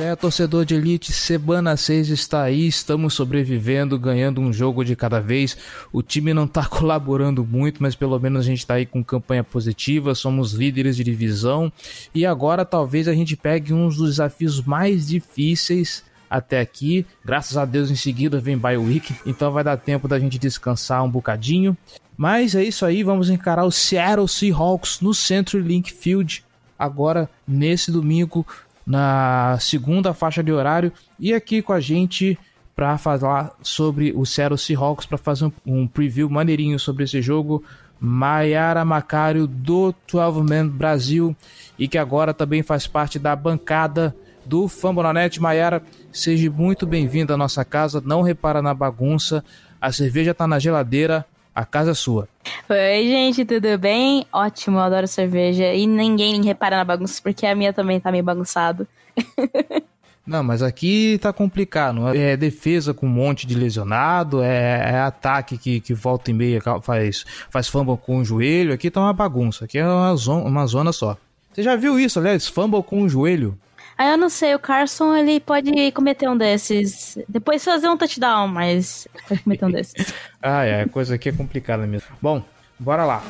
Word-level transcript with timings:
É, 0.00 0.14
torcedor 0.14 0.64
de 0.64 0.76
elite, 0.76 1.12
semana 1.12 1.76
6 1.76 2.10
está 2.10 2.42
aí, 2.42 2.68
estamos 2.68 3.14
sobrevivendo, 3.14 3.98
ganhando 3.98 4.40
um 4.40 4.52
jogo 4.52 4.84
de 4.84 4.94
cada 4.94 5.18
vez. 5.18 5.56
O 5.92 6.02
time 6.02 6.32
não 6.32 6.44
está 6.44 6.64
colaborando 6.68 7.44
muito, 7.44 7.82
mas 7.82 7.96
pelo 7.96 8.16
menos 8.20 8.40
a 8.40 8.44
gente 8.44 8.58
está 8.58 8.74
aí 8.74 8.86
com 8.86 9.02
campanha 9.02 9.42
positiva, 9.42 10.14
somos 10.14 10.52
líderes 10.52 10.96
de 10.96 11.02
divisão 11.02 11.72
e 12.14 12.24
agora 12.24 12.64
talvez 12.64 13.08
a 13.08 13.12
gente 13.12 13.36
pegue 13.36 13.72
um 13.72 13.88
dos 13.88 14.10
desafios 14.10 14.62
mais 14.62 15.08
difíceis 15.08 16.04
até 16.30 16.60
aqui. 16.60 17.04
Graças 17.24 17.56
a 17.56 17.64
Deus 17.64 17.90
em 17.90 17.96
seguida 17.96 18.38
vem 18.38 18.56
Bye 18.56 18.78
Week, 18.78 19.12
então 19.26 19.50
vai 19.50 19.64
dar 19.64 19.76
tempo 19.76 20.06
da 20.06 20.18
gente 20.18 20.38
descansar 20.38 21.02
um 21.04 21.10
bocadinho. 21.10 21.76
Mas 22.16 22.54
é 22.54 22.62
isso 22.62 22.86
aí, 22.86 23.02
vamos 23.02 23.30
encarar 23.30 23.64
o 23.64 23.72
Seattle 23.72 24.28
Seahawks 24.28 25.00
no 25.00 25.12
CenturyLink 25.12 25.92
Field 25.92 26.44
agora 26.78 27.28
nesse 27.46 27.90
domingo 27.90 28.46
na 28.88 29.58
segunda 29.60 30.14
faixa 30.14 30.42
de 30.42 30.50
horário. 30.50 30.90
E 31.20 31.34
aqui 31.34 31.60
com 31.60 31.74
a 31.74 31.80
gente 31.80 32.38
para 32.74 32.96
falar 32.96 33.52
sobre 33.60 34.12
o 34.16 34.24
Seattle 34.24 34.56
Seahawks, 34.56 35.04
para 35.04 35.18
fazer 35.18 35.44
um, 35.44 35.52
um, 35.66 35.86
preview 35.86 36.30
maneirinho 36.30 36.78
sobre 36.78 37.04
esse 37.04 37.20
jogo, 37.20 37.62
Maiara 38.00 38.84
Macário 38.84 39.46
do 39.46 39.94
12 40.10 40.42
Man 40.42 40.68
Brasil 40.68 41.36
e 41.78 41.86
que 41.86 41.98
agora 41.98 42.32
também 42.32 42.62
faz 42.62 42.86
parte 42.86 43.18
da 43.18 43.36
bancada 43.36 44.16
do 44.46 44.68
Fambonanet. 44.68 45.38
Maiara, 45.38 45.82
seja 46.10 46.50
muito 46.50 46.86
bem-vinda 46.86 47.34
à 47.34 47.36
nossa 47.36 47.64
casa, 47.64 48.02
não 48.02 48.22
repara 48.22 48.62
na 48.62 48.72
bagunça, 48.72 49.44
a 49.80 49.92
cerveja 49.92 50.30
está 50.30 50.46
na 50.46 50.58
geladeira, 50.58 51.26
a 51.58 51.64
casa 51.64 51.90
é 51.90 51.94
sua. 51.94 52.28
Oi, 52.68 53.02
gente, 53.08 53.44
tudo 53.44 53.76
bem? 53.78 54.24
Ótimo, 54.32 54.78
eu 54.78 54.82
adoro 54.82 55.08
cerveja. 55.08 55.74
E 55.74 55.88
ninguém 55.88 56.40
repara 56.40 56.76
na 56.76 56.84
bagunça, 56.84 57.20
porque 57.20 57.44
a 57.44 57.54
minha 57.54 57.72
também 57.72 57.98
tá 57.98 58.12
meio 58.12 58.22
bagunçado. 58.22 58.86
Não, 60.24 60.44
mas 60.44 60.62
aqui 60.62 61.18
tá 61.20 61.32
complicado. 61.32 62.14
É 62.14 62.36
defesa 62.36 62.94
com 62.94 63.06
um 63.06 63.10
monte 63.10 63.44
de 63.44 63.56
lesionado, 63.56 64.40
é, 64.40 64.92
é 64.92 65.00
ataque 65.00 65.58
que, 65.58 65.80
que 65.80 65.94
volta 65.94 66.30
e 66.30 66.34
meia 66.34 66.60
faz, 66.80 67.24
faz 67.50 67.66
fumble 67.66 67.96
com 67.96 68.18
o 68.18 68.24
joelho. 68.24 68.72
Aqui 68.72 68.88
tá 68.88 69.00
uma 69.00 69.12
bagunça. 69.12 69.64
Aqui 69.64 69.78
é 69.78 69.86
uma 69.86 70.14
zona, 70.14 70.44
uma 70.44 70.66
zona 70.66 70.92
só. 70.92 71.16
Você 71.52 71.62
já 71.62 71.74
viu 71.74 71.98
isso, 71.98 72.20
aliás? 72.20 72.46
Fumble 72.46 72.84
com 72.84 73.02
o 73.02 73.08
joelho. 73.08 73.58
Ah, 73.98 74.12
eu 74.12 74.16
não 74.16 74.28
sei, 74.28 74.54
o 74.54 74.60
Carson 74.60 75.16
ele 75.16 75.40
pode 75.40 75.90
cometer 75.90 76.28
um 76.28 76.36
desses. 76.36 77.18
Depois 77.28 77.64
fazer 77.64 77.88
um 77.88 77.96
touchdown, 77.96 78.46
mas 78.46 79.08
pode 79.28 79.42
cometer 79.42 79.64
um 79.64 79.70
desses. 79.72 80.14
ah, 80.40 80.64
é, 80.64 80.82
a 80.82 80.88
coisa 80.88 81.16
aqui 81.16 81.30
é 81.30 81.32
complicada 81.32 81.84
mesmo. 81.84 82.06
Bom, 82.22 82.40
bora 82.78 83.04
lá. 83.04 83.20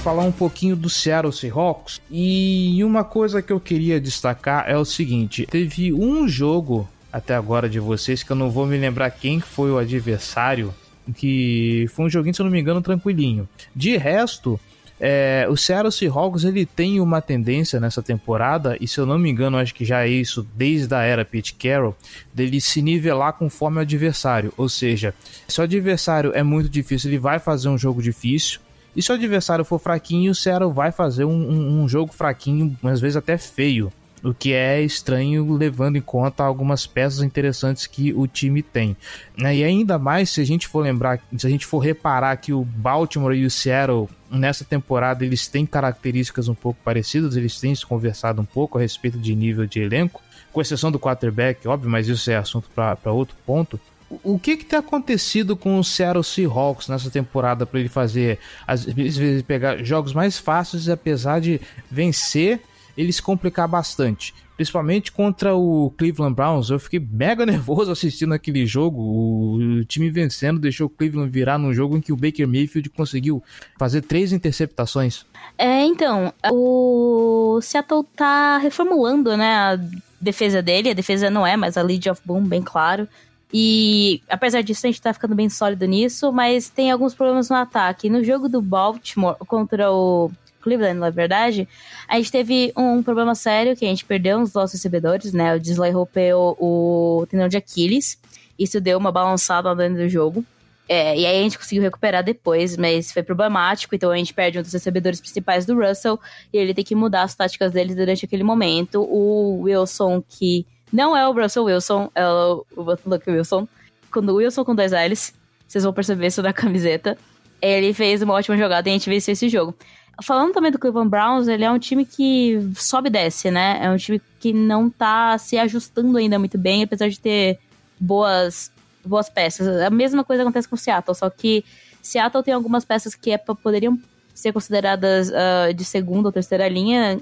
Falar 0.00 0.24
um 0.24 0.32
pouquinho 0.32 0.74
do 0.74 0.88
Seattle 0.88 1.32
Seahawks. 1.32 2.00
E 2.10 2.82
uma 2.82 3.04
coisa 3.04 3.42
que 3.42 3.52
eu 3.52 3.60
queria 3.60 4.00
destacar 4.00 4.64
é 4.66 4.76
o 4.76 4.84
seguinte: 4.84 5.46
teve 5.46 5.92
um 5.92 6.26
jogo 6.26 6.88
até 7.12 7.34
agora 7.34 7.68
de 7.68 7.78
vocês 7.78 8.22
que 8.22 8.30
eu 8.30 8.36
não 8.36 8.50
vou 8.50 8.66
me 8.66 8.78
lembrar 8.78 9.10
quem 9.10 9.40
foi 9.40 9.70
o 9.70 9.78
adversário, 9.78 10.74
que 11.14 11.86
foi 11.94 12.06
um 12.06 12.10
joguinho, 12.10 12.34
se 12.34 12.40
eu 12.40 12.44
não 12.44 12.52
me 12.52 12.60
engano, 12.60 12.80
tranquilinho. 12.80 13.48
De 13.74 13.96
resto, 13.96 14.58
é, 14.98 15.46
o 15.50 15.56
Seattle 15.56 15.92
Seahawks 15.92 16.44
ele 16.44 16.64
tem 16.64 17.00
uma 17.00 17.20
tendência 17.20 17.80
nessa 17.80 18.02
temporada, 18.02 18.76
e 18.80 18.86
se 18.86 18.98
eu 18.98 19.04
não 19.04 19.18
me 19.18 19.28
engano, 19.28 19.58
acho 19.58 19.74
que 19.74 19.84
já 19.84 20.06
é 20.06 20.08
isso 20.08 20.46
desde 20.54 20.94
a 20.94 21.02
era 21.02 21.24
Pete 21.24 21.54
Carroll, 21.54 21.96
dele 22.32 22.60
se 22.60 22.80
nivelar 22.80 23.34
conforme 23.34 23.78
o 23.78 23.80
adversário. 23.80 24.52
Ou 24.56 24.68
seja, 24.68 25.14
se 25.46 25.60
o 25.60 25.64
adversário 25.64 26.32
é 26.34 26.42
muito 26.42 26.68
difícil, 26.68 27.10
ele 27.10 27.18
vai 27.18 27.38
fazer 27.38 27.68
um 27.68 27.76
jogo 27.76 28.00
difícil. 28.00 28.60
E 28.94 29.02
se 29.02 29.10
o 29.10 29.14
adversário 29.14 29.64
for 29.64 29.78
fraquinho, 29.78 30.32
o 30.32 30.34
Seattle 30.34 30.72
vai 30.72 30.90
fazer 30.90 31.24
um, 31.24 31.30
um, 31.30 31.82
um 31.82 31.88
jogo 31.88 32.12
fraquinho, 32.12 32.76
às 32.82 33.00
vezes 33.00 33.16
até 33.16 33.38
feio. 33.38 33.92
O 34.22 34.34
que 34.34 34.52
é 34.52 34.82
estranho 34.82 35.50
levando 35.50 35.96
em 35.96 36.00
conta 36.02 36.44
algumas 36.44 36.86
peças 36.86 37.22
interessantes 37.22 37.86
que 37.86 38.12
o 38.12 38.26
time 38.26 38.62
tem. 38.62 38.94
Né? 39.36 39.56
E 39.56 39.64
ainda 39.64 39.98
mais 39.98 40.28
se 40.28 40.42
a 40.42 40.44
gente 40.44 40.68
for 40.68 40.80
lembrar, 40.80 41.20
se 41.38 41.46
a 41.46 41.50
gente 41.50 41.64
for 41.64 41.78
reparar 41.78 42.36
que 42.36 42.52
o 42.52 42.62
Baltimore 42.62 43.34
e 43.34 43.46
o 43.46 43.50
Seattle 43.50 44.08
nessa 44.30 44.62
temporada 44.62 45.24
eles 45.24 45.48
têm 45.48 45.64
características 45.64 46.48
um 46.48 46.54
pouco 46.54 46.78
parecidas, 46.84 47.34
eles 47.34 47.58
têm 47.58 47.74
se 47.74 47.86
conversado 47.86 48.42
um 48.42 48.44
pouco 48.44 48.76
a 48.76 48.80
respeito 48.82 49.18
de 49.18 49.34
nível 49.34 49.66
de 49.66 49.80
elenco, 49.80 50.22
com 50.52 50.60
exceção 50.60 50.92
do 50.92 50.98
quarterback, 50.98 51.66
óbvio, 51.66 51.90
mas 51.90 52.06
isso 52.06 52.30
é 52.30 52.36
assunto 52.36 52.68
para 52.74 53.12
outro 53.12 53.36
ponto 53.46 53.80
o 54.24 54.38
que 54.38 54.56
que 54.56 54.64
tem 54.64 54.78
acontecido 54.78 55.56
com 55.56 55.78
o 55.78 55.84
Seattle 55.84 56.24
Seahawks 56.24 56.88
nessa 56.88 57.10
temporada 57.10 57.64
para 57.64 57.78
ele 57.78 57.88
fazer 57.88 58.38
às 58.66 58.84
vezes 58.84 59.42
pegar 59.42 59.84
jogos 59.84 60.12
mais 60.12 60.38
fáceis 60.38 60.88
apesar 60.88 61.40
de 61.40 61.60
vencer 61.90 62.60
ele 62.96 63.12
se 63.12 63.22
complicar 63.22 63.68
bastante 63.68 64.34
principalmente 64.60 65.10
contra 65.10 65.54
o 65.56 65.90
Cleveland 65.96 66.34
Browns. 66.34 66.68
Eu 66.68 66.78
fiquei 66.78 67.00
mega 67.00 67.46
nervoso 67.46 67.90
assistindo 67.90 68.34
aquele 68.34 68.66
jogo. 68.66 69.00
O 69.00 69.84
time 69.86 70.10
vencendo 70.10 70.60
deixou 70.60 70.86
o 70.86 70.90
Cleveland 70.90 71.30
virar 71.30 71.56
num 71.56 71.72
jogo 71.72 71.96
em 71.96 72.00
que 72.02 72.12
o 72.12 72.16
Baker 72.16 72.46
Mayfield 72.46 72.90
conseguiu 72.90 73.42
fazer 73.78 74.02
três 74.02 74.34
interceptações. 74.34 75.24
É, 75.56 75.82
então, 75.82 76.30
o 76.52 77.58
Seattle 77.62 78.04
tá 78.14 78.58
reformulando, 78.58 79.34
né, 79.34 79.50
a 79.50 79.80
defesa 80.20 80.60
dele. 80.60 80.90
A 80.90 80.94
defesa 80.94 81.30
não 81.30 81.46
é 81.46 81.56
mais 81.56 81.78
a 81.78 81.82
lead 81.82 82.10
of 82.10 82.20
boom, 82.22 82.44
bem 82.44 82.60
claro. 82.60 83.08
E 83.52 84.22
apesar 84.28 84.62
disso, 84.62 84.86
a 84.86 84.90
gente 84.90 85.02
tá 85.02 85.12
ficando 85.12 85.34
bem 85.34 85.48
sólido 85.48 85.84
nisso, 85.86 86.32
mas 86.32 86.68
tem 86.68 86.90
alguns 86.90 87.14
problemas 87.14 87.48
no 87.48 87.56
ataque. 87.56 88.08
No 88.08 88.22
jogo 88.22 88.48
do 88.48 88.62
Baltimore 88.62 89.36
contra 89.46 89.90
o 89.90 90.30
Cleveland, 90.60 90.98
na 90.98 91.10
verdade, 91.10 91.68
a 92.06 92.16
gente 92.16 92.30
teve 92.30 92.72
um 92.76 93.02
problema 93.02 93.34
sério 93.34 93.76
que 93.76 93.84
a 93.84 93.88
gente 93.88 94.04
perdeu 94.04 94.38
uns 94.38 94.52
nossos 94.52 94.74
recebedores, 94.74 95.32
né? 95.32 95.54
O 95.56 95.60
Disley 95.60 95.90
rompeu 95.90 96.56
o 96.60 97.26
tendão 97.28 97.48
de 97.48 97.56
Aquiles. 97.56 98.18
Isso 98.58 98.80
deu 98.80 98.98
uma 98.98 99.10
balançada 99.10 99.74
dentro 99.74 100.02
do 100.02 100.08
jogo. 100.08 100.44
É, 100.88 101.16
e 101.16 101.24
aí 101.24 101.38
a 101.38 101.42
gente 101.42 101.56
conseguiu 101.56 101.84
recuperar 101.84 102.22
depois, 102.22 102.76
mas 102.76 103.12
foi 103.12 103.22
problemático, 103.22 103.94
então 103.94 104.10
a 104.10 104.16
gente 104.16 104.34
perde 104.34 104.58
um 104.58 104.62
dos 104.62 104.72
recebedores 104.72 105.20
principais 105.20 105.64
do 105.64 105.80
Russell 105.80 106.18
e 106.52 106.58
ele 106.58 106.74
tem 106.74 106.84
que 106.84 106.96
mudar 106.96 107.22
as 107.22 107.32
táticas 107.32 107.70
dele 107.70 107.94
durante 107.94 108.24
aquele 108.24 108.42
momento. 108.42 109.00
O 109.02 109.60
Wilson, 109.62 110.20
que 110.28 110.66
não 110.92 111.16
é 111.16 111.26
o 111.26 111.32
Russell 111.32 111.64
Wilson, 111.64 112.10
é 112.14 112.26
o, 112.26 112.64
Luke 113.06 113.30
Wilson. 113.30 113.68
Quando 114.12 114.34
Wilson 114.34 114.64
com 114.64 114.74
dois 114.74 114.92
L's, 114.92 115.32
vocês 115.66 115.84
vão 115.84 115.92
perceber 115.92 116.26
isso 116.26 116.42
da 116.42 116.52
camiseta. 116.54 117.16
Ele 117.62 117.92
fez 117.92 118.22
uma 118.22 118.34
ótima 118.34 118.56
jogada 118.56 118.88
e 118.88 118.90
a 118.90 118.92
gente 118.94 119.08
venceu 119.08 119.32
esse 119.32 119.48
jogo. 119.48 119.74
Falando 120.22 120.52
também 120.52 120.70
do 120.70 120.78
Cleveland 120.78 121.08
Browns, 121.08 121.48
ele 121.48 121.64
é 121.64 121.70
um 121.70 121.78
time 121.78 122.04
que 122.04 122.58
sobe 122.74 123.08
e 123.08 123.12
desce, 123.12 123.50
né? 123.50 123.78
É 123.82 123.90
um 123.90 123.96
time 123.96 124.20
que 124.38 124.52
não 124.52 124.90
tá 124.90 125.38
se 125.38 125.56
ajustando 125.56 126.18
ainda 126.18 126.38
muito 126.38 126.58
bem, 126.58 126.82
apesar 126.82 127.08
de 127.08 127.18
ter 127.18 127.58
boas, 127.98 128.70
boas 129.04 129.30
peças. 129.30 129.66
A 129.80 129.88
mesma 129.88 130.24
coisa 130.24 130.42
acontece 130.42 130.68
com 130.68 130.74
o 130.74 130.78
Seattle, 130.78 131.14
só 131.14 131.30
que 131.30 131.64
Seattle 132.02 132.42
tem 132.42 132.52
algumas 132.52 132.84
peças 132.84 133.14
que 133.14 133.30
é, 133.30 133.38
poderiam 133.38 133.98
ser 134.34 134.52
consideradas 134.52 135.30
uh, 135.30 135.72
de 135.72 135.84
segunda 135.84 136.28
ou 136.28 136.32
terceira 136.32 136.68
linha 136.68 137.20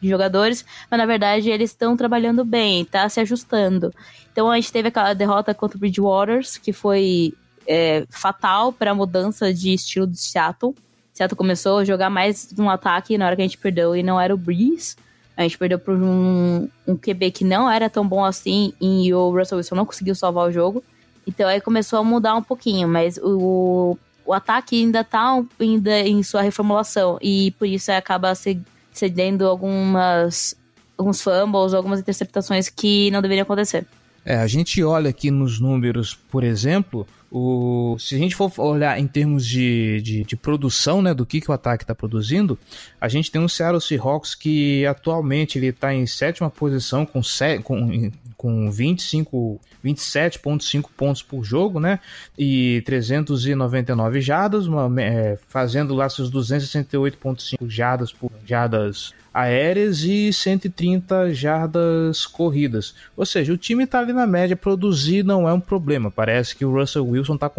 de 0.00 0.08
jogadores, 0.08 0.64
mas 0.90 0.98
na 0.98 1.06
verdade 1.06 1.50
eles 1.50 1.70
estão 1.70 1.96
trabalhando 1.96 2.44
bem, 2.44 2.84
tá 2.84 3.08
se 3.08 3.20
ajustando. 3.20 3.92
Então 4.32 4.50
a 4.50 4.56
gente 4.56 4.72
teve 4.72 4.88
aquela 4.88 5.12
derrota 5.14 5.54
contra 5.54 5.76
o 5.76 5.80
Bridgewaters, 5.80 6.56
que 6.56 6.72
foi 6.72 7.34
é, 7.66 8.04
fatal 8.10 8.72
para 8.72 8.92
a 8.92 8.94
mudança 8.94 9.52
de 9.52 9.74
estilo 9.74 10.06
do 10.06 10.16
Seattle. 10.16 10.74
Seattle 11.12 11.36
começou 11.36 11.78
a 11.78 11.84
jogar 11.84 12.08
mais 12.08 12.52
um 12.58 12.70
ataque 12.70 13.18
na 13.18 13.26
hora 13.26 13.36
que 13.36 13.42
a 13.42 13.44
gente 13.44 13.58
perdeu 13.58 13.94
e 13.94 14.02
não 14.02 14.20
era 14.20 14.34
o 14.34 14.38
Breeze. 14.38 14.96
A 15.36 15.42
gente 15.42 15.58
perdeu 15.58 15.78
por 15.78 15.94
um, 15.94 16.68
um 16.86 16.96
QB 16.96 17.30
que 17.30 17.44
não 17.44 17.70
era 17.70 17.88
tão 17.88 18.06
bom 18.06 18.24
assim 18.24 18.72
e 18.80 19.12
o 19.12 19.30
Russell 19.30 19.58
Wilson 19.58 19.74
não 19.74 19.86
conseguiu 19.86 20.14
salvar 20.14 20.48
o 20.48 20.52
jogo. 20.52 20.82
Então 21.26 21.48
aí 21.48 21.60
começou 21.60 21.98
a 21.98 22.04
mudar 22.04 22.34
um 22.34 22.42
pouquinho, 22.42 22.88
mas 22.88 23.18
o, 23.22 23.96
o 24.24 24.32
ataque 24.32 24.80
ainda 24.80 25.04
tá 25.04 25.42
ainda 25.58 26.00
em 26.00 26.22
sua 26.22 26.42
reformulação 26.42 27.18
e 27.20 27.52
por 27.52 27.66
isso 27.66 27.90
acaba 27.92 28.34
cedendo 29.00 29.46
algumas 29.46 30.54
alguns 30.96 31.22
fumbles, 31.22 31.72
algumas 31.72 31.98
interceptações 32.00 32.68
que 32.68 33.10
não 33.10 33.22
deveriam 33.22 33.44
acontecer. 33.44 33.86
É, 34.22 34.36
a 34.36 34.46
gente 34.46 34.82
olha 34.84 35.08
aqui 35.08 35.30
nos 35.30 35.58
números, 35.58 36.14
por 36.30 36.44
exemplo, 36.44 37.06
o, 37.30 37.96
se 37.98 38.14
a 38.14 38.18
gente 38.18 38.36
for 38.36 38.52
olhar 38.58 39.00
em 39.00 39.06
termos 39.06 39.46
de, 39.46 40.02
de, 40.02 40.24
de 40.24 40.36
produção, 40.36 41.00
né, 41.00 41.14
do 41.14 41.24
que, 41.24 41.40
que 41.40 41.50
o 41.50 41.54
ataque 41.54 41.84
está 41.84 41.94
produzindo, 41.94 42.58
a 43.00 43.08
gente 43.08 43.30
tem 43.30 43.40
um 43.40 43.48
Seattle 43.48 43.80
Seahawks 43.80 44.34
que 44.34 44.84
atualmente 44.84 45.56
ele 45.56 45.68
está 45.68 45.94
em 45.94 46.06
sétima 46.06 46.50
posição 46.50 47.06
com, 47.06 47.22
com, 47.62 48.10
com 48.40 48.70
25, 48.70 49.60
27,5 49.84 50.88
pontos 50.96 51.22
por 51.22 51.44
jogo, 51.44 51.78
né, 51.78 52.00
e 52.38 52.82
399 52.86 54.22
jardas, 54.22 54.66
uma, 54.66 54.90
é, 54.98 55.38
fazendo 55.46 55.94
lá 55.94 56.08
seus 56.08 56.32
268,5 56.32 57.68
jardas 57.68 58.14
por 58.14 58.32
jardas 58.46 59.12
aéreas 59.32 60.02
e 60.02 60.32
130 60.32 61.32
jardas 61.32 62.26
corridas. 62.26 62.94
Ou 63.16 63.24
seja, 63.24 63.52
o 63.52 63.56
time 63.56 63.84
está 63.84 64.00
ali 64.00 64.12
na 64.12 64.26
média, 64.26 64.56
produzir 64.56 65.24
não 65.24 65.48
é 65.48 65.52
um 65.52 65.60
problema. 65.60 66.10
Parece 66.10 66.54
que 66.56 66.64
o 66.64 66.72
Russell 66.72 67.06
Wilson 67.06 67.36
está 67.36 67.50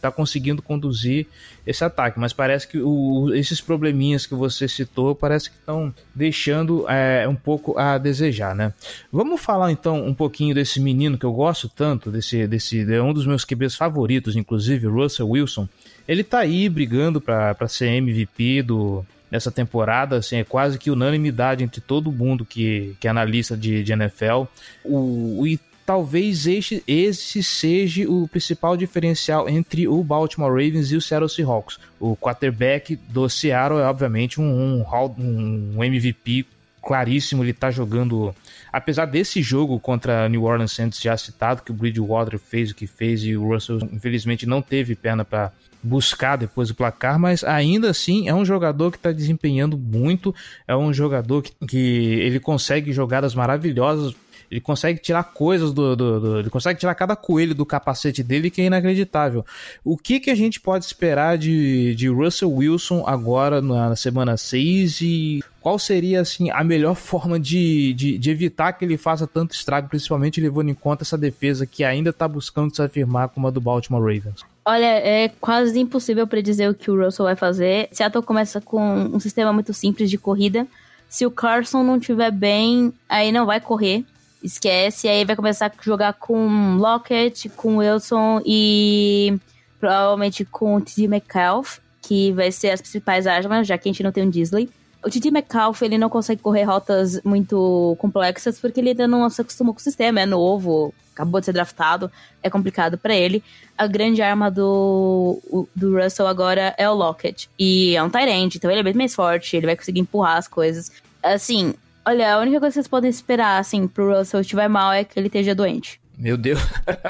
tá 0.00 0.10
conseguindo 0.10 0.62
conduzir 0.62 1.26
esse 1.66 1.84
ataque, 1.84 2.18
mas 2.18 2.32
parece 2.32 2.66
que 2.66 2.78
o, 2.78 3.32
esses 3.34 3.60
probleminhas 3.60 4.24
que 4.24 4.34
você 4.34 4.68
citou 4.68 5.14
parece 5.14 5.50
que 5.50 5.56
estão 5.56 5.92
deixando 6.14 6.88
é, 6.88 7.26
um 7.28 7.34
pouco 7.34 7.78
a 7.78 7.98
desejar, 7.98 8.54
né? 8.54 8.72
Vamos 9.12 9.40
falar 9.40 9.72
então 9.72 10.06
um 10.06 10.14
pouquinho 10.14 10.54
desse 10.54 10.80
menino 10.80 11.18
que 11.18 11.26
eu 11.26 11.32
gosto 11.32 11.68
tanto, 11.68 12.10
desse, 12.10 12.46
desse 12.46 12.80
é 12.92 13.02
um 13.02 13.12
dos 13.12 13.26
meus 13.26 13.44
QBs 13.44 13.74
favoritos, 13.74 14.36
inclusive, 14.36 14.86
Russell 14.86 15.28
Wilson. 15.28 15.68
Ele 16.06 16.22
está 16.22 16.40
aí 16.40 16.68
brigando 16.68 17.20
para 17.20 17.68
ser 17.68 17.88
MVP 17.88 18.62
do 18.62 19.04
nessa 19.30 19.50
temporada, 19.50 20.16
assim, 20.16 20.36
é 20.36 20.44
quase 20.44 20.78
que 20.78 20.90
unanimidade 20.90 21.62
entre 21.62 21.80
todo 21.80 22.10
mundo 22.10 22.44
que, 22.44 22.96
que 22.98 23.06
é 23.06 23.10
analista 23.10 23.56
de, 23.56 23.82
de 23.82 23.92
NFL. 23.92 24.44
O, 24.84 25.46
e 25.46 25.58
talvez 25.86 26.46
este, 26.46 26.82
esse 26.86 27.42
seja 27.42 28.08
o 28.08 28.28
principal 28.28 28.76
diferencial 28.76 29.48
entre 29.48 29.88
o 29.88 30.02
Baltimore 30.04 30.50
Ravens 30.50 30.92
e 30.92 30.96
o 30.96 31.00
Seattle 31.00 31.28
Seahawks. 31.28 31.78
O 31.98 32.16
quarterback 32.16 32.96
do 33.08 33.28
Seattle 33.28 33.80
é 33.80 33.84
obviamente 33.84 34.40
um, 34.40 34.84
um, 34.84 35.74
um 35.76 35.84
MVP 35.84 36.46
claríssimo, 36.82 37.42
ele 37.44 37.52
tá 37.52 37.70
jogando. 37.70 38.34
Apesar 38.72 39.06
desse 39.06 39.42
jogo 39.42 39.78
contra 39.80 40.28
New 40.28 40.44
Orleans 40.44 40.72
Saints 40.72 41.00
já 41.00 41.16
citado, 41.16 41.62
que 41.62 41.70
o 41.70 41.74
Bridgewater 41.74 42.38
fez 42.38 42.70
o 42.70 42.74
que 42.74 42.86
fez 42.86 43.24
e 43.24 43.36
o 43.36 43.48
Russell 43.48 43.78
infelizmente 43.92 44.46
não 44.46 44.62
teve 44.62 44.94
perna 44.94 45.24
para 45.24 45.52
buscar 45.82 46.36
depois 46.36 46.70
o 46.70 46.74
placar, 46.74 47.18
mas 47.18 47.42
ainda 47.44 47.90
assim 47.90 48.28
é 48.28 48.34
um 48.34 48.44
jogador 48.44 48.90
que 48.90 48.96
está 48.96 49.12
desempenhando 49.12 49.78
muito, 49.78 50.34
é 50.66 50.76
um 50.76 50.92
jogador 50.92 51.42
que, 51.42 51.52
que 51.66 51.78
ele 52.20 52.40
consegue 52.40 52.92
jogadas 52.92 53.34
maravilhosas 53.34 54.14
ele 54.50 54.60
consegue 54.60 55.00
tirar 55.00 55.22
coisas 55.22 55.72
do, 55.72 55.94
do, 55.94 56.20
do, 56.20 56.38
Ele 56.40 56.50
consegue 56.50 56.80
tirar 56.80 56.94
cada 56.96 57.14
coelho 57.14 57.54
do 57.54 57.64
capacete 57.64 58.22
dele 58.22 58.50
que 58.50 58.60
é 58.60 58.64
inacreditável. 58.64 59.46
O 59.84 59.96
que, 59.96 60.18
que 60.18 60.30
a 60.30 60.34
gente 60.34 60.60
pode 60.60 60.84
esperar 60.84 61.38
de, 61.38 61.94
de 61.94 62.08
Russell 62.08 62.50
Wilson 62.50 63.04
agora 63.06 63.62
na 63.62 63.94
semana 63.94 64.36
6 64.36 65.00
e 65.02 65.44
qual 65.60 65.78
seria 65.78 66.20
assim 66.20 66.50
a 66.50 66.64
melhor 66.64 66.96
forma 66.96 67.38
de, 67.38 67.94
de, 67.94 68.18
de, 68.18 68.30
evitar 68.30 68.72
que 68.72 68.84
ele 68.84 68.96
faça 68.96 69.26
tanto 69.26 69.54
estrago, 69.54 69.88
principalmente 69.88 70.40
levando 70.40 70.70
em 70.70 70.74
conta 70.74 71.04
essa 71.04 71.16
defesa 71.16 71.64
que 71.64 71.84
ainda 71.84 72.10
está 72.10 72.26
buscando 72.26 72.74
se 72.74 72.82
afirmar 72.82 73.28
como 73.28 73.46
a 73.46 73.50
do 73.50 73.60
Baltimore 73.60 74.02
Ravens? 74.02 74.44
Olha, 74.64 74.84
é 74.84 75.28
quase 75.40 75.78
impossível 75.78 76.26
predizer 76.26 76.70
o 76.70 76.74
que 76.74 76.90
o 76.90 77.04
Russell 77.04 77.24
vai 77.24 77.36
fazer. 77.36 77.88
Seattle 77.92 78.24
começa 78.24 78.60
com 78.60 78.80
um 78.80 79.18
sistema 79.18 79.52
muito 79.52 79.72
simples 79.72 80.10
de 80.10 80.18
corrida. 80.18 80.66
Se 81.08 81.26
o 81.26 81.30
Carson 81.30 81.82
não 81.82 81.98
tiver 81.98 82.30
bem, 82.30 82.92
aí 83.08 83.32
não 83.32 83.46
vai 83.46 83.60
correr 83.60 84.04
esquece. 84.42 85.08
Aí 85.08 85.24
vai 85.24 85.36
começar 85.36 85.66
a 85.66 85.82
jogar 85.82 86.14
com 86.14 86.76
Lockett, 86.76 87.48
com 87.50 87.76
Wilson 87.76 88.40
e 88.44 89.38
provavelmente 89.78 90.44
com 90.44 90.76
o. 90.76 90.84
McCalf, 90.98 91.78
que 92.02 92.32
vai 92.32 92.50
ser 92.50 92.70
as 92.70 92.80
principais 92.80 93.26
armas, 93.26 93.66
já 93.66 93.78
que 93.78 93.88
a 93.88 93.92
gente 93.92 94.02
não 94.02 94.12
tem 94.12 94.24
um 94.24 94.30
Disley. 94.30 94.68
O 95.02 95.10
T.D. 95.10 95.28
McCalf, 95.28 95.82
ele 95.82 95.96
não 95.96 96.08
consegue 96.08 96.42
correr 96.42 96.64
rotas 96.64 97.20
muito 97.24 97.96
complexas 97.98 98.60
porque 98.60 98.80
ele 98.80 98.90
ainda 98.90 99.08
não 99.08 99.28
se 99.30 99.40
acostumou 99.40 99.72
com 99.72 99.80
o 99.80 99.82
sistema, 99.82 100.20
é 100.20 100.26
novo, 100.26 100.92
acabou 101.14 101.40
de 101.40 101.46
ser 101.46 101.52
draftado, 101.52 102.10
é 102.42 102.50
complicado 102.50 102.98
para 102.98 103.14
ele. 103.14 103.42
A 103.78 103.86
grande 103.86 104.20
arma 104.20 104.50
do, 104.50 105.40
do 105.74 105.98
Russell 105.98 106.26
agora 106.26 106.74
é 106.76 106.88
o 106.88 106.94
Lockett. 106.94 107.48
E 107.58 107.96
é 107.96 108.02
um 108.02 108.10
Tyrant, 108.10 108.54
então 108.54 108.70
ele 108.70 108.80
é 108.80 108.82
bem 108.82 108.94
mais 108.94 109.14
forte, 109.14 109.56
ele 109.56 109.66
vai 109.66 109.76
conseguir 109.76 110.00
empurrar 110.00 110.36
as 110.36 110.46
coisas. 110.46 110.92
Assim, 111.22 111.74
Olha, 112.04 112.34
a 112.34 112.38
única 112.40 112.58
coisa 112.58 112.72
que 112.72 112.74
vocês 112.74 112.88
podem 112.88 113.10
esperar, 113.10 113.58
assim, 113.60 113.86
pro 113.86 114.16
Russell 114.16 114.40
estiver 114.40 114.68
mal 114.68 114.92
é 114.92 115.04
que 115.04 115.18
ele 115.18 115.26
esteja 115.26 115.54
doente. 115.54 116.00
Meu 116.16 116.36
Deus. 116.36 116.58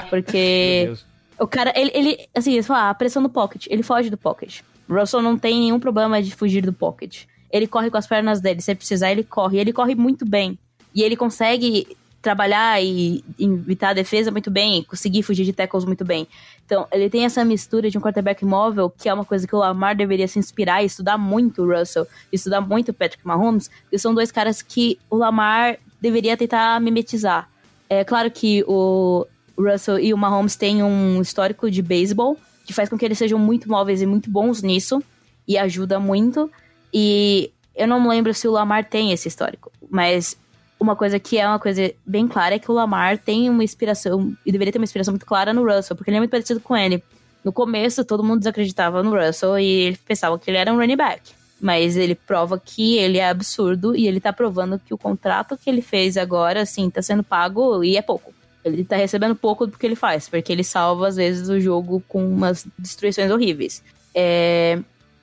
Porque 0.09 0.83
Meu 0.85 0.87
Deus. 0.87 1.05
o 1.39 1.47
cara, 1.47 1.73
ele, 1.75 1.91
ele 1.93 2.29
assim, 2.35 2.53
eles 2.53 2.67
falam, 2.67 2.83
ah, 2.83 2.89
a 2.89 2.93
pressão 2.93 3.21
no 3.21 3.29
pocket, 3.29 3.67
ele 3.69 3.83
foge 3.83 4.09
do 4.09 4.17
pocket. 4.17 4.61
O 4.87 4.93
Russell 4.93 5.21
não 5.21 5.37
tem 5.37 5.59
nenhum 5.59 5.79
problema 5.79 6.21
de 6.21 6.35
fugir 6.35 6.61
do 6.61 6.73
pocket. 6.73 7.23
Ele 7.51 7.67
corre 7.67 7.89
com 7.89 7.97
as 7.97 8.07
pernas 8.07 8.39
dele, 8.39 8.61
se 8.61 8.73
precisar, 8.73 9.11
ele 9.11 9.23
corre. 9.23 9.57
E 9.57 9.59
ele 9.59 9.73
corre 9.73 9.95
muito 9.95 10.25
bem. 10.25 10.57
E 10.93 11.03
ele 11.03 11.15
consegue 11.15 11.97
trabalhar 12.21 12.81
e 12.81 13.23
evitar 13.39 13.89
a 13.89 13.93
defesa 13.93 14.29
muito 14.29 14.51
bem, 14.51 14.83
conseguir 14.83 15.23
fugir 15.23 15.43
de 15.43 15.53
tackles 15.53 15.85
muito 15.85 16.05
bem. 16.05 16.27
Então, 16.65 16.87
ele 16.91 17.09
tem 17.09 17.25
essa 17.25 17.43
mistura 17.43 17.89
de 17.89 17.97
um 17.97 18.01
quarterback 18.01 18.45
móvel, 18.45 18.89
que 18.89 19.09
é 19.09 19.13
uma 19.13 19.25
coisa 19.25 19.47
que 19.47 19.55
o 19.55 19.59
Lamar 19.59 19.95
deveria 19.95 20.27
se 20.27 20.37
inspirar 20.37 20.83
e 20.83 20.85
estudar 20.85 21.17
muito 21.17 21.63
o 21.63 21.77
Russell, 21.77 22.07
estudar 22.31 22.61
muito 22.61 22.89
o 22.89 22.93
Patrick 22.93 23.25
Mahomes, 23.25 23.69
que 23.89 23.97
são 23.97 24.13
dois 24.13 24.31
caras 24.31 24.61
que 24.61 24.99
o 25.09 25.15
Lamar 25.15 25.77
deveria 25.99 26.37
tentar 26.37 26.79
mimetizar. 26.79 27.49
É 27.89 28.03
claro 28.03 28.29
que 28.29 28.63
o 28.67 29.25
Russell 29.57 29.99
e 29.99 30.13
o 30.13 30.17
Mahomes 30.17 30.55
têm 30.55 30.83
um 30.83 31.21
histórico 31.21 31.69
de 31.71 31.81
beisebol, 31.81 32.37
que 32.65 32.73
faz 32.73 32.87
com 32.87 32.97
que 32.97 33.03
eles 33.03 33.17
sejam 33.17 33.39
muito 33.39 33.67
móveis 33.67 34.01
e 34.01 34.05
muito 34.05 34.29
bons 34.29 34.61
nisso, 34.61 35.03
e 35.47 35.57
ajuda 35.57 35.99
muito. 35.99 36.51
E 36.93 37.51
eu 37.75 37.87
não 37.87 38.01
me 38.01 38.07
lembro 38.07 38.33
se 38.33 38.47
o 38.47 38.51
Lamar 38.51 38.85
tem 38.85 39.11
esse 39.11 39.27
histórico, 39.27 39.71
mas 39.89 40.37
uma 40.79 40.95
coisa 40.95 41.19
que 41.19 41.37
é 41.37 41.47
uma 41.47 41.59
coisa 41.59 41.93
bem 42.05 42.27
clara 42.27 42.55
é 42.55 42.59
que 42.59 42.71
o 42.71 42.73
Lamar 42.73 43.17
tem 43.17 43.49
uma 43.49 43.63
inspiração, 43.63 44.35
e 44.45 44.51
deveria 44.51 44.71
ter 44.71 44.79
uma 44.79 44.83
inspiração 44.83 45.11
muito 45.11 45.25
clara 45.25 45.53
no 45.53 45.63
Russell, 45.63 45.95
porque 45.95 46.09
ele 46.09 46.17
é 46.17 46.19
muito 46.19 46.31
parecido 46.31 46.59
com 46.59 46.75
ele. 46.75 47.03
No 47.43 47.51
começo, 47.51 48.03
todo 48.03 48.23
mundo 48.23 48.39
desacreditava 48.39 49.01
no 49.01 49.15
Russell 49.15 49.59
e 49.59 49.97
pensava 50.07 50.37
que 50.37 50.49
ele 50.49 50.57
era 50.57 50.71
um 50.71 50.77
running 50.77 50.97
back. 50.97 51.33
Mas 51.59 51.95
ele 51.95 52.15
prova 52.15 52.59
que 52.59 52.97
ele 52.97 53.19
é 53.19 53.29
absurdo 53.29 53.95
e 53.95 54.07
ele 54.07 54.19
tá 54.19 54.33
provando 54.33 54.79
que 54.79 54.93
o 54.93 54.97
contrato 54.97 55.55
que 55.55 55.69
ele 55.69 55.81
fez 55.81 56.17
agora, 56.17 56.61
assim, 56.61 56.89
tá 56.89 57.01
sendo 57.01 57.23
pago 57.23 57.83
e 57.83 57.95
é 57.97 58.01
pouco. 58.01 58.33
Ele 58.63 58.83
tá 58.83 58.95
recebendo 58.95 59.35
pouco 59.35 59.65
do 59.65 59.77
que 59.77 59.85
ele 59.85 59.95
faz, 59.95 60.27
porque 60.27 60.51
ele 60.51 60.63
salva, 60.63 61.07
às 61.07 61.15
vezes, 61.15 61.49
o 61.49 61.59
jogo 61.59 62.03
com 62.07 62.23
umas 62.25 62.65
destruições 62.77 63.31
horríveis. 63.31 63.83
É, 64.13 64.79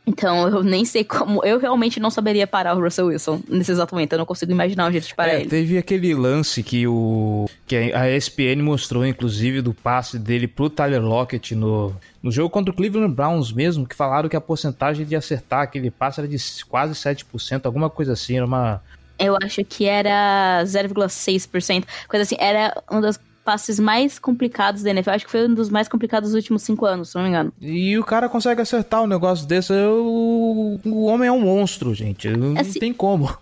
então, 0.08 0.48
eu 0.48 0.62
nem 0.62 0.86
sei 0.86 1.04
como. 1.04 1.44
Eu 1.44 1.58
realmente 1.58 2.00
não 2.00 2.08
saberia 2.10 2.46
parar 2.46 2.74
o 2.74 2.80
Russell 2.80 3.08
Wilson 3.08 3.42
nesse 3.46 3.70
exato 3.70 3.94
momento. 3.94 4.14
Eu 4.14 4.18
não 4.18 4.24
consigo 4.24 4.50
imaginar 4.50 4.88
um 4.88 4.90
jeito 4.90 5.06
de 5.06 5.14
parar 5.14 5.34
é, 5.34 5.40
ele. 5.40 5.50
Teve 5.50 5.76
aquele 5.76 6.14
lance 6.14 6.62
que 6.62 6.86
o. 6.86 7.46
que 7.66 7.76
a 7.76 8.10
ESPN 8.10 8.62
mostrou, 8.62 9.04
inclusive, 9.04 9.60
do 9.60 9.74
passe 9.74 10.18
dele 10.18 10.48
pro 10.48 10.70
Tyler 10.70 11.02
Lockett 11.02 11.54
no, 11.54 11.94
no 12.22 12.30
jogo 12.30 12.48
contra 12.48 12.72
o 12.72 12.74
Cleveland 12.74 13.14
Browns 13.14 13.52
mesmo, 13.52 13.86
que 13.86 13.94
falaram 13.94 14.30
que 14.30 14.36
a 14.36 14.40
porcentagem 14.40 15.04
de 15.04 15.14
acertar 15.14 15.60
aquele 15.60 15.90
passe 15.90 16.20
era 16.20 16.28
de 16.28 16.38
quase 16.66 16.94
7%, 16.94 17.66
alguma 17.66 17.90
coisa 17.90 18.14
assim. 18.14 18.38
Era 18.38 18.46
uma. 18.46 18.82
Eu 19.18 19.36
acho 19.42 19.62
que 19.62 19.84
era 19.84 20.62
0,6%. 20.64 21.84
Coisa 22.08 22.22
assim, 22.22 22.36
era 22.38 22.82
uma 22.90 23.02
das 23.02 23.20
passes 23.48 23.80
mais 23.80 24.18
complicados 24.18 24.82
da 24.82 24.90
NFL. 24.90 25.08
Acho 25.08 25.24
que 25.24 25.30
foi 25.30 25.48
um 25.48 25.54
dos 25.54 25.70
mais 25.70 25.88
complicados 25.88 26.32
dos 26.32 26.36
últimos 26.36 26.60
cinco 26.60 26.84
anos, 26.84 27.08
se 27.08 27.14
não 27.14 27.22
me 27.22 27.30
engano. 27.30 27.50
E 27.58 27.98
o 27.98 28.04
cara 28.04 28.28
consegue 28.28 28.60
acertar 28.60 29.02
um 29.02 29.06
negócio 29.06 29.46
desse. 29.46 29.72
O, 29.72 30.78
o 30.84 31.04
homem 31.06 31.28
é 31.28 31.32
um 31.32 31.40
monstro, 31.40 31.94
gente. 31.94 32.28
Não 32.28 32.60
assim, 32.60 32.78
tem 32.78 32.92
como. 32.92 33.34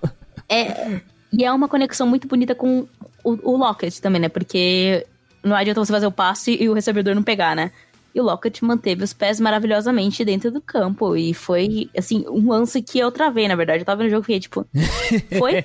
É. 0.48 1.00
E 1.32 1.44
é 1.44 1.52
uma 1.52 1.66
conexão 1.66 2.06
muito 2.06 2.28
bonita 2.28 2.54
com 2.54 2.86
o, 3.24 3.52
o 3.54 3.56
Lockett 3.56 4.00
também, 4.00 4.20
né? 4.20 4.28
Porque 4.28 5.04
não 5.42 5.56
adianta 5.56 5.84
você 5.84 5.92
fazer 5.92 6.06
o 6.06 6.12
passe 6.12 6.56
e 6.60 6.68
o 6.68 6.72
recebedor 6.72 7.16
não 7.16 7.24
pegar, 7.24 7.56
né? 7.56 7.72
E 8.14 8.20
o 8.20 8.22
Lockett 8.22 8.64
manteve 8.64 9.02
os 9.02 9.12
pés 9.12 9.40
maravilhosamente 9.40 10.24
dentro 10.24 10.52
do 10.52 10.60
campo. 10.60 11.16
E 11.16 11.34
foi, 11.34 11.90
assim, 11.98 12.24
um 12.28 12.48
lance 12.48 12.80
que 12.80 13.00
eu 13.00 13.10
travei, 13.10 13.48
na 13.48 13.56
verdade. 13.56 13.80
Eu 13.80 13.84
tava 13.84 14.04
no 14.04 14.08
jogo 14.08 14.22
e 14.22 14.26
fiquei, 14.26 14.38
tipo... 14.38 14.64
Foi? 15.36 15.64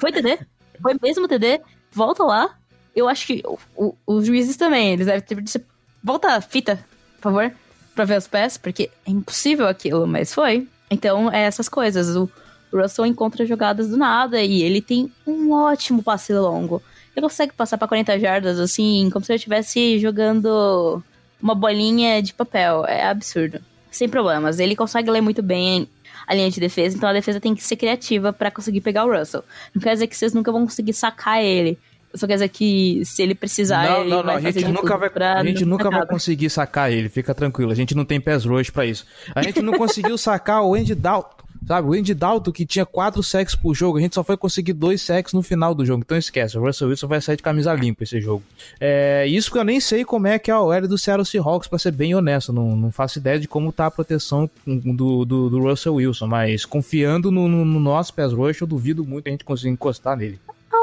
foi 0.00 0.10
TD? 0.10 0.38
Foi 0.80 0.96
mesmo 1.02 1.28
TD? 1.28 1.60
Volta 1.92 2.24
lá 2.24 2.56
eu 2.94 3.08
acho 3.08 3.26
que 3.26 3.42
o, 3.44 3.58
o, 3.76 3.94
os 4.06 4.26
juízes 4.26 4.56
também, 4.56 4.92
eles 4.92 5.06
devem 5.06 5.20
ter 5.22 5.40
dito, 5.40 5.64
volta 6.02 6.36
a 6.36 6.40
fita, 6.40 6.84
por 7.16 7.32
favor, 7.32 7.52
pra 7.94 8.04
ver 8.04 8.18
os 8.18 8.26
pés, 8.26 8.56
porque 8.56 8.90
é 9.06 9.10
impossível 9.10 9.66
aquilo, 9.66 10.06
mas 10.06 10.32
foi. 10.32 10.66
Então, 10.90 11.30
é 11.30 11.42
essas 11.42 11.68
coisas. 11.68 12.14
O, 12.16 12.28
O 12.72 12.80
Russell 12.80 13.06
encontra 13.06 13.46
jogadas 13.46 13.88
do 13.88 13.96
nada 13.96 14.40
e 14.42 14.62
ele 14.62 14.80
tem 14.80 15.10
um 15.26 15.52
ótimo 15.52 16.02
passe 16.02 16.32
longo. 16.32 16.82
Ele 17.14 17.24
consegue 17.24 17.52
passar 17.52 17.76
para 17.76 17.88
40 17.88 18.18
jardas, 18.18 18.58
assim, 18.58 19.10
como 19.12 19.24
se 19.24 19.32
ele 19.32 19.36
estivesse 19.36 19.98
jogando 19.98 21.02
uma 21.40 21.54
bolinha 21.54 22.22
de 22.22 22.32
papel. 22.32 22.84
É 22.86 23.06
absurdo. 23.06 23.60
Sem 23.90 24.08
problemas. 24.08 24.58
Ele 24.58 24.74
consegue 24.74 25.10
ler 25.10 25.20
muito 25.20 25.42
bem 25.42 25.88
a 26.26 26.34
linha 26.34 26.50
de 26.50 26.60
defesa, 26.60 26.96
então 26.96 27.08
a 27.08 27.12
defesa 27.12 27.40
tem 27.40 27.54
que 27.54 27.62
ser 27.62 27.76
criativa 27.76 28.32
para 28.32 28.50
conseguir 28.50 28.80
pegar 28.80 29.04
o 29.04 29.12
Russell. 29.12 29.44
Não 29.74 29.82
quer 29.82 29.92
dizer 29.92 30.06
que 30.06 30.16
vocês 30.16 30.32
nunca 30.32 30.52
vão 30.52 30.62
conseguir 30.64 30.92
sacar 30.92 31.42
ele. 31.42 31.78
Só 32.14 32.26
quer 32.26 32.34
dizer 32.34 32.48
que 32.48 33.02
se 33.04 33.22
ele 33.22 33.34
precisar, 33.34 33.88
não, 33.88 34.00
ele 34.00 34.10
não, 34.10 34.22
não. 34.22 34.34
A 34.34 34.40
gente 34.40 34.64
nunca 34.68 34.96
vai, 34.96 35.10
a 35.36 35.44
gente 35.44 35.64
nunca 35.64 35.90
vai 35.90 36.06
conseguir 36.06 36.50
sacar 36.50 36.92
ele, 36.92 37.08
fica 37.08 37.34
tranquilo. 37.34 37.72
A 37.72 37.74
gente 37.74 37.94
não 37.94 38.04
tem 38.04 38.20
pés 38.20 38.44
rush 38.44 38.70
pra 38.70 38.84
isso. 38.84 39.06
A 39.34 39.42
gente 39.42 39.62
não 39.62 39.72
conseguiu 39.74 40.16
sacar 40.18 40.62
o 40.62 40.74
Andy 40.74 40.94
Dalton. 40.94 41.42
Sabe, 41.66 41.88
o 41.88 41.92
Andy 41.92 42.12
Dalton 42.12 42.50
que 42.50 42.66
tinha 42.66 42.84
quatro 42.84 43.22
sacks 43.22 43.54
por 43.54 43.74
jogo, 43.74 43.98
a 43.98 44.00
gente 44.00 44.14
só 44.14 44.24
foi 44.24 44.36
conseguir 44.36 44.72
dois 44.72 45.00
sacks 45.00 45.32
no 45.32 45.42
final 45.42 45.74
do 45.74 45.86
jogo. 45.86 46.02
Então 46.04 46.18
esquece, 46.18 46.58
o 46.58 46.60
Russell 46.60 46.88
Wilson 46.88 47.06
vai 47.06 47.20
sair 47.20 47.36
de 47.36 47.42
camisa 47.42 47.72
limpa 47.72 48.02
esse 48.02 48.20
jogo. 48.20 48.42
É, 48.80 49.26
isso 49.28 49.48
porque 49.48 49.60
eu 49.60 49.64
nem 49.64 49.78
sei 49.78 50.04
como 50.04 50.26
é 50.26 50.38
que 50.38 50.50
é 50.50 50.54
a 50.54 50.60
OL 50.60 50.88
do 50.88 50.98
Seattle 50.98 51.24
Seahawks, 51.24 51.68
pra 51.68 51.78
ser 51.78 51.92
bem 51.92 52.14
honesto. 52.14 52.52
Não, 52.52 52.76
não 52.76 52.90
faço 52.90 53.18
ideia 53.18 53.38
de 53.38 53.46
como 53.46 53.72
tá 53.72 53.86
a 53.86 53.90
proteção 53.90 54.50
do, 54.66 55.24
do, 55.24 55.50
do 55.50 55.60
Russell 55.60 55.94
Wilson, 55.94 56.26
mas 56.26 56.64
confiando 56.64 57.30
no, 57.30 57.46
no, 57.48 57.64
no 57.64 57.78
nosso 57.78 58.12
pass 58.12 58.32
rush, 58.32 58.60
eu 58.60 58.66
duvido 58.66 59.04
muito 59.04 59.28
a 59.28 59.30
gente 59.30 59.44
conseguir 59.44 59.70
encostar 59.70 60.16
nele. 60.16 60.40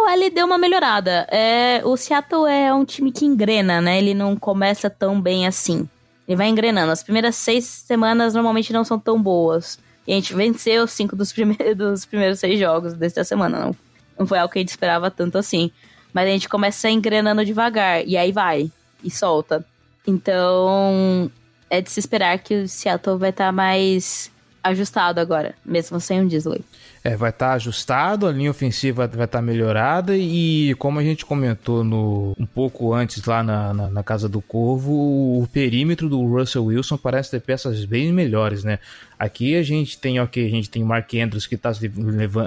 OL 0.10 0.30
deu 0.32 0.46
uma 0.46 0.58
melhorada. 0.58 1.28
É, 1.30 1.82
o 1.84 1.96
Seattle 1.96 2.48
é 2.48 2.74
um 2.74 2.84
time 2.84 3.12
que 3.12 3.26
engrena, 3.26 3.80
né? 3.82 3.98
Ele 3.98 4.14
não 4.14 4.36
começa 4.36 4.90
tão 4.90 5.22
bem 5.22 5.48
assim. 5.48 5.88
Ele 6.28 6.36
vai 6.36 6.48
engrenando. 6.48 6.92
As 6.92 7.04
primeiras 7.04 7.36
seis 7.36 7.66
semanas 7.66 8.34
normalmente 8.34 8.74
não 8.74 8.84
são 8.84 9.00
tão 9.00 9.22
boas. 9.22 9.80
E 10.08 10.12
a 10.12 10.16
gente 10.16 10.34
venceu 10.34 10.88
cinco 10.88 11.16
dos, 11.16 11.32
prime 11.32 11.56
dos 11.76 12.06
primeiros 12.06 12.40
seis 12.40 12.60
jogos 12.60 12.94
desta 12.94 13.24
semana. 13.24 13.60
Não, 13.60 13.76
não 14.20 14.28
foi 14.28 14.40
algo 14.40 14.52
que 14.52 14.60
a 14.60 14.62
gente 14.62 14.70
esperava 14.70 15.12
tanto 15.12 15.38
assim. 15.38 15.72
Mas 16.14 16.28
a 16.28 16.32
gente 16.32 16.50
começa 16.50 16.90
engrenando 16.90 17.46
devagar. 17.46 18.06
E 18.06 18.18
aí 18.18 18.32
vai. 18.32 18.72
E 19.04 19.10
solta. 19.12 19.66
Então, 20.06 21.32
é 21.70 21.82
de 21.82 21.92
se 21.92 22.00
esperar 22.00 22.40
que 22.40 22.64
o 22.64 22.68
Seattle 22.68 23.18
vai 23.18 23.30
estar 23.30 23.52
mais 23.52 24.32
ajustado 24.64 25.20
agora. 25.20 25.56
Mesmo 25.66 26.00
sem 26.00 26.22
o 26.22 26.28
Disley. 26.28 26.64
É, 27.04 27.16
vai 27.16 27.30
estar 27.30 27.54
ajustado, 27.54 28.28
a 28.28 28.32
linha 28.32 28.52
ofensiva 28.52 29.08
vai 29.08 29.26
estar 29.26 29.42
melhorada 29.42 30.18
e 30.18 30.76
como 30.78 31.00
a 31.00 31.04
gente 31.04 31.26
comentou 31.26 31.82
no, 31.82 32.36
um 32.38 32.46
pouco 32.46 32.94
antes 32.94 33.24
lá 33.24 33.42
na, 33.42 33.74
na, 33.74 33.90
na, 33.90 34.04
Casa 34.04 34.28
do 34.28 34.42
Corvo, 34.42 34.92
o 34.92 35.48
perímetro 35.52 36.10
do 36.10 36.22
Russell 36.26 36.66
Wilson 36.66 36.98
parece 36.98 37.32
ter 37.32 37.40
peças 37.40 37.86
bem 37.86 38.12
melhores, 38.12 38.66
né? 38.66 38.80
Aqui 39.18 39.56
a 39.56 39.64
gente 39.64 39.98
tem, 39.98 40.20
ok, 40.20 40.46
a 40.46 40.50
gente 40.50 40.70
tem 40.70 40.84
o 40.84 40.86
Mark 40.86 41.14
Andrews 41.14 41.48
que 41.48 41.56
está 41.56 41.74
se, 41.74 41.90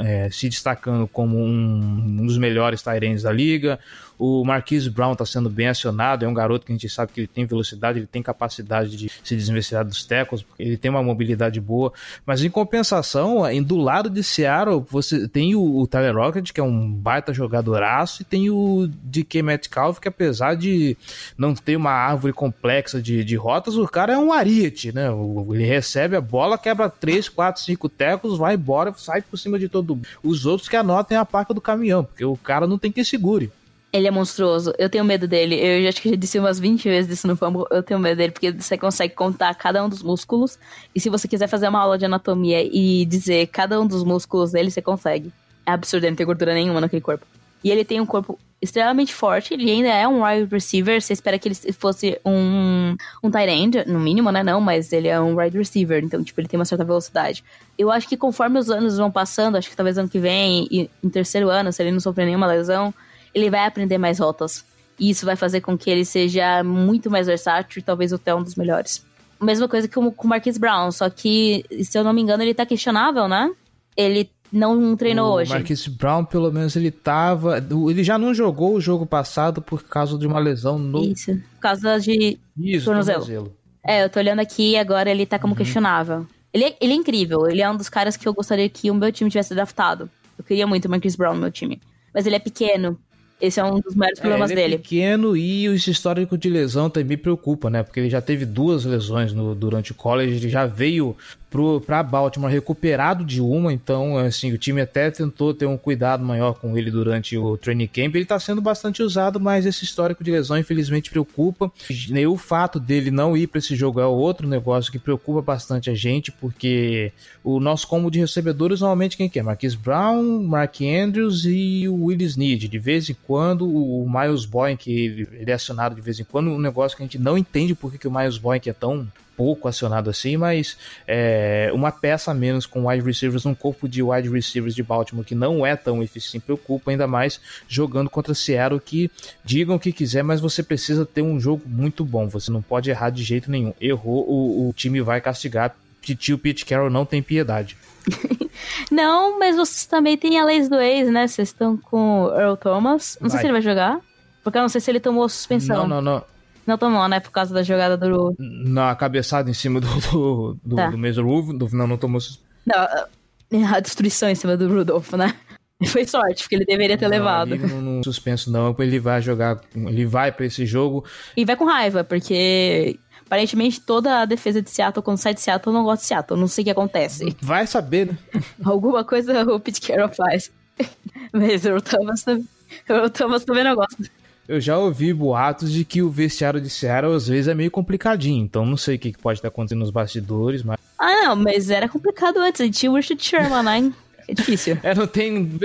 é, 0.05 0.29
se, 0.31 0.49
destacando 0.51 1.09
como 1.09 1.39
um, 1.39 2.21
um 2.21 2.27
dos 2.27 2.37
melhores 2.37 2.83
Tyrands 2.83 3.23
da 3.23 3.33
liga, 3.33 3.79
o 4.25 4.45
Marquise 4.45 4.89
Brown 4.89 5.15
está 5.15 5.27
sendo 5.27 5.51
bem 5.51 5.67
acionado, 5.67 6.25
é 6.25 6.29
um 6.29 6.33
garoto 6.33 6.65
que 6.65 6.71
a 6.71 6.77
gente 6.77 6.89
sabe 6.89 7.11
que 7.13 7.21
ele 7.23 7.27
tem 7.27 7.45
velocidade, 7.45 7.99
ele 7.99 8.07
tem 8.07 8.23
capacidade 8.23 8.97
de 8.97 9.09
se 9.09 9.35
desvencilhar 9.35 9.85
dos 9.85 10.05
tecos, 10.05 10.47
ele 10.57 10.77
tem 10.77 10.93
uma 10.93 11.03
mobilidade 11.03 11.61
boa, 11.61 11.93
mas 12.25 12.45
em 12.45 12.49
compensação, 12.49 13.43
do 13.65 13.77
lado 13.77 14.09
de 14.09 14.23
Seattle, 14.23 14.87
você 14.89 15.27
tem 15.27 15.57
o, 15.57 15.77
o 15.77 15.89
Tyler 15.89 16.15
Rocket, 16.15 16.53
que 16.53 16.61
é 16.61 16.63
um 16.63 16.89
baita 16.89 17.35
jogadoraço, 17.35 18.23
e 18.23 18.25
tem 18.25 18.49
o 18.49 18.89
DK 19.03 19.43
Metcalf, 19.43 19.99
que 19.99 20.07
apesar 20.07 20.55
de 20.55 20.97
não 21.37 21.53
ter 21.53 21.75
uma 21.75 21.91
árvore 21.91 22.33
complexa 22.33 23.03
de, 23.03 23.25
de 23.25 23.35
rotas, 23.35 23.77
o 23.77 23.89
cara 23.89 24.13
é 24.13 24.19
um 24.19 24.33
ariete, 24.33 24.93
né? 24.93 25.09
Ele 25.51 25.65
recebe 25.65 26.15
a 26.15 26.21
bola, 26.21 26.57
quebra 26.57 26.89
3, 26.89 27.29
4, 27.29 27.61
5 27.61 27.89
tecos, 27.89 28.39
vai 28.39 28.55
embora, 28.55 28.95
sai 28.97 29.21
por 29.21 29.37
cima 29.37 29.59
de 29.59 29.69
todo 29.69 29.97
mundo. 29.97 30.07
Os 30.23 30.47
outros 30.47 30.69
que 30.69 30.77
anotem 30.77 31.19
a 31.19 31.25
placa 31.25 31.53
do 31.53 31.61
caminhão, 31.61 32.05
porque 32.05 32.25
o 32.25 32.37
cara 32.37 32.69
não 32.69 32.79
tem 32.79 32.93
que 32.93 33.05
segure. 33.05 33.51
Ele 33.93 34.09
é 34.09 34.11
monstruoso. 34.11 34.73
Eu 34.79 34.89
tenho 34.89 35.05
medo 35.05 35.29
dele. 35.29 35.55
Eu 35.55 35.83
já 35.83 35.91
acho 35.91 36.01
que 36.01 36.09
já 36.09 36.17
disse 36.17 36.39
umas 36.39 36.59
20 36.59 36.89
vezes 36.89 37.19
isso 37.19 37.29
no 37.29 37.37
Fumble. 37.37 37.65
Eu 37.71 37.83
tenho 37.83 38.01
medo 38.01 38.17
dele, 38.17 38.33
porque 38.33 38.51
você 38.51 38.79
consegue 38.79 39.15
contar 39.15 39.55
cada 39.55 39.85
um 39.85 39.89
dos 39.89 40.03
músculos. 40.03 40.59
E 40.95 41.01
se 41.01 41.11
você 41.11 41.29
quiser 41.29 41.47
fazer 41.47 41.69
uma 41.69 41.81
aula 41.81 41.99
de 41.99 42.07
anatomia 42.07 42.63
e 42.63 43.05
dizer 43.05 43.49
cada 43.49 43.79
um 43.81 43.87
dos 43.87 44.03
músculos 44.03 44.53
dele, 44.53 44.71
você 44.71 44.81
consegue. 44.81 45.31
É 45.67 45.73
absurdo, 45.73 46.05
ele 46.05 46.13
não 46.13 46.17
tem 46.17 46.27
gordura 46.27 46.55
nenhuma 46.55 46.81
naquele 46.81 47.03
corpo. 47.03 47.27
E 47.63 47.71
ele 47.71 47.85
tem 47.85 48.01
um 48.01 48.07
corpo 48.07 48.39
extremamente 48.63 49.13
forte. 49.13 49.53
Ele 49.53 49.71
ainda 49.71 49.89
é 49.89 50.07
um 50.07 50.25
wide 50.25 50.49
receiver. 50.51 51.03
Você 51.03 51.13
espera 51.13 51.39
que 51.39 51.49
ele 51.49 51.55
fosse 51.73 52.19
um, 52.25 52.97
um 53.23 53.31
tight 53.31 53.51
end, 53.51 53.85
no 53.87 54.01
mínimo, 54.01 54.31
né? 54.31 54.43
Não, 54.43 54.61
mas 54.61 54.93
ele 54.93 55.09
é 55.09 55.21
um 55.21 55.37
wide 55.37 55.59
receiver. 55.59 56.03
Então, 56.03 56.23
tipo, 56.25 56.41
ele 56.41 56.49
tem 56.49 56.59
uma 56.59 56.65
certa 56.65 56.85
velocidade. 56.85 57.45
Eu 57.77 57.91
acho 57.91 58.09
que 58.09 58.17
conforme 58.17 58.59
os 58.59 58.71
anos 58.71 58.97
vão 58.97 59.11
passando, 59.11 59.57
acho 59.57 59.69
que 59.69 59.77
talvez 59.77 59.99
ano 59.99 60.09
que 60.09 60.19
vem, 60.19 60.89
em 61.03 61.11
terceiro 61.11 61.51
ano, 61.51 61.73
se 61.73 61.83
ele 61.83 61.91
não 61.91 62.01
sofrer 62.01 62.25
nenhuma 62.25 62.47
lesão 62.47 62.95
ele 63.35 63.51
vai 63.51 63.67
aprender 63.67 63.99
mais 63.99 64.19
rotas. 64.19 64.65
E 64.99 65.11
isso 65.11 65.25
vai 65.27 65.37
fazer 65.37 65.61
com 65.61 65.77
que 65.77 65.91
ele 65.91 66.05
seja 66.05 66.63
muito 66.63 67.11
mais 67.11 67.27
versátil 67.27 67.81
e 67.81 67.83
talvez 67.83 68.13
até 68.13 68.35
um 68.35 68.43
dos 68.43 68.55
melhores. 68.55 69.05
Mesma 69.41 69.67
coisa 69.67 69.89
que 69.89 69.95
com 69.95 70.07
o 70.09 70.29
Marquise 70.29 70.59
Brown, 70.61 70.93
só 70.93 71.11
que, 71.11 71.65
se 71.83 71.99
eu 71.99 72.05
não 72.05 72.13
me 72.13 72.21
engano, 72.23 72.43
ele 72.43 72.55
tá 72.55 72.65
questionável, 72.65 73.27
né? 73.27 73.51
Ele 73.97 74.31
não 74.53 74.95
treinou 74.95 75.31
o 75.31 75.35
hoje. 75.37 75.51
Marquise 75.51 75.91
Brown, 75.91 76.25
pelo 76.25 76.53
menos, 76.53 76.77
ele 76.77 76.91
tava. 76.91 77.59
Ele 77.91 78.05
já 78.05 78.17
não 78.19 78.33
jogou 78.33 78.75
o 78.75 78.81
jogo 78.81 79.05
passado 79.05 79.61
por 79.61 79.83
causa 79.83 80.17
de 80.17 80.27
uma 80.27 80.39
lesão 80.39 80.79
no. 80.79 81.03
Isso, 81.03 81.35
por 81.55 81.61
causa 81.61 81.99
de 81.99 82.39
Isso, 82.57 82.85
tornozelo. 82.85 83.19
tornozelo. 83.21 83.57
É, 83.85 84.05
eu 84.05 84.11
tô 84.11 84.21
olhando 84.21 84.39
aqui 84.39 84.73
e 84.73 84.77
agora 84.77 85.11
ele 85.11 85.27
tá 85.27 85.39
como 85.41 85.55
Uhum. 85.55 85.59
questionável. 85.59 86.25
Ele 86.55 86.65
é, 86.65 86.77
ele 86.81 86.93
é 86.93 86.97
incrível, 86.97 87.49
ele 87.49 87.63
é 87.63 87.69
um 87.69 87.77
dos 87.77 87.89
caras 87.89 88.17
que 88.17 88.29
eu 88.29 88.35
gostaria 88.35 88.69
que 88.69 88.91
o 88.91 88.95
meu 88.95 89.11
time 89.11 89.29
tivesse 89.31 89.55
draftado. 89.55 90.09
Eu 90.39 90.45
queria 90.45 90.67
muito 90.67 90.85
o 90.85 90.91
Marquise 90.91 91.17
Brown 91.17 91.35
no 91.35 91.41
meu 91.41 91.51
time. 91.51 91.81
Mas 92.15 92.27
ele 92.27 92.37
é 92.37 92.39
pequeno. 92.39 92.97
Esse 93.43 93.59
é 93.59 93.65
um 93.65 93.81
dos 93.81 93.97
maiores 93.97 94.21
problemas 94.21 94.53
é, 94.53 94.55
ele 94.55 94.63
dele. 94.63 94.75
É 94.77 94.79
pequeno 94.79 95.37
e 95.37 95.67
esse 95.67 95.91
histórico 95.91 96.39
de 96.39 96.49
lesão 96.49 96.89
também 96.89 97.19
preocupa, 97.19 97.69
né? 97.69 97.83
Porque 97.83 97.99
ele 97.99 98.09
já 98.09 98.23
teve 98.23 98.47
duas 98.47 98.85
lesões 98.85 99.33
no, 99.33 99.53
durante 99.53 99.91
o 99.91 99.97
college, 99.97 100.37
ele 100.37 100.49
já 100.49 100.65
veio 100.65 101.17
pro, 101.53 101.83
pra 101.83 102.03
Baltimore 102.03 102.51
recuperado 102.51 103.25
de 103.25 103.43
uma, 103.43 103.71
então 103.71 104.17
assim, 104.17 104.51
o 104.53 104.59
time 104.59 104.81
até 104.81 105.11
tentou 105.11 105.53
ter 105.53 105.67
um 105.67 105.77
cuidado 105.77 106.25
maior 106.25 106.55
com 106.55 106.77
ele 106.79 106.91
durante 106.91 107.37
o 107.37 107.59
training 107.59 107.87
camp. 107.87 108.15
Ele 108.15 108.25
tá 108.25 108.41
sendo 108.41 108.63
bastante 108.63 109.03
usado, 109.03 109.39
mas 109.39 109.67
esse 109.67 109.85
histórico 109.85 110.25
de 110.25 110.31
lesão 110.31 110.57
infelizmente 110.57 111.11
preocupa. 111.11 111.71
E 111.91 112.27
o 112.27 112.39
fato 112.39 112.81
dele 112.81 113.11
não 113.11 113.37
ir 113.37 113.47
para 113.47 113.59
esse 113.59 113.77
jogo 113.77 114.01
é 114.01 114.07
outro 114.07 114.49
negócio 114.49 114.91
que 114.91 114.99
preocupa 114.99 115.43
bastante 115.43 115.91
a 115.91 115.95
gente, 115.95 116.33
porque 116.33 117.13
o 117.45 117.61
nosso 117.61 117.87
combo 117.87 118.11
de 118.11 118.19
recebedores 118.19 118.81
normalmente 118.81 119.17
quem 119.17 119.29
que 119.29 119.39
é? 119.39 119.43
Marquise 119.43 119.77
Brown, 119.77 120.43
Mark 120.43 120.77
Andrews 120.81 121.45
e 121.45 121.87
o 121.87 122.05
Willis 122.07 122.37
Need. 122.37 122.67
De 122.67 122.79
vez 122.79 123.11
em 123.11 123.17
quando 123.27 123.69
o 123.69 124.09
Miles 124.09 124.47
Boyne, 124.47 124.79
que 124.79 124.91
ele, 124.91 125.29
é 125.47 125.53
acionado 125.53 125.95
de 125.95 126.01
vez 126.01 126.19
em 126.19 126.25
quando, 126.25 126.51
um 126.51 126.61
negócio 126.61 126.97
que 126.97 127.03
a 127.03 127.07
gente 127.07 127.19
não 127.19 127.37
entende 127.37 127.75
porque 127.75 127.99
que 127.99 128.09
o 128.09 128.11
Miles 128.11 128.39
Boyne 128.39 128.63
é 128.67 128.73
tão 128.73 129.07
pouco 129.37 129.69
acionado 129.69 130.11
assim, 130.11 130.37
mas 130.37 130.77
é, 131.07 131.71
uma 131.75 131.91
peça 131.91 132.31
a 132.31 132.35
menos 132.35 132.67
com 132.67 132.87
wide 132.87 133.05
receivers 133.05 133.45
num 133.45 133.55
corpo 133.55 133.89
de 133.89 134.03
wide 134.03 134.29
receivers 134.29 134.75
de 134.75 134.83
Baltimore 134.83 135.25
que 135.25 135.35
não 135.35 135.65
é 135.65 135.77
tão 135.77 136.03
eficiente, 136.03 136.45
preocupa 136.45 136.91
ainda 136.91 137.07
mais 137.07 137.41
jogando 137.69 138.11
contra 138.11 138.35
Seattle 138.35 138.81
que 138.81 139.11
digam 139.45 139.77
o 139.77 139.81
que 139.81 139.93
quiser, 139.93 140.23
mas 140.23 140.41
você 140.41 140.63
precisa 140.63 141.05
ter 141.05 141.23
um 141.23 141.39
jogo 141.39 141.63
muito 141.67 142.05
bom, 142.05 142.29
você 142.29 142.51
não 142.51 142.63
pode 142.63 142.91
errar 142.91 143.11
de 143.11 143.23
jeito 143.23 143.51
nenhum. 143.51 143.73
Errou, 143.81 144.25
o, 144.29 144.69
o 144.69 144.73
time 144.73 145.01
vai 145.01 145.21
castigar. 145.21 145.75
Tio 146.01 146.37
Pete 146.37 146.67
Carroll 146.67 146.91
não 146.91 147.05
tem 147.05 147.23
piedade. 147.23 147.77
Não, 148.91 149.39
mas 149.39 149.57
vocês 149.57 149.87
também 149.87 150.17
têm 150.17 150.39
a 150.39 150.45
leis 150.45 150.69
do 150.69 150.81
ex, 150.81 151.09
né? 151.09 151.27
Vocês 151.27 151.49
estão 151.49 151.77
com 151.77 152.25
o 152.25 152.35
Earl 152.35 152.57
Thomas. 152.57 153.17
Não 153.21 153.29
sei 153.29 153.37
Vai. 153.37 153.41
se 153.41 153.47
ele 153.47 153.53
vai 153.53 153.63
jogar. 153.63 154.01
Porque 154.43 154.59
eu 154.59 154.63
não 154.63 154.69
sei 154.69 154.81
se 154.81 154.91
ele 154.91 155.01
tomou 155.01 155.29
suspensão. 155.29 155.87
Não, 155.87 156.03
não, 156.03 156.03
não. 156.03 156.25
Não 156.67 156.79
tomou, 156.79 157.09
né? 157.09 157.19
Por 157.21 157.31
causa 157.31 157.53
da 157.53 157.63
jogada 157.63 157.97
do. 157.97 158.35
Na 158.39 158.95
cabeçada 158.95 159.51
em 159.51 159.55
cima 159.55 159.81
do, 159.81 159.89
do, 160.11 160.59
do, 160.65 160.77
Tá. 160.77 160.91
do 160.91 160.99
Mason 160.99 161.23
Rudolph, 161.23 161.71
do- 161.71 161.77
não, 161.77 161.87
não 161.87 161.97
tomou 161.97 162.21
Não, 162.65 163.67
a 163.75 163.81
destruição 163.81 164.29
em 164.29 164.35
cima 164.35 164.57
do 164.57 164.69
Rudolph, 164.69 165.13
né? 165.13 165.35
Foi 165.87 166.05
sorte, 166.07 166.45
porque 166.45 166.55
ele 166.55 166.65
deveria 166.65 166.97
ter 166.97 167.07
não, 167.07 167.11
levado. 167.11 167.57
Não, 167.57 167.81
não 167.81 168.03
suspenso 168.05 168.53
não, 168.53 168.75
ele 168.79 169.01
vai 169.01 169.21
jogar, 169.21 169.61
ele 169.75 170.07
vai 170.07 170.31
pra 170.31 170.47
esse 170.47 170.65
jogo. 170.65 171.05
E 171.37 171.45
vai 171.45 171.57
com 171.57 171.65
raiva, 171.65 172.05
porque 172.05 172.97
aparentemente 173.27 173.81
toda 173.81 174.21
a 174.21 174.25
defesa 174.25 174.63
de 174.63 174.71
Seattle, 174.71 175.03
quando 175.03 175.19
sai 175.19 175.35
de 175.35 175.41
Seattle, 175.41 175.75
não 175.75 175.83
gosta 175.83 176.03
de 176.03 176.07
Seattle. 176.07 176.39
Não 176.39 176.47
sei 176.47 176.63
o 176.63 176.65
que 176.67 176.71
acontece. 176.71 177.37
Vai 177.43 177.67
saber, 177.67 178.07
né? 178.07 178.19
Alguma 178.65 179.03
coisa 179.03 179.43
o 179.53 179.59
Pete 179.59 179.81
Carroll 179.81 180.11
faz. 180.15 180.53
Mas 181.33 181.65
o 181.65 181.81
Thomas, 181.81 182.23
também- 182.23 182.47
o 182.89 183.11
Thomas 183.11 183.45
também 183.45 183.65
não 183.65 183.75
gosta. 183.75 184.05
Eu 184.49 184.61
já 184.61 184.77
ouvi 184.77 185.13
boatos 185.13 185.71
de 185.71 185.85
que 185.85 186.03
o 186.03 186.11
vestiário 186.11 186.61
de 186.61 186.69
Seattle 186.69 187.15
às 187.15 187.29
vezes 187.29 187.49
é 187.49 187.55
meio 187.55 187.71
complicadinho, 187.71 188.45
então 188.45 188.67
não 188.67 188.77
sei 188.77 188.97
o 188.97 188.99
que 188.99 189.17
pode 189.17 189.39
estar 189.39 189.49
acontecendo 189.49 189.81
nos 189.81 189.91
bastidores, 189.91 190.63
mas. 190.63 190.79
Ah, 190.99 191.27
não, 191.27 191.37
mas 191.37 191.71
era 191.71 191.89
complicado 191.89 192.39
antes. 192.39 192.61
A 192.61 192.65
gente 192.65 192.79
tinha 192.79 192.91
o 192.91 192.97
Richard 192.97 193.23
Sherman, 193.23 193.63
né? 193.63 193.93
É 194.27 194.35
difícil. 194.35 194.79
É, 194.83 194.95
não 194.95 195.07
tem. 195.07 195.59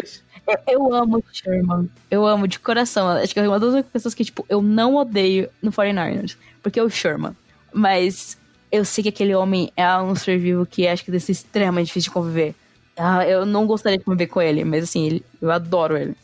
Eu 0.68 0.94
amo 0.94 1.18
o 1.18 1.24
Sherman. 1.32 1.90
Eu 2.10 2.26
amo 2.26 2.48
de 2.48 2.60
coração. 2.60 3.08
Acho 3.10 3.34
que 3.34 3.40
é 3.40 3.48
uma 3.48 3.60
das 3.60 3.86
pessoas 3.86 4.14
que, 4.14 4.24
tipo, 4.24 4.46
eu 4.48 4.62
não 4.62 4.96
odeio 4.96 5.50
no 5.62 5.72
49ers. 5.72 6.38
Porque 6.62 6.80
é 6.80 6.84
o 6.84 6.90
Sherman. 6.90 7.36
Mas 7.74 8.38
eu 8.72 8.86
sei 8.86 9.04
que 9.04 9.10
aquele 9.10 9.36
homem 9.36 9.72
é 9.76 9.98
um 9.98 10.16
ser 10.16 10.38
vivo 10.38 10.66
que 10.66 10.88
acho 10.88 11.04
que 11.04 11.12
deve 11.12 11.24
ser 11.24 11.34
extremamente 11.34 11.88
difícil 11.88 12.10
de 12.10 12.14
conviver. 12.14 12.56
Ah, 12.96 13.28
eu 13.28 13.46
não 13.46 13.68
gostaria 13.68 13.98
de 13.98 14.04
conviver 14.04 14.28
com 14.28 14.42
ele, 14.42 14.64
mas 14.64 14.84
assim, 14.84 15.06
ele, 15.06 15.26
eu 15.42 15.52
adoro 15.52 15.98
ele. 15.98 16.16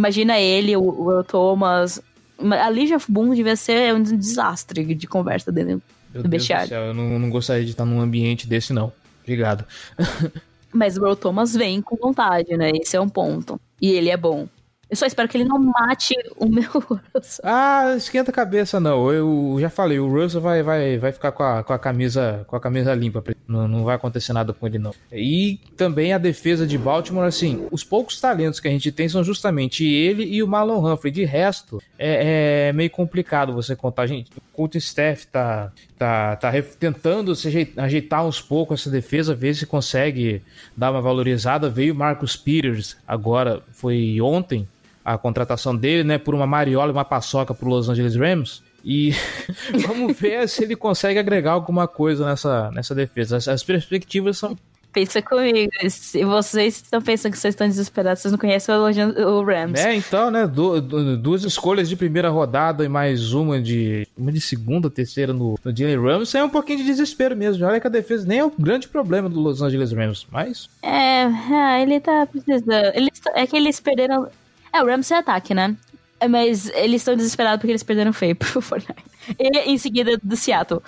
Imagina 0.00 0.40
ele, 0.40 0.74
o, 0.78 0.82
o 0.82 1.22
Thomas. 1.22 2.00
A 2.38 2.68
Legion 2.70 2.96
of 2.96 3.12
Boom 3.12 3.34
devia 3.34 3.54
ser 3.54 3.94
um 3.94 4.02
desastre 4.02 4.94
de 4.94 5.06
conversa 5.06 5.52
dentro 5.52 5.82
Meu 6.10 6.22
do 6.22 6.28
Deus 6.28 6.40
bestiário. 6.42 6.66
do 6.66 6.70
céu, 6.70 6.82
eu 6.86 6.94
não, 6.94 7.18
não 7.18 7.28
gostaria 7.28 7.66
de 7.66 7.72
estar 7.72 7.84
num 7.84 8.00
ambiente 8.00 8.48
desse, 8.48 8.72
não. 8.72 8.90
Obrigado. 9.22 9.62
Mas 10.72 10.96
o 10.96 11.04
Earl 11.04 11.16
Thomas 11.16 11.54
vem 11.54 11.82
com 11.82 11.96
vontade, 11.96 12.56
né? 12.56 12.70
Esse 12.80 12.96
é 12.96 13.00
um 13.00 13.10
ponto. 13.10 13.60
E 13.78 13.90
ele 13.90 14.08
é 14.08 14.16
bom. 14.16 14.48
Eu 14.90 14.96
só 14.96 15.06
espero 15.06 15.28
que 15.28 15.36
ele 15.38 15.44
não 15.44 15.56
mate 15.58 16.14
o 16.36 16.46
meu 16.46 16.68
Russell. 17.14 17.44
Ah, 17.44 17.94
esquenta 17.96 18.32
a 18.32 18.34
cabeça 18.34 18.80
não. 18.80 19.12
Eu 19.12 19.56
já 19.60 19.70
falei, 19.70 20.00
o 20.00 20.08
Russell 20.12 20.40
vai, 20.40 20.64
vai, 20.64 20.98
vai 20.98 21.12
ficar 21.12 21.30
com 21.30 21.44
a, 21.44 21.62
com 21.62 21.72
a 21.72 21.78
camisa 21.78 22.44
com 22.48 22.56
a 22.56 22.60
camisa 22.60 22.92
limpa. 22.92 23.22
Não, 23.46 23.68
não 23.68 23.84
vai 23.84 23.94
acontecer 23.94 24.32
nada 24.32 24.52
com 24.52 24.66
ele 24.66 24.78
não. 24.80 24.92
E 25.12 25.60
também 25.76 26.12
a 26.12 26.18
defesa 26.18 26.66
de 26.66 26.76
Baltimore, 26.76 27.24
assim, 27.24 27.66
os 27.70 27.84
poucos 27.84 28.20
talentos 28.20 28.58
que 28.58 28.66
a 28.66 28.70
gente 28.70 28.90
tem 28.90 29.08
são 29.08 29.22
justamente 29.22 29.84
ele 29.86 30.24
e 30.24 30.42
o 30.42 30.48
Marlon 30.48 30.84
Humphrey. 30.84 31.12
De 31.12 31.24
resto, 31.24 31.80
é, 31.96 32.68
é 32.68 32.72
meio 32.72 32.90
complicado 32.90 33.52
você 33.52 33.76
contar. 33.76 34.06
Gente, 34.08 34.30
o 34.36 34.40
coach 34.52 34.76
staff 34.78 35.24
tá, 35.28 35.70
tá, 35.96 36.34
tá 36.34 36.50
tentando 36.80 37.36
se 37.36 37.46
ajei- 37.46 37.72
ajeitar 37.76 38.26
uns 38.26 38.40
poucos 38.40 38.80
essa 38.80 38.90
defesa, 38.90 39.36
ver 39.36 39.54
se 39.54 39.66
consegue 39.66 40.42
dar 40.76 40.90
uma 40.90 41.00
valorizada. 41.00 41.70
Veio 41.70 41.94
o 41.94 41.96
Marcus 41.96 42.34
Peters 42.36 42.96
agora, 43.06 43.62
foi 43.70 44.20
ontem 44.20 44.66
a 45.14 45.18
contratação 45.18 45.76
dele, 45.76 46.04
né, 46.04 46.18
por 46.18 46.34
uma 46.34 46.46
mariola 46.46 46.90
e 46.90 46.92
uma 46.92 47.04
paçoca 47.04 47.54
pro 47.54 47.68
Los 47.68 47.88
Angeles 47.88 48.16
Rams. 48.16 48.62
E 48.84 49.12
vamos 49.86 50.16
ver 50.18 50.48
se 50.48 50.64
ele 50.64 50.74
consegue 50.74 51.18
agregar 51.18 51.52
alguma 51.52 51.86
coisa 51.86 52.24
nessa, 52.26 52.70
nessa 52.70 52.94
defesa. 52.94 53.36
As, 53.36 53.46
as 53.48 53.62
perspectivas 53.62 54.38
são. 54.38 54.56
Pensa 54.92 55.22
comigo. 55.22 55.70
Se 55.88 56.24
vocês 56.24 56.76
estão 56.76 57.00
pensando 57.00 57.30
que 57.30 57.38
vocês 57.38 57.52
estão 57.54 57.68
desesperados, 57.68 58.22
vocês 58.22 58.32
não 58.32 58.38
conhecem 58.38 58.74
o, 58.74 59.44
Rams. 59.44 59.78
É, 59.78 59.94
então, 59.94 60.32
né? 60.32 60.48
du- 60.48 60.80
du- 60.80 61.16
duas 61.16 61.44
escolhas 61.44 61.88
de 61.88 61.94
primeira 61.94 62.28
rodada 62.28 62.84
e 62.84 62.88
mais 62.88 63.32
uma 63.32 63.60
de. 63.60 64.04
Uma 64.18 64.32
de 64.32 64.40
segunda, 64.40 64.90
terceira 64.90 65.32
no, 65.32 65.56
no 65.64 65.76
Jalen 65.76 66.00
Rams. 66.02 66.34
É 66.34 66.42
um 66.42 66.48
pouquinho 66.48 66.78
de 66.78 66.86
desespero 66.86 67.36
mesmo. 67.36 67.64
Olha 67.64 67.78
que 67.78 67.86
a 67.86 67.90
defesa 67.90 68.26
nem 68.26 68.40
é 68.40 68.44
o 68.44 68.52
grande 68.58 68.88
problema 68.88 69.28
do 69.28 69.38
Los 69.38 69.62
Angeles 69.62 69.92
Rams. 69.92 70.26
Mas. 70.28 70.68
É, 70.82 71.22
é, 71.22 71.82
ele 71.82 72.00
tá 72.00 72.26
precisando. 72.26 72.72
Eles, 72.94 73.12
é 73.36 73.46
que 73.46 73.56
eles 73.56 73.78
perderam. 73.78 74.26
É, 74.72 74.82
o 74.82 74.86
Rams 74.86 75.10
é 75.10 75.16
ataque, 75.16 75.54
né? 75.54 75.76
É, 76.18 76.28
Mas 76.28 76.68
eles 76.70 77.00
estão 77.00 77.16
desesperados 77.16 77.60
porque 77.60 77.72
eles 77.72 77.82
perderam 77.82 78.12
feio 78.12 78.36
pro 78.36 78.60
Fortnite. 78.62 79.02
E 79.38 79.70
em 79.70 79.78
seguida 79.78 80.18
do 80.22 80.36
Seattle. 80.36 80.80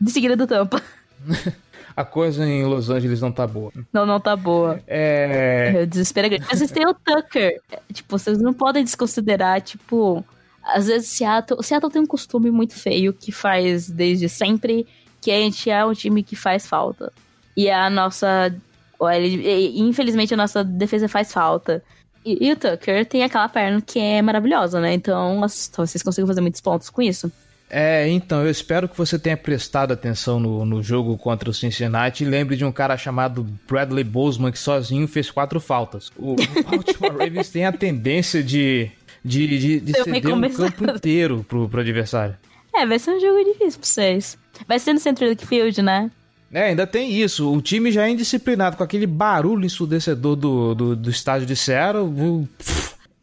De 0.00 0.10
seguida 0.10 0.36
do 0.36 0.46
Tampa. 0.46 0.82
A 1.96 2.04
coisa 2.04 2.44
em 2.44 2.64
Los 2.64 2.90
Angeles 2.90 3.20
não 3.20 3.30
tá 3.30 3.46
boa. 3.46 3.72
Não, 3.92 4.04
não 4.04 4.18
tá 4.18 4.34
boa. 4.34 4.82
É. 4.86 5.82
O 5.84 5.86
desespero 5.86 6.26
é 6.26 6.30
grande. 6.30 6.46
Mas 6.48 6.58
vocês 6.58 6.70
têm 6.72 6.84
o 6.88 6.92
Tucker. 6.94 7.60
É, 7.70 7.80
Tipo, 7.92 8.18
vocês 8.18 8.36
não 8.38 8.52
podem 8.52 8.82
desconsiderar, 8.82 9.60
tipo. 9.60 10.24
Às 10.64 10.88
vezes 10.88 11.08
Seattle. 11.10 11.60
O 11.60 11.62
Seattle 11.62 11.92
tem 11.92 12.02
um 12.02 12.06
costume 12.06 12.50
muito 12.50 12.74
feio 12.74 13.12
que 13.12 13.30
faz 13.30 13.88
desde 13.88 14.28
sempre, 14.28 14.86
que 15.20 15.30
a 15.30 15.36
gente 15.36 15.70
é 15.70 15.84
um 15.84 15.92
time 15.92 16.24
que 16.24 16.34
faz 16.34 16.66
falta. 16.66 17.12
E 17.56 17.70
a 17.70 17.88
nossa. 17.88 18.52
Infelizmente 19.76 20.34
a 20.34 20.36
nossa 20.36 20.64
defesa 20.64 21.08
faz 21.08 21.32
falta. 21.32 21.82
E, 22.24 22.48
e 22.48 22.52
o 22.52 22.56
Tucker 22.56 23.04
tem 23.06 23.22
aquela 23.22 23.48
perna 23.48 23.80
que 23.80 23.98
é 23.98 24.22
maravilhosa, 24.22 24.80
né? 24.80 24.94
Então, 24.94 25.40
vocês 25.40 26.02
consigam 26.02 26.26
fazer 26.26 26.40
muitos 26.40 26.60
pontos 26.60 26.88
com 26.88 27.02
isso. 27.02 27.30
É, 27.68 28.08
então, 28.08 28.42
eu 28.42 28.50
espero 28.50 28.88
que 28.88 28.96
você 28.96 29.18
tenha 29.18 29.36
prestado 29.36 29.92
atenção 29.92 30.38
no, 30.38 30.64
no 30.64 30.82
jogo 30.82 31.18
contra 31.18 31.50
o 31.50 31.54
Cincinnati 31.54 32.22
e 32.22 32.26
lembre 32.26 32.56
de 32.56 32.64
um 32.64 32.70
cara 32.70 32.96
chamado 32.96 33.46
Bradley 33.68 34.04
Bozeman 34.04 34.52
que 34.52 34.58
sozinho 34.58 35.08
fez 35.08 35.30
quatro 35.30 35.58
faltas. 35.60 36.10
O, 36.16 36.32
o 36.32 36.36
Baltimore 36.70 37.18
Ravens 37.18 37.48
tem 37.48 37.66
a 37.66 37.72
tendência 37.72 38.42
de, 38.42 38.90
de, 39.24 39.58
de, 39.58 39.80
de 39.80 39.92
ceder 40.02 40.26
um 40.28 40.34
começando. 40.34 40.72
campo 40.72 40.90
inteiro 40.90 41.44
pro, 41.48 41.68
pro 41.68 41.80
adversário. 41.80 42.36
É, 42.74 42.86
vai 42.86 42.98
ser 42.98 43.12
um 43.12 43.20
jogo 43.20 43.44
difícil 43.44 43.80
pra 43.80 43.88
vocês. 43.88 44.38
Vai 44.68 44.78
ser 44.78 44.92
no 44.92 45.00
Central 45.00 45.30
Field, 45.36 45.82
né? 45.82 46.10
É, 46.54 46.66
ainda 46.68 46.86
tem 46.86 47.10
isso. 47.20 47.52
O 47.52 47.60
time 47.60 47.90
já 47.90 48.06
é 48.06 48.10
indisciplinado 48.10 48.76
com 48.76 48.84
aquele 48.84 49.06
barulho 49.06 49.64
ensurdecedor 49.66 50.36
do, 50.36 50.74
do, 50.74 50.96
do 50.96 51.10
estádio 51.10 51.46
de 51.46 51.56
Seattle. 51.56 52.48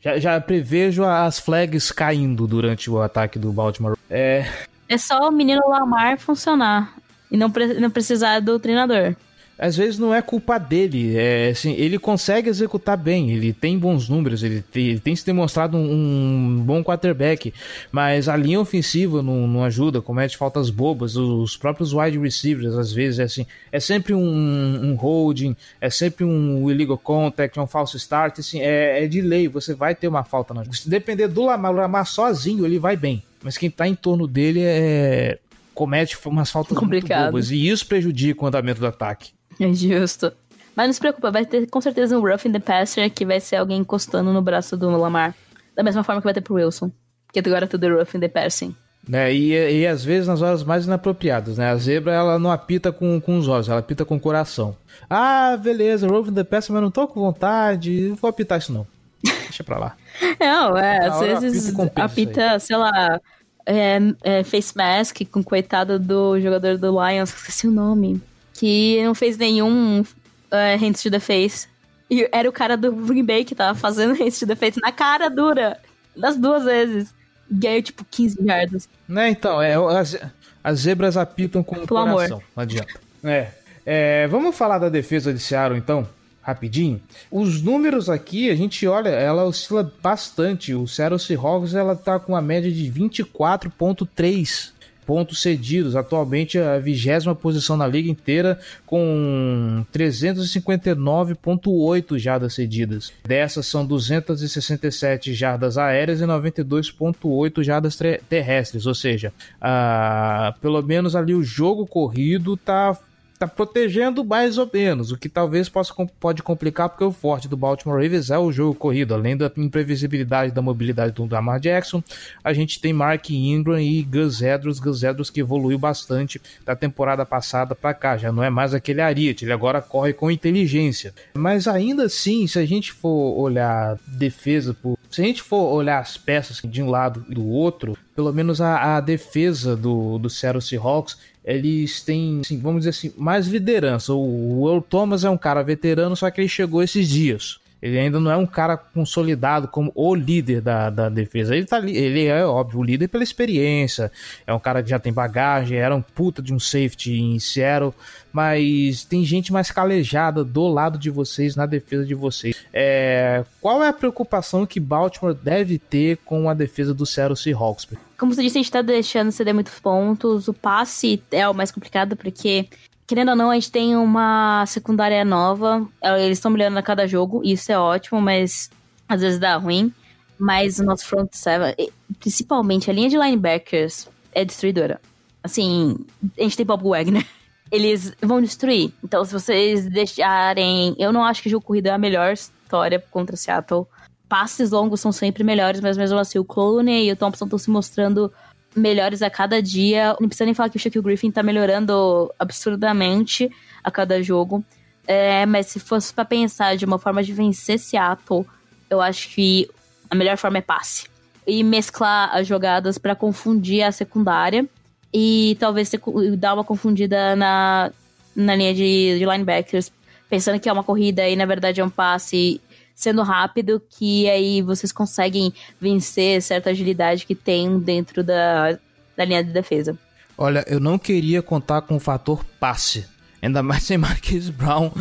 Já, 0.04 0.20
já 0.20 0.42
prevejo 0.42 1.04
as 1.06 1.40
flags 1.40 1.92
caindo 1.92 2.46
durante 2.46 2.90
o 2.90 3.02
ataque 3.02 3.40
do 3.40 3.52
Baltimore. 3.54 3.96
É, 4.10 4.46
É 4.90 4.98
só 4.98 5.30
o 5.30 5.32
menino 5.32 5.62
Lamar 5.68 6.20
funcionar. 6.20 6.94
E 7.32 7.38
não, 7.38 7.50
pre- 7.50 7.76
não 7.80 7.90
precisar 7.90 8.42
do 8.42 8.60
treinador. 8.60 9.16
Às 9.62 9.78
vezes 9.78 10.00
não 10.00 10.12
é 10.12 10.24
culpa 10.24 10.58
dele. 10.58 11.16
É, 11.16 11.50
assim, 11.50 11.74
ele 11.74 12.00
consegue 12.00 12.50
executar 12.50 12.98
bem, 12.98 13.30
ele 13.30 13.54
tem 13.54 13.78
bons 13.78 14.10
números, 14.10 14.42
ele 14.42 14.64
tem, 14.64 14.88
ele 14.88 15.00
tem 15.00 15.16
se 15.16 15.24
demonstrado 15.24 15.78
um, 15.78 15.94
um 15.94 16.64
bom 16.66 16.84
quarterback, 16.84 17.54
mas 17.92 18.28
a 18.28 18.36
linha 18.36 18.60
ofensiva 18.60 19.22
não, 19.22 19.48
não 19.48 19.64
ajuda, 19.64 20.02
comete 20.02 20.36
faltas 20.36 20.72
bobas. 20.72 21.16
Os 21.16 21.56
próprios 21.56 21.94
wide 21.94 22.18
receivers, 22.18 22.74
às 22.74 22.92
vezes, 22.92 23.20
é 23.20 23.24
assim, 23.24 23.46
é 23.72 23.80
sempre 23.80 24.16
um, 24.16 24.24
um 24.24 24.96
holding, 24.96 25.56
é 25.80 25.92
sempre 25.92 26.26
um 26.26 26.70
illegal 26.72 26.98
contact, 26.98 27.60
é 27.60 27.62
um 27.62 27.68
falso 27.68 27.98
start, 27.98 28.40
assim, 28.40 28.62
é, 28.62 29.04
é 29.04 29.08
de 29.08 29.22
lei, 29.22 29.48
você 29.48 29.76
vai 29.76 29.94
ter 29.94 30.08
uma 30.08 30.24
falta. 30.24 30.56
Na... 30.56 30.64
Se 30.72 30.90
depender 30.90 31.28
do 31.28 31.46
Lamar, 31.46 31.72
o 31.72 31.76
Lamar 31.76 32.08
sozinho, 32.08 32.66
ele 32.66 32.80
vai 32.80 32.98
bem, 32.98 33.22
mas 33.44 33.60
quem 33.60 33.70
tá 33.70 33.88
em 33.88 33.94
torno 33.94 34.26
dele 34.26 34.62
é 34.64 35.38
comete 35.74 36.18
umas 36.26 36.52
faltas 36.52 36.78
Complicado. 36.78 37.22
muito 37.22 37.32
bobas 37.32 37.50
e 37.52 37.68
isso 37.68 37.88
prejudica 37.88 38.44
o 38.44 38.48
andamento 38.48 38.80
do 38.80 38.88
ataque. 38.88 39.32
É 39.60 39.74
justo. 39.74 40.32
Mas 40.76 40.88
não 40.88 40.94
se 40.94 41.00
preocupa, 41.00 41.32
vai 41.32 41.46
ter 41.46 41.70
com 41.70 41.82
certeza 41.82 42.18
um 42.18 42.22
Rough 42.22 42.46
in 42.46 42.52
the 42.52 42.60
Passer 42.60 43.12
que 43.12 43.26
vai 43.26 43.40
ser 43.40 43.58
alguém 43.58 43.80
encostando 43.80 44.32
no 44.32 44.42
braço 44.42 44.78
do 44.78 44.90
Lamar. 44.90 45.36
Da 45.76 45.84
mesma 45.84 46.04
forma 46.04 46.22
que 46.22 46.26
vai 46.26 46.34
ter 46.34 46.42
pro 46.42 46.56
Wilson. 46.56 46.92
Porque 47.28 47.40
agora 47.40 47.66
é 47.66 47.68
tudo 47.68 47.88
Rough 47.88 48.16
in 48.16 48.20
the 48.20 48.28
Passing. 48.28 48.76
Né? 49.08 49.34
E, 49.34 49.80
e 49.82 49.88
às 49.88 50.04
vezes 50.04 50.28
nas 50.28 50.42
horas 50.42 50.64
mais 50.64 50.86
inapropriadas, 50.86 51.58
né? 51.58 51.70
A 51.70 51.76
zebra 51.76 52.14
ela 52.14 52.38
não 52.38 52.52
apita 52.52 52.92
com, 52.92 53.20
com 53.20 53.38
os 53.38 53.48
olhos, 53.48 53.68
ela 53.68 53.80
apita 53.80 54.06
com 54.06 54.16
o 54.16 54.20
coração. 54.20 54.76
Ah, 55.10 55.58
beleza, 55.58 56.08
Roving 56.08 56.34
the 56.34 56.44
Pass, 56.44 56.70
mas 56.70 56.82
não 56.82 56.92
tô 56.92 57.08
com 57.08 57.20
vontade, 57.20 58.10
não 58.10 58.16
vou 58.16 58.30
apitar 58.30 58.60
isso 58.60 58.72
não. 58.72 58.86
Deixa 59.24 59.64
pra 59.64 59.80
lá. 59.80 59.98
Não, 60.40 60.78
é, 60.78 61.08
às 61.08 61.20
vezes 61.20 61.74
apita 61.74 62.04
apita, 62.04 62.60
sei 62.60 62.78
lá, 62.78 63.20
é, 63.66 64.00
é, 64.24 64.44
face 64.44 64.78
mask 64.78 65.22
com 65.32 65.44
coitado 65.44 65.98
do 65.98 66.40
jogador 66.40 66.78
do 66.78 66.92
Lions, 66.92 67.34
esqueci 67.34 67.68
o 67.68 67.72
nome, 67.72 68.22
que 68.62 69.04
não 69.04 69.16
fez 69.16 69.40
nenhum 69.40 70.06
é, 70.52 70.76
hands 70.76 71.02
to 71.02 71.10
the 71.10 71.20
face. 71.20 71.68
E 72.08 72.30
era 72.32 72.48
o 72.48 72.52
cara 72.52 72.78
do 72.78 72.92
Green 72.92 73.26
Bay 73.26 73.44
que 73.44 73.56
tava 73.56 73.74
fazendo 73.74 74.14
hands 74.14 74.38
to 74.38 74.46
the 74.46 74.56
face 74.56 74.80
na 74.80 74.92
cara 74.92 75.30
dura, 75.30 75.80
das 76.16 76.38
duas 76.38 76.64
vezes. 76.64 77.12
Ganhou 77.50 77.82
tipo 77.82 78.06
15 78.06 78.38
yardas. 78.40 78.88
Né, 79.10 79.30
então, 79.30 79.60
é, 79.60 79.74
as, 79.98 80.16
as 80.64 80.80
zebras 80.82 81.18
apitam 81.18 81.64
com 81.64 81.76
o 81.76 81.88
Pelo 81.88 82.00
amor. 82.02 82.14
coração, 82.14 82.44
não 82.56 82.62
adianta. 82.62 83.02
É, 83.24 83.48
é, 83.84 84.28
vamos 84.28 84.56
falar 84.56 84.78
da 84.78 84.90
defesa 84.90 85.34
de 85.34 85.40
Seattle 85.40 85.80
então, 85.80 86.08
rapidinho. 86.44 87.02
Os 87.32 87.64
números 87.64 88.12
aqui, 88.12 88.52
a 88.52 88.56
gente 88.56 88.86
olha, 88.86 89.10
ela 89.10 89.44
oscila 89.44 89.92
bastante. 90.04 90.76
O 90.76 90.88
Seattle 90.88 91.20
Seahawks 91.20 91.74
ela 91.74 91.96
tá 91.96 92.20
com 92.20 92.34
uma 92.34 92.42
média 92.44 92.72
de 92.72 92.92
24.3 92.92 94.72
pontos 95.06 95.42
cedidos, 95.42 95.96
atualmente 95.96 96.58
a 96.58 96.78
vigésima 96.80 97.36
posição 97.36 97.76
na 97.76 97.88
liga 97.88 98.10
inteira 98.10 98.60
com 98.86 99.84
359.8 99.94 102.18
jardas 102.18 102.54
cedidas. 102.54 103.12
Dessas 103.26 103.68
são 103.68 103.86
267 103.86 105.34
jardas 105.34 105.78
aéreas 105.78 106.22
e 106.22 106.26
92.8 106.26 107.64
jardas 107.64 107.96
tre- 107.96 108.22
terrestres, 108.30 108.86
ou 108.86 108.96
seja, 108.96 109.34
ah, 109.60 110.54
pelo 110.62 110.82
menos 110.82 111.16
ali 111.16 111.34
o 111.34 111.44
jogo 111.44 111.86
corrido 111.86 112.56
tá 112.58 112.98
tá 113.42 113.48
protegendo 113.48 114.24
mais 114.24 114.60
ou 114.60 114.70
menos, 114.72 115.12
o 115.12 115.18
que 115.18 115.28
talvez 115.28 115.68
possa 115.68 115.92
pode 116.20 116.44
complicar 116.44 116.90
porque 116.90 117.04
o 117.04 117.12
forte 117.12 117.48
do 117.48 117.58
Baltimore 117.58 118.00
Ravens 118.00 118.30
é 118.30 118.38
o 118.38 118.52
jogo 118.52 118.76
corrido, 118.76 119.16
além 119.16 119.36
da 119.36 119.52
imprevisibilidade 119.58 120.54
da 120.54 120.62
mobilidade 120.62 121.14
do 121.14 121.26
Lamar 121.26 121.60
Jackson, 121.60 122.04
a 122.44 122.54
gente 122.54 122.80
tem 122.80 122.94
Mark 122.94 123.32
Ingram 123.32 123.82
e 123.82 124.04
Gus 124.04 124.44
Edwards, 124.44 124.80
Gus 124.80 125.02
Edwards 125.02 125.32
que 125.32 125.40
evoluiu 125.40 125.80
bastante 125.80 126.40
da 126.64 126.76
temporada 126.76 127.26
passada 127.26 127.74
para 127.74 127.96
cá, 127.96 128.16
já 128.16 128.32
não 128.32 128.44
é 128.44 128.50
mais 128.52 128.76
aquele 128.76 129.02
ariete, 129.02 129.44
ele 129.44 129.54
agora 129.54 129.82
corre 129.82 130.14
com 130.14 130.30
inteligência. 130.30 131.12
Mas 131.34 131.68
ainda 131.68 132.04
assim, 132.04 132.46
se 132.46 132.60
a 132.60 132.66
gente 132.66 132.92
for 132.92 133.40
olhar 133.40 133.98
defesa 134.06 134.72
por 134.72 135.00
se 135.12 135.22
a 135.22 135.26
gente 135.26 135.42
for 135.42 135.74
olhar 135.74 136.00
as 136.00 136.16
peças 136.16 136.62
de 136.64 136.82
um 136.82 136.90
lado 136.90 137.26
e 137.28 137.36
do 137.36 137.46
outro, 137.46 137.98
pelo 138.16 138.32
menos 138.32 138.62
a, 138.62 138.96
a 138.96 139.02
defesa 139.02 139.76
do, 139.76 140.18
do 140.18 140.30
Seattle 140.30 140.62
Seahawks, 140.62 141.18
eles 141.44 142.02
têm, 142.02 142.42
assim, 142.44 142.60
vamos 142.60 142.82
dizer 142.82 142.92
assim, 142.92 143.14
mais 143.18 143.48
liderança. 143.48 144.14
O, 144.14 144.68
Earl 144.70 144.82
Thomas 144.82 145.24
é 145.24 145.30
um 145.30 145.38
cara 145.38 145.64
veterano, 145.64 146.16
só 146.16 146.30
que 146.30 146.40
ele 146.40 146.48
chegou 146.48 146.84
esses 146.84 147.10
dias. 147.10 147.60
Ele 147.82 147.98
ainda 147.98 148.20
não 148.20 148.30
é 148.30 148.38
um 148.38 148.46
cara 148.46 148.78
consolidado 148.78 149.68
como 149.68 149.92
o 149.96 150.14
líder 150.14 150.62
da, 150.62 150.92
da 150.92 151.10
defesa. 151.10 151.56
Ele, 151.56 151.66
tá, 151.66 151.80
ele 151.80 152.26
é, 152.26 152.46
óbvio, 152.46 152.80
o 152.80 152.84
líder 152.84 153.08
pela 153.08 153.24
experiência. 153.24 154.12
É 154.46 154.54
um 154.54 154.60
cara 154.60 154.84
que 154.84 154.90
já 154.92 155.00
tem 155.00 155.12
bagagem, 155.12 155.80
era 155.80 155.96
um 155.96 156.02
puta 156.02 156.44
de 156.44 156.54
um 156.54 156.60
safety 156.60 157.20
em 157.20 157.40
Seattle. 157.40 157.92
Mas 158.32 159.04
tem 159.04 159.26
gente 159.26 159.52
mais 159.52 159.72
calejada 159.72 160.44
do 160.44 160.68
lado 160.68 161.00
de 161.00 161.10
vocês, 161.10 161.56
na 161.56 161.66
defesa 161.66 162.06
de 162.06 162.14
vocês. 162.14 162.56
É, 162.72 163.44
qual 163.60 163.84
é 163.84 163.88
a 163.88 163.94
preocupação 163.94 164.64
que 164.64 164.80
Baltimore 164.80 165.34
deve 165.34 165.80
ter 165.80 166.18
com 166.18 166.48
a 166.48 166.54
defesa 166.54 166.94
do 166.94 167.06
Seattle 167.06 167.36
Seahawks? 167.36 167.88
Como 168.22 168.36
você 168.36 168.44
disse, 168.44 168.60
a 168.60 168.62
gente 168.62 168.72
tá 168.72 168.84
deixando 168.84 169.32
ceder 169.32 169.52
muitos 169.52 169.80
pontos. 169.80 170.48
O 170.48 170.54
passe 170.54 171.24
é 171.32 171.50
o 171.50 171.56
mais 171.56 171.72
complicado 171.72 172.16
porque 172.16 172.70
querendo 173.08 173.30
ou 173.30 173.36
não, 173.36 173.50
a 173.50 173.56
gente 173.56 173.72
tem 173.72 173.96
uma 173.96 174.64
secundária 174.68 175.26
nova. 175.26 175.90
É, 176.00 176.24
eles 176.24 176.38
estão 176.38 176.52
melhorando 176.52 176.78
a 176.78 176.84
cada 176.84 177.08
jogo, 177.08 177.42
e 177.44 177.54
isso 177.54 177.72
é 177.72 177.80
ótimo, 177.80 178.22
mas 178.22 178.70
às 179.10 179.22
vezes 179.22 179.40
dá 179.40 179.58
ruim. 179.58 179.92
Mas 180.38 180.78
o 180.78 180.84
nosso 180.84 181.04
front 181.08 181.30
seven, 181.32 181.74
principalmente 182.20 182.92
a 182.92 182.94
linha 182.94 183.10
de 183.10 183.18
linebackers, 183.18 184.08
é 184.32 184.46
destruidora. 184.46 185.02
Assim, 185.44 185.98
a 186.38 186.44
gente 186.44 186.58
tem 186.58 186.66
Bob 186.66 186.88
Wagner. 186.88 187.26
Eles 187.72 188.14
vão 188.22 188.40
destruir. 188.40 188.94
Então, 189.04 189.26
se 189.26 189.34
vocês 189.34 189.90
deixarem. 189.90 190.96
Eu 191.00 191.12
não 191.12 191.24
acho 191.24 191.42
que 191.42 191.48
o 191.48 191.52
jogo 191.52 191.66
corrida 191.66 191.90
é 191.90 191.94
a 191.94 191.98
melhor 191.98 192.34
história 192.34 193.04
contra 193.10 193.36
Seattle. 193.36 193.88
Passes 194.32 194.72
longos 194.72 195.02
são 195.02 195.12
sempre 195.12 195.44
melhores, 195.44 195.82
mas 195.82 195.98
mesmo 195.98 196.18
assim, 196.18 196.40
o 196.40 196.46
Clooney 196.46 197.10
e 197.10 197.12
o 197.12 197.18
Thompson 197.18 197.44
estão 197.44 197.60
se 197.60 197.70
mostrando 197.70 198.32
melhores 198.74 199.22
a 199.22 199.30
cada 199.30 199.62
dia. 199.62 200.16
Não 200.22 200.30
precisa 200.30 200.46
nem 200.46 200.54
falar 200.54 200.70
que 200.70 200.78
o 200.78 200.80
Shaquille 200.80 201.04
Griffin 201.04 201.30
tá 201.30 201.44
melhorando 201.44 202.34
absurdamente 202.40 203.52
a 203.84 203.92
cada 203.92 204.24
jogo. 204.24 204.64
É, 205.06 205.46
mas 205.46 205.66
se 205.66 205.82
fosse 205.82 206.14
para 206.14 206.24
pensar 206.24 206.78
de 206.78 206.86
uma 206.86 206.98
forma 206.98 207.22
de 207.22 207.34
vencer 207.34 207.78
Seattle, 207.78 208.46
eu 208.90 209.02
acho 209.02 209.28
que 209.36 209.70
a 210.10 210.16
melhor 210.16 210.38
forma 210.38 210.60
é 210.60 210.62
passe. 210.62 211.10
E 211.46 211.62
mesclar 211.62 212.34
as 212.34 212.48
jogadas 212.48 212.98
para 212.98 213.14
confundir 213.14 213.84
a 213.84 213.92
secundária. 213.92 214.66
E 215.14 215.58
talvez 215.60 215.92
dar 216.38 216.54
uma 216.54 216.64
confundida 216.64 217.36
na, 217.36 217.92
na 218.34 218.56
linha 218.56 218.74
de, 218.74 219.20
de 219.20 219.26
linebackers, 219.26 219.92
pensando 220.30 220.58
que 220.58 220.70
é 220.70 220.72
uma 220.72 220.86
corrida 220.86 221.28
e 221.28 221.36
na 221.36 221.46
verdade 221.46 221.82
é 221.82 221.84
um 221.84 221.90
passe 221.90 222.62
sendo 222.96 223.24
rápido, 223.24 223.82
que 223.90 224.30
aí 224.30 224.62
vocês 224.62 224.92
conseguem 224.92 225.54
vencer 225.80 226.42
certa 226.42 226.70
agilidade 226.70 227.26
que 227.26 227.36
tem 227.36 227.80
dentro 227.80 228.24
da, 228.24 228.78
da 229.16 229.26
linha 229.26 229.44
de 229.44 229.52
defesa. 229.52 229.98
Olha, 230.38 230.64
eu 230.68 230.80
não 230.80 230.98
queria 230.98 231.42
contar 231.42 231.82
com 231.82 231.96
o 231.96 232.00
fator 232.00 232.44
passe. 232.60 233.06
Ainda 233.42 233.64
mais 233.64 233.84
sem 233.84 233.98
Marquise 233.98 234.52
Brown 234.52 234.92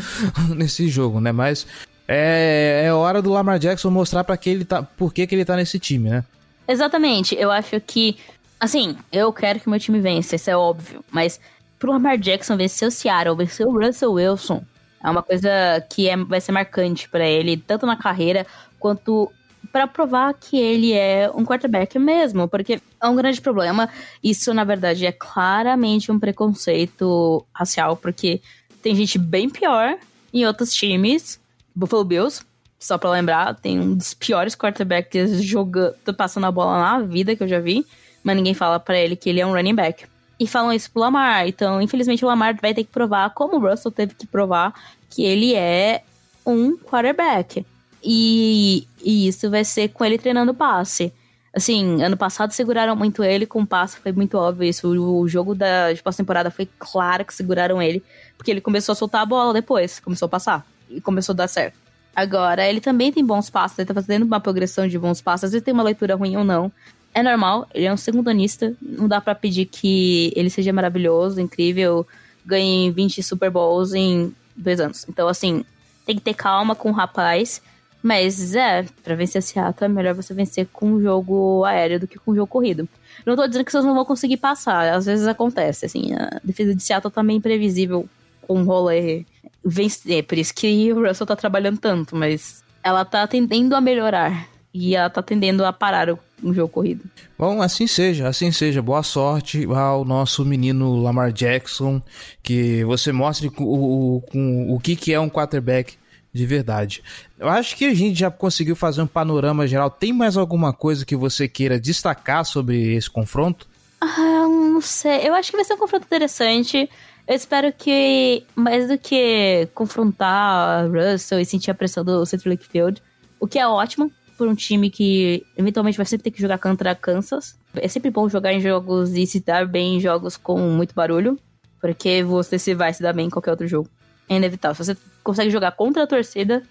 nesse 0.54 0.88
jogo, 0.88 1.20
né? 1.20 1.32
Mas 1.32 1.66
é, 2.08 2.82
é 2.86 2.92
hora 2.92 3.22
do 3.22 3.30
Lamar 3.30 3.58
Jackson 3.58 3.90
mostrar 3.90 4.24
para 4.24 4.36
que 4.36 4.50
ele 4.50 4.64
tá, 4.64 4.82
por 4.82 5.12
que, 5.12 5.26
que 5.26 5.34
ele 5.34 5.44
tá 5.44 5.56
nesse 5.56 5.78
time, 5.78 6.10
né? 6.10 6.24
Exatamente. 6.66 7.34
Eu 7.36 7.50
acho 7.50 7.80
que, 7.80 8.16
assim, 8.58 8.96
eu 9.12 9.32
quero 9.32 9.60
que 9.60 9.66
o 9.66 9.70
meu 9.70 9.78
time 9.78 10.00
vença, 10.00 10.36
isso 10.36 10.50
é 10.50 10.56
óbvio. 10.56 11.04
Mas 11.10 11.40
pro 11.78 11.92
Lamar 11.92 12.18
Jackson 12.18 12.56
vencer 12.56 12.88
o 12.88 12.90
Seattle, 12.90 13.36
vencer 13.36 13.66
o 13.66 13.72
Russell 13.72 14.12
Wilson, 14.12 14.62
é 15.02 15.10
uma 15.10 15.22
coisa 15.22 15.50
que 15.88 16.08
é, 16.08 16.16
vai 16.16 16.40
ser 16.40 16.52
marcante 16.52 17.08
para 17.08 17.26
ele, 17.26 17.56
tanto 17.56 17.86
na 17.86 17.96
carreira 17.96 18.46
quanto 18.78 19.30
para 19.72 19.86
provar 19.86 20.34
que 20.34 20.58
ele 20.58 20.92
é 20.92 21.30
um 21.34 21.44
quarterback 21.44 21.98
mesmo, 21.98 22.48
porque 22.48 22.80
é 23.00 23.08
um 23.08 23.14
grande 23.14 23.40
problema. 23.40 23.88
Isso, 24.22 24.52
na 24.52 24.64
verdade, 24.64 25.06
é 25.06 25.12
claramente 25.12 26.10
um 26.10 26.18
preconceito 26.18 27.46
racial, 27.52 27.96
porque 27.96 28.40
tem 28.82 28.94
gente 28.94 29.18
bem 29.18 29.48
pior 29.48 29.96
em 30.32 30.44
outros 30.46 30.72
times. 30.72 31.40
Buffalo 31.74 32.04
Bills, 32.04 32.42
só 32.78 32.98
pra 32.98 33.10
lembrar, 33.10 33.54
tem 33.54 33.78
um 33.78 33.94
dos 33.94 34.12
piores 34.12 34.56
quarterbacks 34.56 35.42
jogando, 35.42 35.94
passando 36.16 36.46
a 36.46 36.50
bola 36.50 36.78
na 36.78 37.00
vida 37.00 37.36
que 37.36 37.42
eu 37.42 37.48
já 37.48 37.60
vi, 37.60 37.86
mas 38.24 38.36
ninguém 38.36 38.54
fala 38.54 38.80
para 38.80 38.98
ele 38.98 39.14
que 39.14 39.28
ele 39.30 39.40
é 39.40 39.46
um 39.46 39.52
running 39.52 39.74
back 39.74 40.04
e 40.40 40.46
falam 40.46 40.72
isso 40.72 40.90
pro 40.90 41.02
Lamar. 41.02 41.46
Então, 41.46 41.82
infelizmente, 41.82 42.24
o 42.24 42.28
Lamar 42.28 42.56
vai 42.60 42.72
ter 42.72 42.82
que 42.82 42.90
provar, 42.90 43.28
como 43.34 43.56
o 43.56 43.70
Russell 43.70 43.92
teve 43.92 44.14
que 44.14 44.26
provar, 44.26 44.72
que 45.10 45.22
ele 45.22 45.54
é 45.54 46.02
um 46.46 46.78
quarterback. 46.78 47.66
E, 48.02 48.88
e 49.04 49.28
isso 49.28 49.50
vai 49.50 49.62
ser 49.62 49.88
com 49.88 50.02
ele 50.02 50.16
treinando 50.16 50.54
passe. 50.54 51.12
Assim, 51.54 52.02
ano 52.02 52.16
passado 52.16 52.52
seguraram 52.52 52.96
muito 52.96 53.22
ele 53.22 53.44
com 53.44 53.66
passe, 53.66 53.98
foi 53.98 54.12
muito 54.12 54.38
óbvio 54.38 54.66
isso. 54.66 54.88
O, 54.88 55.20
o 55.20 55.28
jogo 55.28 55.54
da 55.54 55.92
de 55.92 56.02
pós-temporada 56.02 56.50
foi 56.50 56.66
claro 56.78 57.24
que 57.24 57.34
seguraram 57.34 57.82
ele, 57.82 58.02
porque 58.38 58.50
ele 58.50 58.62
começou 58.62 58.94
a 58.94 58.96
soltar 58.96 59.20
a 59.20 59.26
bola 59.26 59.52
depois, 59.52 60.00
começou 60.00 60.24
a 60.26 60.28
passar 60.30 60.66
e 60.88 61.02
começou 61.02 61.34
a 61.34 61.36
dar 61.36 61.48
certo. 61.48 61.76
Agora, 62.16 62.66
ele 62.66 62.80
também 62.80 63.12
tem 63.12 63.24
bons 63.24 63.50
passos, 63.50 63.78
ele 63.78 63.86
tá 63.86 63.94
fazendo 63.94 64.22
uma 64.22 64.40
progressão 64.40 64.88
de 64.88 64.98
bons 64.98 65.20
passos, 65.20 65.44
às 65.44 65.52
vezes 65.52 65.64
tem 65.64 65.74
uma 65.74 65.82
leitura 65.82 66.14
ruim 66.14 66.36
ou 66.36 66.44
não, 66.44 66.72
é 67.12 67.22
normal, 67.22 67.66
ele 67.74 67.86
é 67.86 67.92
um 67.92 67.96
segundanista, 67.96 68.74
não 68.80 69.08
dá 69.08 69.20
para 69.20 69.34
pedir 69.34 69.66
que 69.66 70.32
ele 70.36 70.48
seja 70.48 70.72
maravilhoso, 70.72 71.40
incrível, 71.40 72.06
ganhe 72.44 72.90
20 72.90 73.22
Super 73.22 73.50
Bowls 73.50 73.94
em 73.94 74.34
dois 74.54 74.80
anos. 74.80 75.06
Então, 75.08 75.26
assim, 75.26 75.64
tem 76.06 76.16
que 76.16 76.22
ter 76.22 76.34
calma 76.34 76.74
com 76.74 76.90
o 76.90 76.92
rapaz, 76.92 77.60
mas 78.02 78.54
é, 78.54 78.84
pra 79.02 79.14
vencer 79.14 79.42
ato 79.58 79.84
é 79.84 79.88
melhor 79.88 80.14
você 80.14 80.32
vencer 80.32 80.66
com 80.72 80.92
um 80.92 81.02
jogo 81.02 81.64
aéreo 81.64 82.00
do 82.00 82.06
que 82.06 82.18
com 82.18 82.32
um 82.32 82.34
jogo 82.34 82.46
corrido. 82.46 82.88
Não 83.26 83.36
tô 83.36 83.46
dizendo 83.46 83.64
que 83.64 83.72
vocês 83.72 83.84
não 83.84 83.94
vão 83.94 84.04
conseguir 84.04 84.36
passar, 84.36 84.94
às 84.94 85.06
vezes 85.06 85.26
acontece, 85.26 85.86
assim, 85.86 86.14
a 86.14 86.40
defesa 86.42 86.74
de 86.74 86.82
Seattle 86.82 87.12
tá 87.12 87.22
meio 87.22 87.38
imprevisível 87.38 88.08
com 88.46 88.60
um 88.60 88.64
rolê 88.64 89.24
vencer, 89.64 90.24
por 90.24 90.38
isso 90.38 90.54
que 90.54 90.92
o 90.92 91.06
Russell 91.06 91.26
tá 91.26 91.36
trabalhando 91.36 91.78
tanto, 91.78 92.16
mas 92.16 92.64
ela 92.82 93.04
tá 93.04 93.26
tendendo 93.26 93.74
a 93.74 93.80
melhorar 93.80 94.48
e 94.72 94.94
ela 94.94 95.10
tá 95.10 95.22
tendendo 95.22 95.64
a 95.64 95.72
parar 95.72 96.08
o 96.10 96.18
um 96.42 96.52
jogo 96.52 96.72
corrido. 96.72 97.04
Bom, 97.38 97.62
assim 97.62 97.86
seja, 97.86 98.28
assim 98.28 98.50
seja. 98.52 98.82
Boa 98.82 99.02
sorte 99.02 99.66
ao 99.66 100.04
nosso 100.04 100.44
menino 100.44 101.00
Lamar 101.00 101.32
Jackson, 101.32 102.02
que 102.42 102.84
você 102.84 103.12
mostre 103.12 103.48
o, 103.48 103.62
o, 103.62 104.16
o, 104.34 104.74
o 104.74 104.80
que, 104.80 104.96
que 104.96 105.12
é 105.12 105.20
um 105.20 105.28
quarterback 105.28 105.98
de 106.32 106.46
verdade. 106.46 107.02
Eu 107.38 107.48
acho 107.48 107.76
que 107.76 107.84
a 107.84 107.94
gente 107.94 108.18
já 108.18 108.30
conseguiu 108.30 108.76
fazer 108.76 109.02
um 109.02 109.06
panorama 109.06 109.66
geral. 109.66 109.90
Tem 109.90 110.12
mais 110.12 110.36
alguma 110.36 110.72
coisa 110.72 111.04
que 111.04 111.16
você 111.16 111.48
queira 111.48 111.80
destacar 111.80 112.44
sobre 112.44 112.94
esse 112.94 113.10
confronto? 113.10 113.68
Ah, 114.00 114.46
não 114.48 114.80
sei. 114.80 115.28
Eu 115.28 115.34
acho 115.34 115.50
que 115.50 115.56
vai 115.56 115.64
ser 115.64 115.74
um 115.74 115.78
confronto 115.78 116.06
interessante. 116.06 116.88
Eu 117.26 117.36
espero 117.36 117.72
que, 117.72 118.44
mais 118.54 118.88
do 118.88 118.98
que 118.98 119.68
confrontar 119.74 120.86
Russell 120.88 121.40
e 121.40 121.44
sentir 121.44 121.70
a 121.70 121.74
pressão 121.74 122.04
do 122.04 122.24
Central 122.24 122.52
Lake 122.52 122.66
Field, 122.66 123.02
o 123.38 123.46
que 123.46 123.58
é 123.58 123.66
ótimo, 123.66 124.10
por 124.40 124.48
um 124.48 124.54
time 124.54 124.88
que 124.88 125.44
eventualmente 125.54 125.98
vai 125.98 126.06
sempre 126.06 126.24
ter 126.24 126.30
que 126.30 126.40
jogar 126.40 126.56
contra 126.56 126.94
Kansas. 126.94 127.58
É 127.74 127.86
sempre 127.86 128.10
bom 128.10 128.26
jogar 128.26 128.54
em 128.54 128.60
jogos 128.62 129.14
e 129.14 129.26
se 129.26 129.38
dar 129.38 129.66
bem 129.66 129.96
em 129.96 130.00
jogos 130.00 130.38
com 130.38 130.58
muito 130.58 130.94
barulho, 130.94 131.38
porque 131.78 132.22
você 132.22 132.58
se 132.58 132.72
vai 132.72 132.94
se 132.94 133.02
dar 133.02 133.12
bem 133.12 133.26
em 133.26 133.30
qualquer 133.30 133.50
outro 133.50 133.66
jogo. 133.66 133.86
É 134.30 134.36
inevitável. 134.36 134.82
Se 134.82 134.94
você 134.94 135.00
consegue 135.22 135.50
jogar 135.50 135.72
contra 135.72 136.04
a 136.04 136.06
torcida, 136.06 136.62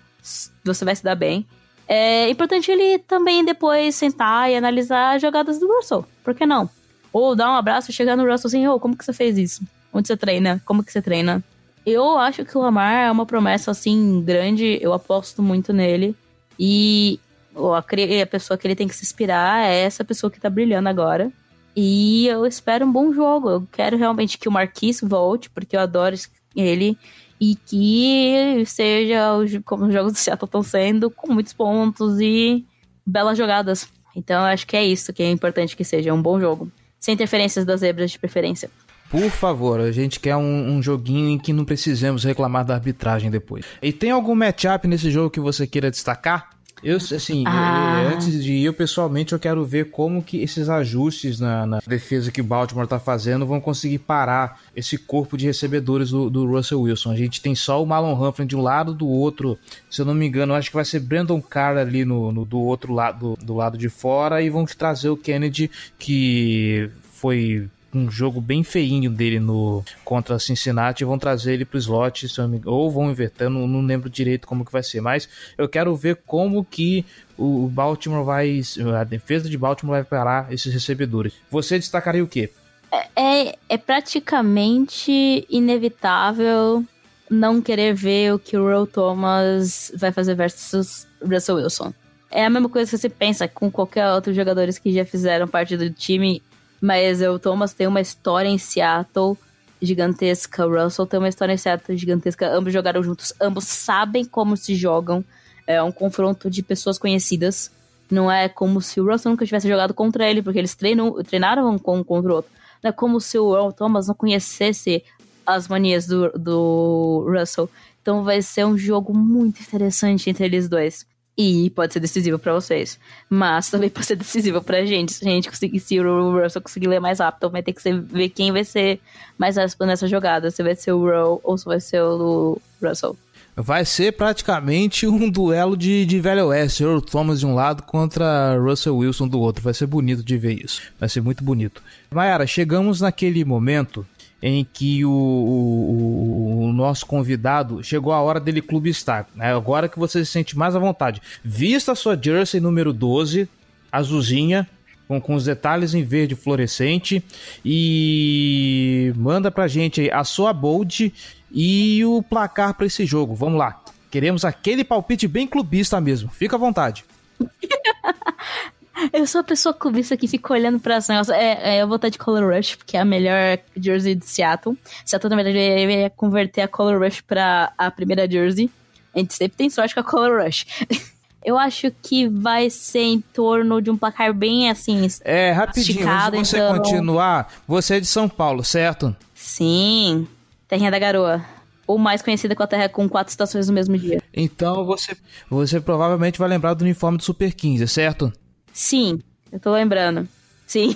você 0.63 0.83
vai 0.83 0.95
se 0.95 1.03
dar 1.03 1.13
bem. 1.13 1.45
É 1.87 2.27
importante 2.27 2.71
ele 2.71 2.97
também 2.97 3.45
depois 3.45 3.93
sentar 3.93 4.49
e 4.49 4.55
analisar 4.55 5.17
as 5.17 5.21
jogadas 5.21 5.59
do 5.59 5.67
Russell. 5.67 6.03
Por 6.23 6.33
que 6.33 6.47
não? 6.47 6.67
Ou 7.13 7.35
dar 7.35 7.51
um 7.51 7.55
abraço 7.55 7.91
e 7.91 7.93
chegar 7.93 8.17
no 8.17 8.27
Russell 8.27 8.47
assim, 8.47 8.67
ô, 8.67 8.73
oh, 8.73 8.79
como 8.79 8.97
que 8.97 9.05
você 9.05 9.13
fez 9.13 9.37
isso? 9.37 9.61
Onde 9.93 10.07
você 10.07 10.17
treina? 10.17 10.59
Como 10.65 10.83
que 10.83 10.91
você 10.91 11.03
treina? 11.03 11.43
Eu 11.85 12.17
acho 12.17 12.43
que 12.43 12.57
o 12.57 12.61
Lamar 12.61 13.05
é 13.05 13.11
uma 13.11 13.27
promessa, 13.27 13.69
assim, 13.69 14.23
grande. 14.23 14.79
Eu 14.81 14.91
aposto 14.91 15.43
muito 15.43 15.71
nele. 15.71 16.15
E 16.59 17.19
ou 17.53 17.73
a, 17.73 17.79
a 17.79 18.27
pessoa 18.27 18.57
que 18.57 18.67
ele 18.67 18.75
tem 18.75 18.87
que 18.87 18.95
se 18.95 19.03
inspirar 19.03 19.65
é 19.65 19.81
essa 19.81 20.03
pessoa 20.03 20.31
que 20.31 20.39
tá 20.39 20.49
brilhando 20.49 20.89
agora. 20.89 21.31
E 21.75 22.27
eu 22.27 22.45
espero 22.45 22.85
um 22.85 22.91
bom 22.91 23.13
jogo. 23.13 23.49
Eu 23.49 23.67
quero 23.71 23.97
realmente 23.97 24.37
que 24.37 24.49
o 24.49 24.51
Marquis 24.51 25.01
volte, 25.01 25.49
porque 25.49 25.75
eu 25.75 25.79
adoro 25.79 26.15
ele. 26.55 26.97
E 27.39 27.55
que 27.55 28.63
seja 28.65 29.19
como 29.63 29.85
os 29.85 29.93
jogos 29.93 30.11
do 30.11 30.17
Seattle 30.17 30.45
estão 30.45 30.61
sendo, 30.61 31.09
com 31.09 31.31
muitos 31.31 31.53
pontos 31.53 32.19
e 32.19 32.65
belas 33.05 33.37
jogadas. 33.37 33.87
Então 34.15 34.41
eu 34.41 34.47
acho 34.47 34.67
que 34.67 34.75
é 34.75 34.83
isso 34.83 35.13
que 35.13 35.23
é 35.23 35.31
importante 35.31 35.75
que 35.75 35.83
seja 35.83 36.13
um 36.13 36.21
bom 36.21 36.39
jogo. 36.39 36.69
Sem 36.99 37.13
interferências 37.13 37.63
das 37.63 37.79
zebras 37.79 38.11
de 38.11 38.19
preferência. 38.19 38.69
Por 39.09 39.29
favor, 39.31 39.79
a 39.79 39.91
gente 39.91 40.19
quer 40.19 40.35
um, 40.35 40.75
um, 40.75 40.83
joguinho 40.83 41.29
em 41.29 41.39
que 41.39 41.51
não 41.51 41.65
precisemos 41.65 42.23
reclamar 42.23 42.63
da 42.63 42.75
arbitragem 42.75 43.31
depois. 43.31 43.65
E 43.81 43.91
tem 43.91 44.11
algum 44.11 44.35
matchup 44.35 44.87
nesse 44.87 45.09
jogo 45.09 45.31
que 45.31 45.39
você 45.39 45.65
queira 45.65 45.89
destacar? 45.89 46.58
Eu, 46.83 46.97
assim, 46.97 47.43
ah. 47.45 48.03
eu, 48.03 48.15
antes 48.15 48.43
de 48.43 48.53
ir, 48.53 48.65
eu 48.65 48.73
pessoalmente 48.73 49.33
eu 49.33 49.39
quero 49.39 49.65
ver 49.65 49.91
como 49.91 50.23
que 50.23 50.41
esses 50.41 50.69
ajustes 50.69 51.39
na, 51.39 51.65
na 51.65 51.79
defesa 51.85 52.31
que 52.31 52.41
o 52.41 52.43
Baltimore 52.43 52.87
tá 52.87 52.99
fazendo 52.99 53.45
vão 53.45 53.59
conseguir 53.59 53.99
parar 53.99 54.61
esse 54.75 54.97
corpo 54.97 55.37
de 55.37 55.45
recebedores 55.45 56.11
do, 56.11 56.29
do, 56.29 56.45
Russell 56.45 56.81
Wilson. 56.81 57.11
A 57.11 57.15
gente 57.15 57.41
tem 57.41 57.53
só 57.53 57.83
o 57.83 57.85
Malon 57.85 58.13
Humphrey 58.13 58.47
de 58.47 58.55
um 58.55 58.61
lado, 58.61 58.93
do 58.93 59.07
outro, 59.07 59.57
se 59.89 60.01
eu 60.01 60.05
não 60.05 60.13
me 60.13 60.27
engano, 60.27 60.53
acho 60.53 60.69
que 60.69 60.75
vai 60.75 60.85
ser 60.85 60.99
Brandon 60.99 61.41
Carr 61.41 61.77
ali 61.77 62.05
no, 62.05 62.31
no 62.31 62.45
do 62.45 62.59
outro 62.59 62.93
lado, 62.93 63.35
do, 63.37 63.45
do 63.45 63.55
lado 63.55 63.77
de 63.77 63.89
fora, 63.89 64.41
e 64.41 64.49
vão 64.49 64.65
trazer 64.65 65.09
o 65.09 65.17
Kennedy, 65.17 65.69
que 65.97 66.89
foi 67.11 67.67
um 67.93 68.09
jogo 68.09 68.39
bem 68.39 68.63
feinho 68.63 69.09
dele 69.09 69.39
no 69.39 69.83
contra 70.03 70.39
Cincinnati 70.39 71.03
vão 71.03 71.17
trazer 71.17 71.53
ele 71.53 71.65
pro 71.65 71.77
slot, 71.77 72.27
ou 72.65 72.91
vão 72.91 73.09
inverter, 73.09 73.49
não, 73.49 73.67
não 73.67 73.81
lembro 73.81 74.09
direito 74.09 74.47
como 74.47 74.65
que 74.65 74.71
vai 74.71 74.83
ser, 74.83 75.01
mas 75.01 75.27
eu 75.57 75.67
quero 75.67 75.95
ver 75.95 76.17
como 76.25 76.63
que 76.63 77.05
o 77.37 77.67
Baltimore 77.67 78.23
vai, 78.23 78.61
a 78.99 79.03
defesa 79.03 79.49
de 79.49 79.57
Baltimore 79.57 79.95
vai 79.95 80.03
parar 80.03 80.51
esses 80.53 80.73
recebedores. 80.73 81.33
Você 81.49 81.77
destacaria 81.79 82.23
o 82.23 82.27
quê? 82.27 82.51
É, 82.91 83.07
é, 83.15 83.55
é 83.69 83.77
praticamente 83.77 85.45
inevitável 85.49 86.83
não 87.29 87.61
querer 87.61 87.93
ver 87.93 88.33
o 88.33 88.39
que 88.39 88.57
o 88.57 88.69
Earl 88.69 88.85
Thomas 88.85 89.91
vai 89.95 90.11
fazer 90.11 90.35
versus 90.35 91.07
Russell 91.21 91.57
Wilson. 91.57 91.93
É 92.31 92.45
a 92.45 92.49
mesma 92.49 92.69
coisa 92.69 92.89
que 92.89 92.97
você 92.97 93.09
pensa 93.09 93.47
com 93.47 93.71
qualquer 93.71 94.11
outro 94.11 94.33
jogadores 94.33 94.77
que 94.77 94.91
já 94.91 95.05
fizeram 95.05 95.47
parte 95.47 95.75
do 95.77 95.89
time, 95.89 96.41
mas 96.81 97.21
o 97.21 97.37
Thomas 97.39 97.73
tem 97.73 97.87
uma 97.87 98.01
história 98.01 98.47
em 98.47 98.57
Seattle 98.57 99.37
gigantesca, 99.81 100.65
o 100.67 100.83
Russell 100.83 101.05
tem 101.05 101.19
uma 101.19 101.29
história 101.29 101.53
em 101.53 101.57
Seattle 101.57 101.97
gigantesca, 101.97 102.49
ambos 102.49 102.73
jogaram 102.73 103.01
juntos, 103.01 103.33
ambos 103.39 103.65
sabem 103.65 104.25
como 104.25 104.57
se 104.57 104.75
jogam, 104.75 105.23
é 105.65 105.81
um 105.81 105.91
confronto 105.91 106.49
de 106.49 106.61
pessoas 106.61 106.97
conhecidas, 106.97 107.71
não 108.09 108.31
é 108.31 108.49
como 108.49 108.81
se 108.81 108.99
o 108.99 109.09
Russell 109.09 109.31
nunca 109.31 109.45
tivesse 109.45 109.67
jogado 109.67 109.93
contra 109.93 110.27
ele, 110.29 110.41
porque 110.41 110.59
eles 110.59 110.75
treinam, 110.75 111.13
treinaram 111.23 111.69
um 111.69 111.77
contra 111.77 112.31
o 112.31 112.35
outro. 112.35 112.51
Não 112.81 112.89
é 112.89 112.91
como 112.91 113.21
se 113.21 113.37
o 113.37 113.55
Earl 113.55 113.71
Thomas 113.71 114.07
não 114.07 114.15
conhecesse 114.15 115.03
as 115.45 115.67
manias 115.67 116.07
do, 116.07 116.31
do 116.31 117.27
Russell. 117.29 117.69
Então 118.01 118.23
vai 118.23 118.41
ser 118.41 118.65
um 118.65 118.77
jogo 118.77 119.13
muito 119.15 119.61
interessante 119.61 120.29
entre 120.29 120.45
eles 120.45 120.67
dois. 120.67 121.05
E 121.41 121.69
pode 121.69 121.93
ser 121.93 122.01
decisivo 122.01 122.37
para 122.37 122.53
vocês. 122.53 122.99
Mas 123.29 123.69
também 123.69 123.87
pode 123.89 124.05
ser 124.05 124.17
decisivo 124.17 124.61
pra 124.61 124.85
gente. 124.85 125.13
Se 125.13 125.25
a 125.25 125.31
gente 125.31 125.49
conseguir, 125.49 125.79
se 125.79 125.97
o 125.97 126.37
Russell 126.37 126.61
conseguir 126.61 126.87
ler 126.87 126.99
mais 126.99 127.19
rápido, 127.19 127.49
vai 127.49 127.63
ter 127.63 127.71
que 127.71 127.93
ver 127.93 128.27
quem 128.27 128.51
vai 128.51 128.65
ser 128.65 128.99
mais 129.37 129.55
rápido 129.55 129.85
nessa 129.85 130.05
jogada. 130.05 130.51
Se 130.51 130.61
vai 130.61 130.75
ser 130.75 130.91
o 130.91 131.05
Rowe 131.05 131.39
ou 131.41 131.57
se 131.57 131.63
vai 131.63 131.79
ser 131.79 132.01
o 132.01 132.61
Russell. 132.83 133.15
Vai 133.55 133.85
ser 133.85 134.11
praticamente 134.13 135.07
um 135.07 135.29
duelo 135.29 135.77
de, 135.77 136.05
de 136.05 136.19
velho 136.19 136.47
oeste. 136.47 136.83
Earl 136.83 136.99
Thomas 136.99 137.39
de 137.39 137.45
um 137.45 137.55
lado 137.55 137.83
contra 137.83 138.57
Russell 138.57 138.97
Wilson 138.97 139.29
do 139.29 139.39
outro. 139.39 139.63
Vai 139.63 139.73
ser 139.73 139.87
bonito 139.87 140.21
de 140.21 140.37
ver 140.37 140.61
isso. 140.61 140.81
Vai 140.99 141.07
ser 141.07 141.21
muito 141.21 141.41
bonito. 141.41 141.81
Mayara, 142.11 142.45
chegamos 142.45 142.99
naquele 142.99 143.45
momento 143.45 144.05
em 144.41 144.65
que 144.65 145.03
o, 145.03 145.11
o, 145.11 146.65
o, 146.65 146.73
nosso 146.73 147.05
convidado 147.05 147.83
chegou 147.83 148.13
a 148.13 148.21
hora 148.21 148.39
dele 148.39 148.61
clubistar. 148.61 149.27
Né? 149.35 149.53
Agora 149.53 149.89
que 149.89 149.99
você 149.99 150.23
se 150.23 150.31
sente 150.31 150.57
mais 150.57 150.75
à 150.75 150.79
vontade. 150.79 151.21
Vista 151.43 151.91
a 151.91 151.95
sua 151.95 152.17
jersey 152.19 152.61
número 152.61 152.93
12, 152.93 153.49
azulzinha, 153.91 154.67
com, 155.07 155.19
com 155.19 155.35
os 155.35 155.45
detalhes 155.45 155.93
em 155.93 156.03
verde 156.03 156.35
fluorescente, 156.35 157.23
e 157.65 159.11
manda 159.17 159.51
pra 159.51 159.67
gente 159.67 160.09
a 160.11 160.23
sua 160.23 160.53
bold 160.53 161.13
e 161.51 162.05
o 162.05 162.23
placar 162.23 162.73
para 162.75 162.85
esse 162.85 163.05
jogo. 163.05 163.35
Vamos 163.35 163.59
lá. 163.59 163.81
Queremos 164.09 164.45
aquele 164.45 164.83
palpite 164.83 165.27
bem 165.27 165.47
clubista 165.47 165.99
mesmo. 165.99 166.29
Fica 166.29 166.55
à 166.55 166.59
vontade. 166.59 167.03
Eu 169.13 169.25
sou 169.27 169.41
a 169.41 169.43
pessoa 169.43 169.73
clubista 169.73 170.17
que 170.17 170.27
fica 170.27 170.53
olhando 170.53 170.79
pra 170.79 170.97
esse 170.97 171.09
negócio. 171.09 171.33
É, 171.33 171.77
é, 171.77 171.81
eu 171.81 171.87
vou 171.87 171.95
estar 171.95 172.09
de 172.09 172.17
Color 172.17 172.55
Rush, 172.55 172.75
porque 172.75 172.97
é 172.97 172.99
a 172.99 173.05
melhor 173.05 173.59
jersey 173.75 174.15
de 174.15 174.25
Seattle. 174.25 174.77
Seattle, 175.05 175.29
na 175.29 175.35
verdade, 175.35 175.57
ia 175.57 176.09
converter 176.09 176.61
a 176.61 176.67
Color 176.67 177.01
Rush 177.01 177.21
pra 177.21 177.71
a 177.77 177.89
primeira 177.89 178.29
jersey. 178.29 178.69
A 179.13 179.19
gente 179.19 179.33
sempre 179.33 179.57
tem 179.57 179.69
sorte 179.69 179.93
com 179.93 180.01
a 180.01 180.03
Color 180.03 180.43
Rush. 180.43 180.65
Eu 181.43 181.57
acho 181.57 181.89
que 182.01 182.27
vai 182.27 182.69
ser 182.69 182.99
em 182.99 183.21
torno 183.21 183.81
de 183.81 183.89
um 183.89 183.97
placar 183.97 184.33
bem 184.33 184.69
assim. 184.69 185.07
É, 185.21 185.51
rapidinho, 185.51 186.07
antes 186.07 186.31
de 186.31 186.37
você 186.37 186.57
então... 186.57 186.77
continuar, 186.77 187.53
você 187.65 187.95
é 187.95 187.99
de 187.99 188.07
São 188.07 188.27
Paulo, 188.27 188.63
certo? 188.63 189.15
Sim, 189.33 190.27
Terrinha 190.67 190.91
da 190.91 190.99
Garoa. 190.99 191.43
Ou 191.87 191.97
mais 191.97 192.21
conhecida 192.21 192.53
com 192.53 192.61
a 192.61 192.67
Terra 192.67 192.89
com 192.89 193.09
quatro 193.09 193.31
estações 193.31 193.67
no 193.67 193.73
mesmo 193.73 193.97
dia. 193.97 194.21
Então 194.33 194.85
você, 194.85 195.17
você 195.49 195.79
provavelmente 195.79 196.37
vai 196.37 196.47
lembrar 196.47 196.73
do 196.73 196.83
uniforme 196.83 197.17
do 197.17 197.23
Super 197.23 197.53
15, 197.53 197.87
certo? 197.87 198.31
Sim, 198.79 199.19
eu 199.51 199.59
tô 199.59 199.73
lembrando. 199.73 200.25
Sim. 200.65 200.95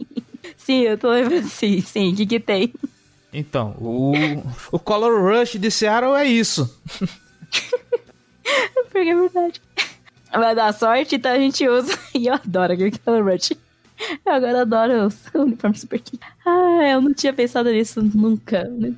sim, 0.56 0.80
eu 0.80 0.96
tô 0.96 1.10
lembrando. 1.10 1.46
Sim, 1.46 1.82
sim. 1.82 2.10
O 2.10 2.16
que 2.16 2.24
que 2.24 2.40
tem? 2.40 2.72
Então, 3.30 3.76
o, 3.78 4.14
o 4.72 4.78
Color 4.78 5.20
Rush 5.20 5.60
de 5.60 5.70
Seattle 5.70 6.16
é 6.16 6.24
isso. 6.24 6.74
Porque 8.90 9.10
é 9.10 9.14
verdade. 9.14 9.60
Vai 10.32 10.54
dar 10.54 10.72
sorte, 10.72 11.16
então 11.16 11.32
a 11.32 11.38
gente 11.38 11.68
usa. 11.68 11.96
E 12.16 12.28
eu 12.28 12.34
adoro 12.34 12.72
aquele 12.72 12.98
Color 12.98 13.30
Rush. 13.30 13.52
Eu 14.24 14.32
agora 14.32 14.62
adoro 14.62 15.08
o 15.34 15.38
uniforme 15.38 15.76
Super. 15.76 16.02
Ah, 16.46 16.92
eu 16.92 17.02
não 17.02 17.12
tinha 17.12 17.34
pensado 17.34 17.70
nisso 17.70 18.00
nunca. 18.02 18.64
Né? 18.64 18.94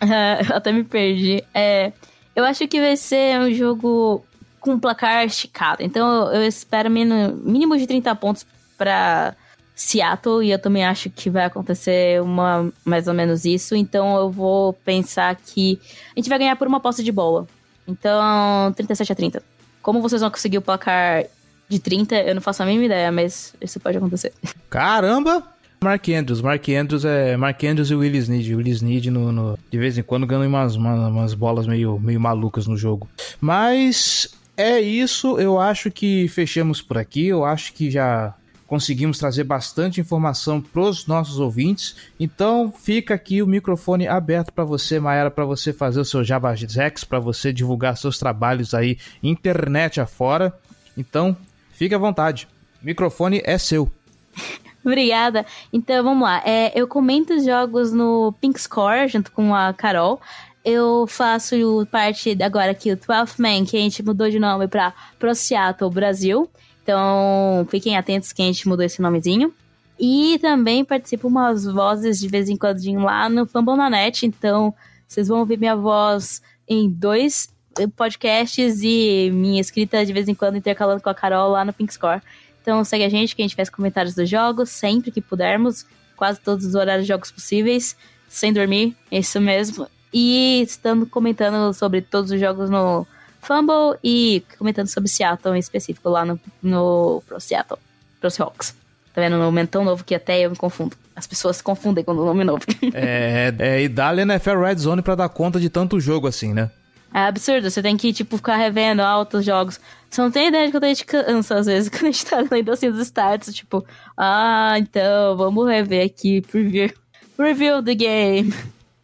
Ah, 0.00 0.56
até 0.56 0.72
me 0.72 0.82
perdi. 0.82 1.44
É, 1.52 1.92
eu 2.34 2.42
acho 2.42 2.66
que 2.66 2.80
vai 2.80 2.96
ser 2.96 3.38
um 3.38 3.52
jogo 3.52 4.24
com 4.60 4.78
placar 4.78 5.24
esticado. 5.24 5.82
Então 5.82 6.32
eu 6.32 6.46
espero 6.46 6.90
mínimo 6.90 7.76
de 7.76 7.86
30 7.86 8.14
pontos 8.14 8.46
para 8.76 9.34
Seattle 9.74 10.44
e 10.44 10.50
eu 10.50 10.58
também 10.58 10.84
acho 10.84 11.08
que 11.08 11.30
vai 11.30 11.44
acontecer 11.44 12.20
uma 12.22 12.70
mais 12.84 13.08
ou 13.08 13.14
menos 13.14 13.44
isso. 13.44 13.74
Então 13.74 14.16
eu 14.16 14.30
vou 14.30 14.72
pensar 14.72 15.34
que 15.34 15.80
a 16.14 16.20
gente 16.20 16.28
vai 16.28 16.38
ganhar 16.38 16.56
por 16.56 16.68
uma 16.68 16.80
posse 16.80 17.02
de 17.02 17.10
bola. 17.10 17.46
Então 17.88 18.72
37 18.76 19.12
a 19.12 19.14
30. 19.16 19.42
Como 19.82 20.02
vocês 20.02 20.20
vão 20.20 20.30
conseguir 20.30 20.58
o 20.58 20.62
placar 20.62 21.24
de 21.68 21.78
30, 21.78 22.16
eu 22.16 22.34
não 22.34 22.42
faço 22.42 22.62
a 22.62 22.66
mínima 22.66 22.84
ideia, 22.84 23.10
mas 23.10 23.54
isso 23.60 23.80
pode 23.80 23.96
acontecer. 23.96 24.32
Caramba! 24.68 25.42
Mark 25.82 26.06
Andrews, 26.10 26.42
Mark 26.42 26.68
Andrews 26.68 27.06
é 27.06 27.38
Mark 27.38 27.64
Andrews 27.64 27.90
e 27.90 27.94
Willis 27.94 28.28
Need. 28.28 28.54
Willis 28.54 28.82
Need 28.82 29.10
no, 29.10 29.32
no, 29.32 29.58
de 29.70 29.78
vez 29.78 29.96
em 29.96 30.02
quando 30.02 30.26
ganham 30.26 30.46
umas, 30.46 30.76
umas, 30.76 31.08
umas 31.08 31.32
bolas 31.32 31.66
meio, 31.66 31.98
meio 31.98 32.20
malucas 32.20 32.66
no 32.66 32.76
jogo. 32.76 33.08
Mas 33.40 34.28
é 34.60 34.80
isso, 34.80 35.38
eu 35.38 35.58
acho 35.58 35.90
que 35.90 36.28
fechamos 36.28 36.82
por 36.82 36.98
aqui. 36.98 37.26
Eu 37.26 37.44
acho 37.44 37.72
que 37.72 37.90
já 37.90 38.34
conseguimos 38.66 39.18
trazer 39.18 39.42
bastante 39.42 40.00
informação 40.00 40.60
para 40.60 40.82
os 40.82 41.06
nossos 41.06 41.40
ouvintes. 41.40 41.96
Então 42.20 42.72
fica 42.72 43.14
aqui 43.14 43.42
o 43.42 43.46
microfone 43.46 44.06
aberto 44.06 44.52
para 44.52 44.62
você, 44.62 45.00
Mayara, 45.00 45.30
para 45.30 45.44
você 45.44 45.72
fazer 45.72 45.98
o 45.98 46.04
seu 46.04 46.22
Jabazex, 46.22 47.02
para 47.02 47.18
você 47.18 47.52
divulgar 47.52 47.96
seus 47.96 48.16
trabalhos 48.16 48.72
aí 48.72 48.96
internet 49.22 50.00
afora. 50.00 50.56
Então 50.96 51.36
fique 51.72 51.94
à 51.94 51.98
vontade, 51.98 52.46
o 52.80 52.86
microfone 52.86 53.42
é 53.44 53.58
seu. 53.58 53.90
Obrigada. 54.84 55.44
Então 55.72 56.04
vamos 56.04 56.22
lá. 56.22 56.40
É, 56.44 56.72
eu 56.78 56.86
comento 56.86 57.34
os 57.34 57.44
jogos 57.44 57.92
no 57.92 58.32
Pink 58.40 58.60
Score 58.60 59.08
junto 59.08 59.32
com 59.32 59.52
a 59.54 59.72
Carol 59.74 60.20
eu 60.64 61.06
faço 61.06 61.56
parte 61.90 62.36
agora 62.42 62.72
aqui, 62.72 62.92
o 62.92 62.96
12 62.96 63.40
Man, 63.40 63.64
que 63.64 63.76
a 63.76 63.80
gente 63.80 64.02
mudou 64.02 64.28
de 64.28 64.38
nome 64.38 64.68
para 64.68 64.92
Pro 65.18 65.34
Seattle 65.34 65.90
Brasil. 65.90 66.50
Então, 66.82 67.66
fiquem 67.70 67.96
atentos 67.96 68.32
que 68.32 68.42
a 68.42 68.44
gente 68.44 68.68
mudou 68.68 68.84
esse 68.84 69.00
nomezinho. 69.00 69.54
E 69.98 70.38
também 70.38 70.84
participo 70.84 71.28
umas 71.28 71.64
vozes 71.64 72.18
de 72.18 72.28
vez 72.28 72.48
em 72.48 72.56
quando 72.56 72.80
lá 73.02 73.28
no 73.28 73.46
Fambonanet. 73.46 74.26
Então, 74.26 74.74
vocês 75.06 75.28
vão 75.28 75.40
ouvir 75.40 75.58
minha 75.58 75.76
voz 75.76 76.42
em 76.68 76.88
dois 76.88 77.48
podcasts 77.96 78.82
e 78.82 79.30
minha 79.32 79.60
escrita 79.60 80.04
de 80.04 80.12
vez 80.12 80.28
em 80.28 80.34
quando 80.34 80.56
intercalando 80.56 81.02
com 81.02 81.08
a 81.08 81.14
Carol 81.14 81.50
lá 81.50 81.64
no 81.64 81.72
Pink 81.72 81.92
Score. 81.92 82.22
Então, 82.60 82.84
segue 82.84 83.04
a 83.04 83.08
gente 83.08 83.34
que 83.34 83.42
a 83.42 83.44
gente 83.44 83.56
faz 83.56 83.70
comentários 83.70 84.14
dos 84.14 84.28
jogos 84.28 84.68
sempre 84.70 85.10
que 85.10 85.20
pudermos. 85.22 85.86
Quase 86.16 86.38
todos 86.40 86.66
os 86.66 86.74
horários 86.74 87.06
de 87.06 87.12
jogos 87.12 87.30
possíveis. 87.30 87.96
Sem 88.28 88.52
dormir, 88.52 88.94
é 89.10 89.18
isso 89.18 89.40
mesmo 89.40 89.88
e 90.12 90.62
estando 90.62 91.06
comentando 91.06 91.72
sobre 91.72 92.02
todos 92.02 92.30
os 92.30 92.40
jogos 92.40 92.68
no 92.68 93.06
Fumble 93.40 93.98
e 94.02 94.42
comentando 94.58 94.88
sobre 94.88 95.08
Seattle 95.08 95.56
em 95.56 95.58
específico 95.58 96.08
lá 96.08 96.24
no, 96.24 96.38
no 96.62 97.22
Pro 97.26 97.40
Seattle, 97.40 97.78
Pro 98.20 98.30
Seahawks. 98.30 98.74
Tá 99.14 99.20
vendo? 99.20 99.36
Um 99.36 99.40
nome 99.40 99.66
tão 99.66 99.84
novo 99.84 100.04
que 100.04 100.14
até 100.14 100.40
eu 100.40 100.50
me 100.50 100.56
confundo. 100.56 100.96
As 101.16 101.26
pessoas 101.26 101.56
se 101.56 101.62
confundem 101.62 102.04
quando 102.04 102.22
o 102.22 102.24
nome 102.24 102.42
é 102.42 102.44
novo. 102.44 102.64
é, 102.94 103.52
é, 103.58 103.82
e 103.82 103.88
dá-lhe 103.88 104.22
NFL 104.22 104.62
Red 104.62 104.76
Zone 104.76 105.02
pra 105.02 105.14
dar 105.14 105.28
conta 105.28 105.58
de 105.58 105.68
tanto 105.68 105.98
jogo 105.98 106.28
assim, 106.28 106.52
né? 106.52 106.70
É 107.12 107.22
absurdo, 107.22 107.68
você 107.68 107.82
tem 107.82 107.96
que, 107.96 108.12
tipo, 108.12 108.36
ficar 108.36 108.54
revendo 108.54 109.02
altos 109.02 109.44
jogos. 109.44 109.80
Você 110.08 110.20
não 110.20 110.30
tem 110.30 110.46
ideia 110.46 110.66
de 110.66 110.72
quando 110.72 110.84
a 110.84 110.88
gente 110.88 111.04
cansa, 111.04 111.56
às 111.56 111.66
vezes, 111.66 111.88
quando 111.90 112.04
a 112.04 112.10
gente 112.12 112.24
tá 112.24 112.44
lendo 112.48 112.70
assim 112.70 112.88
os 112.88 113.00
stats, 113.00 113.52
tipo, 113.52 113.84
ah, 114.16 114.74
então, 114.78 115.36
vamos 115.36 115.68
rever 115.68 116.06
aqui, 116.06 116.40
preview, 116.40 116.92
preview 117.36 117.82
the 117.82 117.94
game 117.96 118.54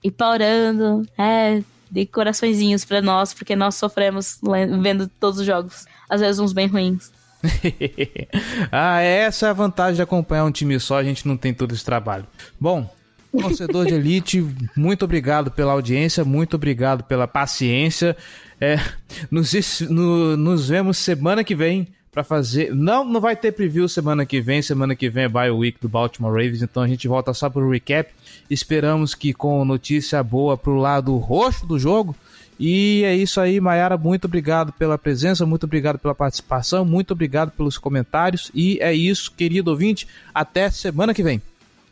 e 0.07 0.11
paurando, 0.13 1.05
é, 1.19 1.61
de 1.91 2.07
coraçõezinhos 2.07 2.85
para 2.85 3.03
nós, 3.03 3.35
porque 3.35 3.57
nós 3.57 3.75
sofremos 3.75 4.39
vendo 4.81 5.09
todos 5.19 5.41
os 5.41 5.47
jogos, 5.47 5.85
às 6.09 6.21
vezes 6.21 6.39
uns 6.39 6.53
bem 6.53 6.69
ruins. 6.69 7.11
ah, 8.71 9.01
essa 9.01 9.49
é 9.49 9.51
a 9.51 9.53
vantagem 9.53 9.97
de 9.97 10.03
acompanhar 10.03 10.45
um 10.45 10.53
time 10.53 10.79
só, 10.79 10.99
a 10.99 11.03
gente 11.03 11.27
não 11.27 11.37
tem 11.37 11.53
todo 11.53 11.75
esse 11.75 11.85
trabalho. 11.85 12.25
Bom, 12.59 12.89
torcedor 13.37 13.87
de 13.87 13.95
elite, 13.95 14.47
muito 14.77 15.05
obrigado 15.05 15.51
pela 15.51 15.73
audiência, 15.73 16.25
muito 16.25 16.55
obrigado 16.55 17.03
pela 17.03 17.27
paciência. 17.27 18.17
É, 18.61 18.79
nos, 19.29 19.81
no, 19.91 20.37
nos 20.37 20.69
vemos 20.69 20.99
semana 20.99 21.43
que 21.43 21.57
vem 21.57 21.89
para 22.17 22.25
fazer. 22.25 22.75
Não, 22.75 23.05
não 23.05 23.21
vai 23.21 23.37
ter 23.37 23.53
preview 23.53 23.87
semana 23.87 24.25
que 24.25 24.41
vem. 24.41 24.63
Semana 24.63 24.97
que 24.97 25.11
vem 25.11 25.25
é 25.25 25.29
bye 25.29 25.51
week 25.51 25.77
do 25.79 25.87
Baltimore 25.87 26.33
Ravens, 26.33 26.63
então 26.63 26.83
a 26.83 26.89
gente 26.89 27.07
volta 27.07 27.35
só 27.35 27.51
pro 27.51 27.69
recap. 27.69 28.11
Esperamos 28.49 29.15
que 29.15 29.35
com 29.35 29.63
notícia 29.67 30.23
boa 30.23 30.57
pro 30.57 30.77
lado 30.77 31.15
roxo 31.19 31.67
do 31.67 31.79
jogo. 31.79 32.17
E 32.59 33.03
é 33.05 33.15
isso 33.15 33.39
aí, 33.39 33.61
Mayara. 33.61 33.99
Muito 33.99 34.25
obrigado 34.25 34.73
pela 34.73 34.97
presença, 34.97 35.45
muito 35.45 35.65
obrigado 35.65 35.99
pela 35.99 36.15
participação, 36.15 36.87
muito 36.87 37.11
obrigado 37.11 37.51
pelos 37.51 37.77
comentários. 37.77 38.51
E 38.55 38.79
é 38.81 38.95
isso, 38.95 39.31
querido 39.37 39.71
ouvinte. 39.71 40.09
Até 40.33 40.71
semana 40.71 41.13
que 41.13 41.23
vem. 41.23 41.43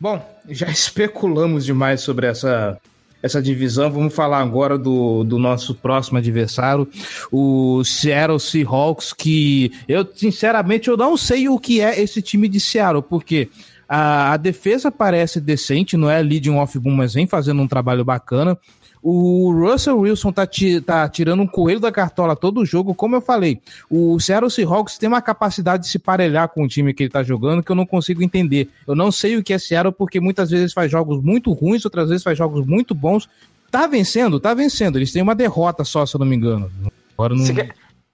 Bom, 0.00 0.26
já 0.48 0.68
especulamos 0.72 1.66
demais 1.66 2.00
sobre 2.00 2.28
essa 2.28 2.80
essa 3.24 3.40
divisão. 3.40 3.90
Vamos 3.90 4.14
falar 4.14 4.40
agora 4.40 4.76
do, 4.76 5.24
do 5.24 5.38
nosso 5.38 5.74
próximo 5.74 6.18
adversário, 6.18 6.87
o 7.32 7.82
Seattle 7.82 8.38
Seahawks, 8.38 9.14
que 9.14 9.72
eu, 9.88 10.06
sinceramente, 10.14 10.88
eu 10.88 10.96
não 10.96 11.16
sei 11.16 11.48
o 11.48 11.58
que 11.58 11.80
é 11.80 11.98
esse 11.98 12.20
time 12.20 12.46
de 12.46 12.60
Seattle, 12.60 13.02
porque 13.02 13.48
a, 13.88 14.33
a 14.33 14.37
defesa 14.37 14.90
parece 14.90 15.40
decente, 15.40 15.97
não 15.97 16.11
é 16.11 16.23
leading 16.23 16.57
off 16.57 16.79
boom, 16.79 16.92
mas 16.92 17.14
vem 17.14 17.27
fazendo 17.27 17.61
um 17.62 17.68
trabalho 17.68 18.05
bacana. 18.05 18.59
O 19.07 19.53
Russell 19.53 19.99
Wilson 19.99 20.33
tá, 20.33 20.49
tá 20.87 21.07
tirando 21.11 21.42
um 21.42 21.47
coelho 21.47 21.79
da 21.79 21.92
cartola 21.92 22.35
todo 22.35 22.64
jogo. 22.64 22.94
Como 22.94 23.14
eu 23.14 23.20
falei, 23.20 23.61
o 23.90 24.18
Seattle 24.18 24.51
Seahawks 24.51 24.97
tem 24.97 25.07
uma 25.07 25.20
capacidade 25.20 25.83
de 25.83 25.90
se 25.90 25.99
parelhar 25.99 26.49
com 26.49 26.64
o 26.64 26.68
time 26.68 26.94
que 26.94 27.03
ele 27.03 27.11
tá 27.11 27.23
jogando 27.23 27.62
que 27.62 27.70
eu 27.70 27.77
não 27.77 27.85
consigo 27.85 28.23
entender. 28.23 28.70
Eu 28.87 28.94
não 28.94 29.12
sei 29.12 29.37
o 29.37 29.42
que 29.42 29.53
é 29.53 29.59
Seattle 29.59 29.92
porque 29.92 30.20
muitas 30.20 30.51
vezes 30.51 30.73
faz 30.73 30.90
jogos 30.90 31.23
muito 31.23 31.53
ruins, 31.53 31.85
outras 31.85 32.09
vezes 32.09 32.23
faz 32.23 32.38
jogos 32.38 32.66
muito 32.66 32.94
bons. 32.94 33.29
Tá 33.70 33.87
vencendo? 33.87 34.40
Tá 34.40 34.55
vencendo. 34.55 34.97
Eles 34.97 35.12
têm 35.12 35.20
uma 35.20 35.35
derrota 35.35 35.85
só, 35.85 36.07
se 36.07 36.16
eu 36.16 36.20
não 36.20 36.27
me 36.27 36.37
engano. 36.37 36.73
Agora 37.12 37.35
não... 37.35 37.44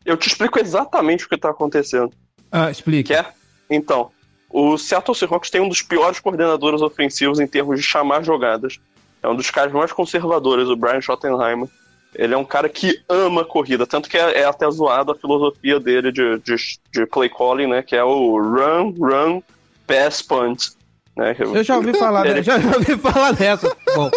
Eu 0.05 0.17
te 0.17 0.27
explico 0.27 0.59
exatamente 0.59 1.25
o 1.25 1.29
que 1.29 1.37
tá 1.37 1.51
acontecendo. 1.51 2.11
Ah, 2.51 2.69
explica. 2.69 3.15
Quer? 3.15 3.35
Então, 3.71 4.11
o 4.51 4.77
Seattle 4.77 5.15
Seahawks 5.15 5.49
tem 5.49 5.61
um 5.61 5.69
dos 5.69 5.81
piores 5.81 6.19
coordenadores 6.19 6.83
ofensivos 6.83 7.39
em 7.39 7.47
termos 7.47 7.79
de 7.79 7.87
chamar 7.87 8.25
jogadas. 8.25 8.79
É 9.23 9.29
um 9.29 9.37
dos 9.37 9.51
caras 9.51 9.73
mais 9.73 9.93
conservadores, 9.93 10.69
o 10.69 10.77
Brian 10.77 11.01
Schottenheimer. 11.01 11.69
Ele 12.15 12.35
é 12.35 12.37
um 12.37 12.45
cara 12.45 12.69
que 12.69 13.01
ama 13.09 13.45
corrida, 13.45 13.87
tanto 13.87 14.09
que 14.09 14.17
é, 14.19 14.41
é 14.41 14.45
até 14.45 14.69
zoado 14.69 15.13
a 15.13 15.15
filosofia 15.15 15.79
dele 15.79 16.11
de, 16.11 16.39
de, 16.41 16.57
de, 16.93 17.07
play 17.07 17.29
calling, 17.29 17.69
né? 17.69 17.83
Que 17.83 17.95
é 17.95 18.03
o 18.03 18.37
run, 18.37 18.91
run, 18.99 19.41
pass, 19.87 20.21
punt. 20.21 20.71
Né? 21.17 21.37
Eu 21.39 21.63
já 21.63 21.77
ouvi 21.77 21.97
falar, 21.97 22.27
ele... 22.27 22.43
já, 22.43 22.59
já 22.59 22.75
ouvi 22.75 22.97
falar 22.97 23.33
dessa. 23.33 23.77
Bom, 23.95 24.11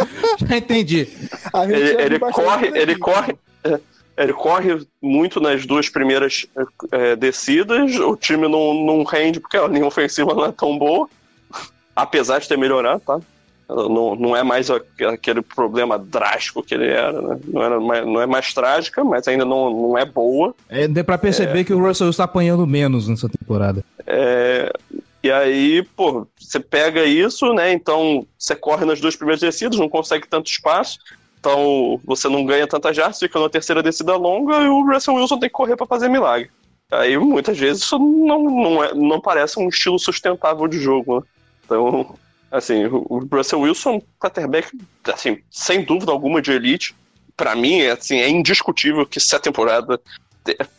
já 0.43 0.57
entendi. 0.57 1.07
Ele, 1.69 2.01
ele 2.01 2.19
corre, 2.19 2.67
ele 2.73 2.95
corre, 2.97 3.35
é, 3.63 3.79
ele 4.17 4.33
corre 4.33 4.85
muito 5.01 5.39
nas 5.39 5.65
duas 5.65 5.89
primeiras 5.89 6.45
é, 6.91 7.15
descidas. 7.15 7.95
O 7.97 8.15
time 8.15 8.47
não, 8.47 8.73
não 8.73 9.03
rende 9.03 9.39
porque 9.39 9.57
a 9.57 9.67
linha 9.67 9.85
ofensiva 9.85 10.33
não 10.33 10.45
é 10.45 10.51
tão 10.51 10.77
boa, 10.77 11.07
apesar 11.95 12.39
de 12.39 12.47
ter 12.47 12.57
melhorado, 12.57 13.01
tá? 13.05 13.19
Não, 13.67 14.15
não 14.15 14.35
é 14.35 14.43
mais 14.43 14.69
aquele 14.69 15.41
problema 15.41 15.97
drástico 15.97 16.61
que 16.61 16.75
ele 16.75 16.87
era, 16.87 17.19
né? 17.21 17.39
Não, 17.47 17.63
era 17.63 17.79
mais, 17.79 18.05
não 18.05 18.21
é 18.21 18.25
mais 18.27 18.53
trágica, 18.53 19.03
mas 19.03 19.27
ainda 19.27 19.45
não, 19.45 19.69
não 19.69 19.97
é 19.97 20.05
boa. 20.05 20.53
É, 20.69 20.87
deu 20.87 21.03
pra 21.03 21.17
perceber 21.17 21.61
é... 21.61 21.63
que 21.63 21.73
o 21.73 21.79
Russell 21.79 22.09
está 22.09 22.25
apanhando 22.25 22.67
menos 22.67 23.07
nessa 23.07 23.27
temporada. 23.29 23.83
É, 24.05 24.71
e 25.23 25.31
aí, 25.31 25.83
pô, 25.95 26.27
você 26.37 26.59
pega 26.59 27.03
isso, 27.05 27.53
né? 27.53 27.71
Então 27.71 28.27
você 28.37 28.55
corre 28.55 28.85
nas 28.85 28.99
duas 28.99 29.15
primeiras 29.15 29.39
descidas, 29.39 29.79
não 29.79 29.89
consegue 29.89 30.27
tanto 30.27 30.51
espaço. 30.51 30.99
Então 31.43 31.99
você 32.05 32.29
não 32.29 32.45
ganha 32.45 32.65
tanta 32.65 32.93
jardas, 32.93 33.19
fica 33.19 33.37
na 33.37 33.49
terceira 33.49 33.83
descida 33.83 34.15
longa 34.15 34.61
e 34.61 34.67
o 34.67 34.85
Russell 34.85 35.15
Wilson 35.15 35.39
tem 35.39 35.49
que 35.49 35.53
correr 35.53 35.75
para 35.75 35.85
fazer 35.85 36.07
milagre. 36.07 36.49
Aí 36.89 37.17
muitas 37.17 37.57
vezes 37.57 37.83
isso 37.83 37.99
não, 37.99 38.43
não, 38.43 38.83
é, 38.83 38.93
não 38.93 39.19
parece 39.19 39.59
um 39.59 39.67
estilo 39.67 39.99
sustentável 39.99 40.67
de 40.69 40.79
jogo. 40.79 41.19
Né? 41.19 41.25
Então 41.65 42.15
Assim, 42.53 42.85
o 42.85 43.17
Russell 43.31 43.61
Wilson, 43.61 43.99
quarterback, 44.19 44.69
assim, 45.05 45.39
sem 45.49 45.83
dúvida 45.83 46.11
alguma 46.11 46.39
de 46.39 46.51
elite. 46.51 46.95
Para 47.35 47.55
mim, 47.55 47.79
é, 47.79 47.89
assim, 47.89 48.17
é 48.19 48.29
indiscutível 48.29 49.07
que 49.07 49.19
se 49.19 49.35
a 49.35 49.39
temporada 49.39 49.99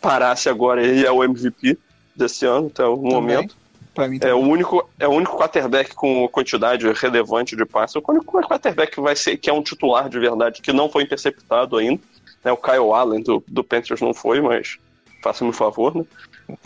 parasse 0.00 0.48
agora, 0.48 0.80
ele 0.80 1.04
é 1.04 1.10
o 1.10 1.24
MVP 1.24 1.76
desse 2.14 2.46
ano, 2.46 2.68
até 2.68 2.84
o 2.84 2.96
momento. 2.96 3.56
Pra 3.94 4.08
mim 4.08 4.18
é 4.20 4.34
o 4.34 4.38
único 4.38 4.88
é 4.98 5.06
o 5.06 5.12
único 5.12 5.38
quarterback 5.38 5.94
com 5.94 6.26
quantidade 6.28 6.90
relevante 6.92 7.54
de 7.54 7.64
passes. 7.64 7.94
O 7.94 8.02
único 8.08 8.42
quarterback 8.42 8.92
que 8.92 9.00
vai 9.00 9.14
ser 9.14 9.36
que 9.36 9.48
é 9.48 9.52
um 9.52 9.62
titular 9.62 10.08
de 10.08 10.18
verdade 10.18 10.60
que 10.60 10.72
não 10.72 10.90
foi 10.90 11.04
interceptado 11.04 11.76
ainda. 11.76 12.02
Né? 12.42 12.50
O 12.50 12.56
Kyle 12.56 12.92
Allen 12.92 13.22
do, 13.22 13.42
do 13.46 13.62
Panthers 13.62 14.00
não 14.00 14.12
foi, 14.12 14.40
mas 14.40 14.78
faça-me 15.22 15.50
um 15.50 15.52
favor, 15.52 15.94
né? 15.94 16.04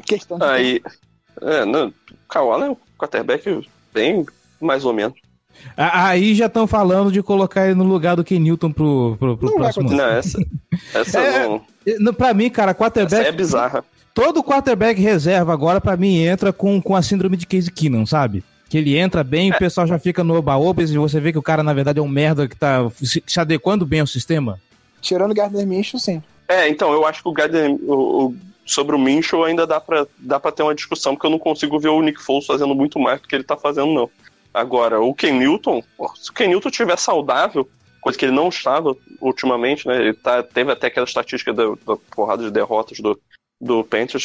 Questão 0.07 0.39
de 0.39 0.45
Aí, 0.45 0.83
é, 1.43 1.65
não, 1.65 1.89
o 1.89 1.93
Kyle 2.33 2.51
Allen 2.51 2.69
é 2.69 2.71
um 2.71 2.77
quarterback 2.99 3.69
bem 3.93 4.27
mais 4.61 4.85
ou 4.85 4.93
menos. 4.95 5.19
Aí 5.77 6.35
já 6.35 6.47
estão 6.47 6.67
falando 6.67 7.11
de 7.11 7.23
colocar 7.23 7.67
ele 7.67 7.75
no 7.75 7.85
lugar 7.85 8.17
do 8.17 8.25
Ken 8.25 8.39
Newton 8.39 8.73
pro, 8.73 9.17
pro, 9.19 9.37
pro 9.37 9.51
não 9.51 9.57
próximo. 9.57 9.91
Não, 9.91 10.05
essa, 10.05 10.39
essa 10.95 11.21
é, 11.21 11.61
não... 11.99 12.15
Pra 12.15 12.33
mim, 12.33 12.49
cara, 12.49 12.75
quarterback... 12.75 13.21
Essa 13.21 13.29
é 13.29 13.33
bizarra. 13.33 13.85
Todo 14.19 14.43
quarterback 14.43 15.01
reserva 15.01 15.53
agora, 15.53 15.81
pra 15.81 15.97
mim, 15.97 16.19
entra 16.25 16.53
com, 16.53 16.83
com 16.83 16.97
a 16.97 17.03
síndrome 17.03 17.37
de 17.37 17.47
Case 17.47 17.71
Keenum, 17.71 18.05
sabe? 18.05 18.43
Que 18.69 18.77
ele 18.77 18.99
entra 18.99 19.23
bem, 19.23 19.53
é. 19.53 19.55
o 19.55 19.59
pessoal 19.59 19.87
já 19.87 19.97
fica 19.97 20.25
no 20.25 20.35
oba-oba 20.35 20.83
e 20.83 20.99
você 20.99 21.21
vê 21.21 21.31
que 21.31 21.39
o 21.39 21.43
cara, 21.43 21.63
na 21.63 21.73
verdade, 21.73 22.01
é 22.01 22.03
um 22.03 22.09
merda 22.09 22.49
que 22.49 22.57
tá 22.57 22.91
se, 22.97 23.23
se 23.25 23.39
adequando 23.39 23.87
bem 23.87 24.01
ao 24.01 24.09
sistema. 24.09 24.61
Tirando 25.01 25.31
o 25.31 25.35
Gardner 25.35 25.65
Minshew, 25.65 26.01
sim. 26.01 26.21
É, 26.49 26.69
então, 26.69 26.93
eu 26.93 27.07
acho 27.07 27.23
que 27.23 27.29
o 27.29 27.33
Gardner... 27.33 27.71
O, 27.87 28.25
o, 28.25 28.37
sobre 28.67 28.97
o 28.97 28.99
Minshew 28.99 29.45
ainda 29.45 29.65
dá 29.65 29.81
pra, 29.81 30.05
dá 30.19 30.41
pra 30.41 30.51
ter 30.51 30.65
uma 30.65 30.75
discussão, 30.75 31.15
porque 31.15 31.29
eu 31.29 31.31
não 31.31 31.39
consigo 31.39 31.79
ver 31.79 31.91
o 31.91 32.03
Nick 32.03 32.21
Foles 32.21 32.45
fazendo 32.45 32.75
muito 32.75 32.99
mais 32.99 33.21
do 33.21 33.29
que 33.29 33.37
ele 33.37 33.45
tá 33.45 33.57
fazendo, 33.57 33.95
não. 33.95 34.11
Agora, 34.53 35.01
o 35.01 35.15
Ken 35.15 35.31
Newton, 35.31 35.81
se 36.17 36.33
o 36.33 36.35
Ken 36.35 36.49
Newton 36.49 36.71
estiver 36.71 36.99
saudável, 36.99 37.69
coisa 38.01 38.19
que 38.19 38.25
ele 38.25 38.33
não 38.33 38.49
estava 38.49 38.97
ultimamente, 39.21 39.87
né? 39.87 40.01
Ele 40.01 40.13
tá, 40.13 40.43
teve 40.43 40.73
até 40.73 40.89
aquela 40.89 41.07
estatística 41.07 41.55
da, 41.55 41.63
da 41.87 41.97
porrada 42.11 42.43
de 42.43 42.51
derrotas 42.51 42.99
do, 42.99 43.17
do 43.61 43.85
Panthers. 43.85 44.25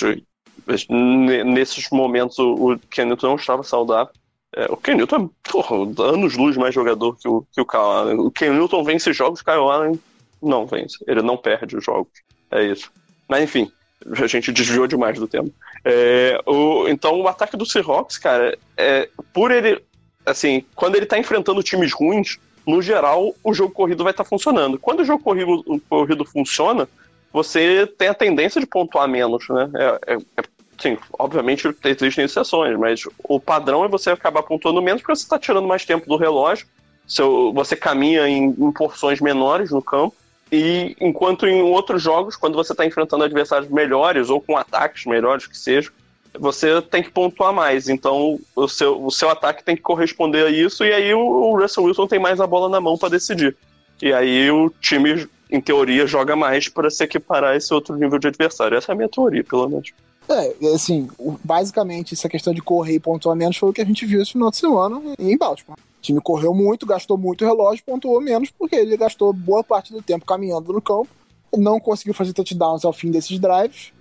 Nesses 0.88 1.90
momentos, 1.90 2.38
o, 2.40 2.74
o 2.74 2.80
Ken 2.90 3.06
Newton 3.06 3.28
não 3.28 3.36
estava 3.36 3.64
saudável. 3.64 4.14
É, 4.56 4.66
o 4.72 4.78
Ken 4.78 4.96
Newton 4.96 5.16
é 5.16 5.50
porra, 5.52 5.76
anos 6.04 6.38
luz 6.38 6.56
mais 6.56 6.76
jogador 6.76 7.16
que 7.18 7.28
o, 7.28 7.46
que 7.52 7.60
o 7.60 7.66
Kyle 7.66 7.82
Allen. 7.82 8.20
O 8.20 8.32
Ken 8.32 8.52
Newton 8.52 8.84
vence 8.84 9.12
jogos, 9.12 9.42
o 9.42 9.44
Kyle 9.44 9.70
Allen 9.70 10.00
não 10.42 10.66
vence. 10.66 10.98
Ele 11.08 11.22
não 11.22 11.38
perde 11.38 11.76
os 11.76 11.84
jogos. 11.84 12.12
É 12.52 12.64
isso. 12.64 12.92
Mas 13.28 13.44
enfim, 13.44 13.72
a 14.06 14.28
gente 14.28 14.52
desviou 14.52 14.86
demais 14.86 15.18
do 15.18 15.28
tema. 15.28 15.50
É, 15.84 16.40
o, 16.46 16.88
então, 16.88 17.20
o 17.20 17.28
ataque 17.28 17.58
do 17.58 17.66
Seahawks, 17.66 18.18
cara, 18.18 18.58
é, 18.78 19.10
por 19.34 19.52
ele 19.52 19.82
assim, 20.26 20.64
quando 20.76 20.96
ele 20.96 21.06
tá 21.06 21.18
enfrentando 21.18 21.64
times 21.64 21.92
ruins, 21.92 22.38
no 22.66 22.82
geral, 22.82 23.36
o 23.44 23.54
jogo 23.54 23.74
corrido 23.74 24.04
vai 24.04 24.12
estar 24.12 24.24
tá 24.24 24.30
funcionando. 24.30 24.80
Quando 24.80 25.02
o 25.02 25.06
jogo 25.06 25.24
corrido, 25.24 25.64
o 25.66 25.80
corrido 25.82 26.24
funciona, 26.24 26.88
você 27.34 27.88
tem 27.98 28.08
a 28.08 28.14
tendência 28.14 28.62
de 28.62 28.68
pontuar 28.68 29.08
menos, 29.08 29.50
né? 29.50 29.70
É, 29.74 30.14
é, 30.14 30.18
é, 30.38 30.44
sim, 30.80 30.98
obviamente 31.18 31.68
existem 31.84 32.26
exceções, 32.26 32.78
mas 32.78 33.02
o 33.24 33.40
padrão 33.40 33.84
é 33.84 33.88
você 33.88 34.12
acabar 34.12 34.44
pontuando 34.44 34.82
menos 34.82 35.02
porque 35.02 35.16
você 35.16 35.24
está 35.24 35.40
tirando 35.40 35.68
mais 35.68 35.84
tempo 35.84 36.08
do 36.08 36.16
relógio, 36.16 36.68
seu, 37.08 37.52
você 37.52 37.76
caminha 37.76 38.28
em, 38.30 38.46
em 38.46 38.72
porções 38.72 39.20
menores 39.20 39.72
no 39.72 39.82
campo, 39.82 40.16
e 40.52 40.96
enquanto 41.02 41.48
em 41.48 41.64
outros 41.64 42.04
jogos, 42.04 42.36
quando 42.36 42.54
você 42.54 42.74
está 42.74 42.86
enfrentando 42.86 43.24
adversários 43.24 43.72
melhores 43.72 44.30
ou 44.30 44.40
com 44.40 44.56
ataques 44.56 45.04
melhores 45.08 45.48
que 45.48 45.58
sejam, 45.58 45.92
você 46.40 46.80
tem 46.82 47.02
que 47.02 47.10
pontuar 47.10 47.52
mais. 47.52 47.90
Então, 47.90 48.40
o 48.56 48.68
seu, 48.68 49.04
o 49.04 49.10
seu 49.10 49.30
ataque 49.30 49.64
tem 49.64 49.76
que 49.76 49.82
corresponder 49.82 50.46
a 50.46 50.50
isso, 50.52 50.86
e 50.86 50.94
aí 50.94 51.14
o, 51.14 51.20
o 51.20 51.60
Russell 51.60 51.86
Wilson 51.86 52.06
tem 52.06 52.20
mais 52.20 52.40
a 52.40 52.46
bola 52.46 52.70
na 52.70 52.80
mão 52.80 52.98
para 52.98 53.10
decidir. 53.10 53.56
E 54.00 54.14
aí 54.14 54.52
o 54.52 54.72
time, 54.82 55.28
em 55.54 55.62
teoria, 55.62 56.08
joga 56.08 56.36
mais 56.36 56.68
para 56.68 56.90
se 56.90 57.04
equiparar 57.04 57.52
a 57.52 57.56
esse 57.56 57.72
outro 57.72 57.96
nível 57.96 58.18
de 58.18 58.28
adversário. 58.28 58.76
Essa 58.76 58.92
é 58.92 58.94
a 58.94 58.96
minha 58.96 59.08
teoria, 59.08 59.44
pelo 59.44 59.70
menos. 59.70 59.92
É, 60.28 60.74
assim, 60.74 61.08
basicamente, 61.44 62.16
essa 62.16 62.28
questão 62.28 62.54
de 62.54 62.62
correr 62.62 62.96
e 62.96 63.00
pontuar 63.00 63.36
menos 63.36 63.58
foi 63.58 63.70
o 63.70 63.74
que 63.74 63.82
a 63.82 63.86
gente 63.86 64.06
viu 64.06 64.22
esse 64.22 64.32
final 64.32 64.50
de 64.50 64.58
semana 64.58 65.00
em 65.20 65.38
Baltimore. 65.38 65.78
O 65.78 66.02
time 66.02 66.20
correu 66.20 66.54
muito, 66.54 66.86
gastou 66.86 67.18
muito 67.18 67.46
relógio, 67.46 67.84
pontuou 67.86 68.20
menos, 68.20 68.50
porque 68.50 68.76
ele 68.76 68.98
gastou 68.98 69.32
boa 69.32 69.64
parte 69.64 69.94
do 69.94 70.02
tempo 70.02 70.26
caminhando 70.26 70.74
no 70.74 70.82
campo, 70.82 71.10
não 71.56 71.80
conseguiu 71.80 72.14
fazer 72.14 72.34
touchdowns 72.34 72.84
ao 72.84 72.92
fim 72.92 73.12
desses 73.12 73.38
drives, 73.38 73.94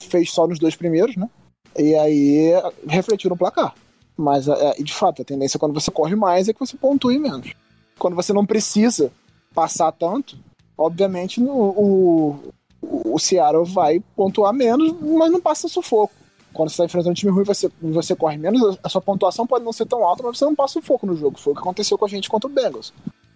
fez 0.00 0.32
só 0.32 0.46
nos 0.46 0.58
dois 0.58 0.74
primeiros, 0.74 1.16
né? 1.16 1.28
E 1.76 1.94
aí 1.94 2.52
refletiu 2.86 3.28
no 3.28 3.36
placar. 3.36 3.74
Mas, 4.16 4.48
é, 4.48 4.74
de 4.82 4.92
fato, 4.92 5.22
a 5.22 5.24
tendência 5.24 5.60
quando 5.60 5.74
você 5.74 5.90
corre 5.90 6.16
mais 6.16 6.48
é 6.48 6.52
que 6.52 6.60
você 6.60 6.76
pontue 6.76 7.18
menos. 7.18 7.52
Quando 7.98 8.14
você 8.14 8.32
não 8.32 8.46
precisa 8.46 9.12
passar 9.54 9.92
tanto, 9.92 10.36
obviamente 10.78 11.40
no, 11.40 11.52
o, 11.52 12.52
o 12.80 13.18
Seattle 13.18 13.64
vai 13.64 14.00
pontuar 14.14 14.54
menos, 14.54 14.94
mas 15.00 15.30
não 15.30 15.40
passa 15.40 15.68
sufoco. 15.68 16.14
Quando 16.52 16.70
você 16.70 16.74
está 16.74 16.84
enfrentando 16.84 17.10
um 17.10 17.14
time 17.14 17.32
ruim, 17.32 17.44
você, 17.44 17.70
você 17.80 18.16
corre 18.16 18.38
menos, 18.38 18.78
a 18.82 18.88
sua 18.88 19.00
pontuação 19.00 19.46
pode 19.46 19.64
não 19.64 19.72
ser 19.72 19.86
tão 19.86 20.02
alta, 20.02 20.22
mas 20.22 20.38
você 20.38 20.44
não 20.44 20.54
passa 20.54 20.74
sufoco 20.74 21.06
no 21.06 21.16
jogo. 21.16 21.38
Foi 21.38 21.52
o 21.52 21.56
que 21.56 21.60
aconteceu 21.60 21.98
com 21.98 22.04
a 22.04 22.08
gente 22.08 22.28
contra 22.30 22.48
o 22.48 22.52
Bengals. 22.52 22.92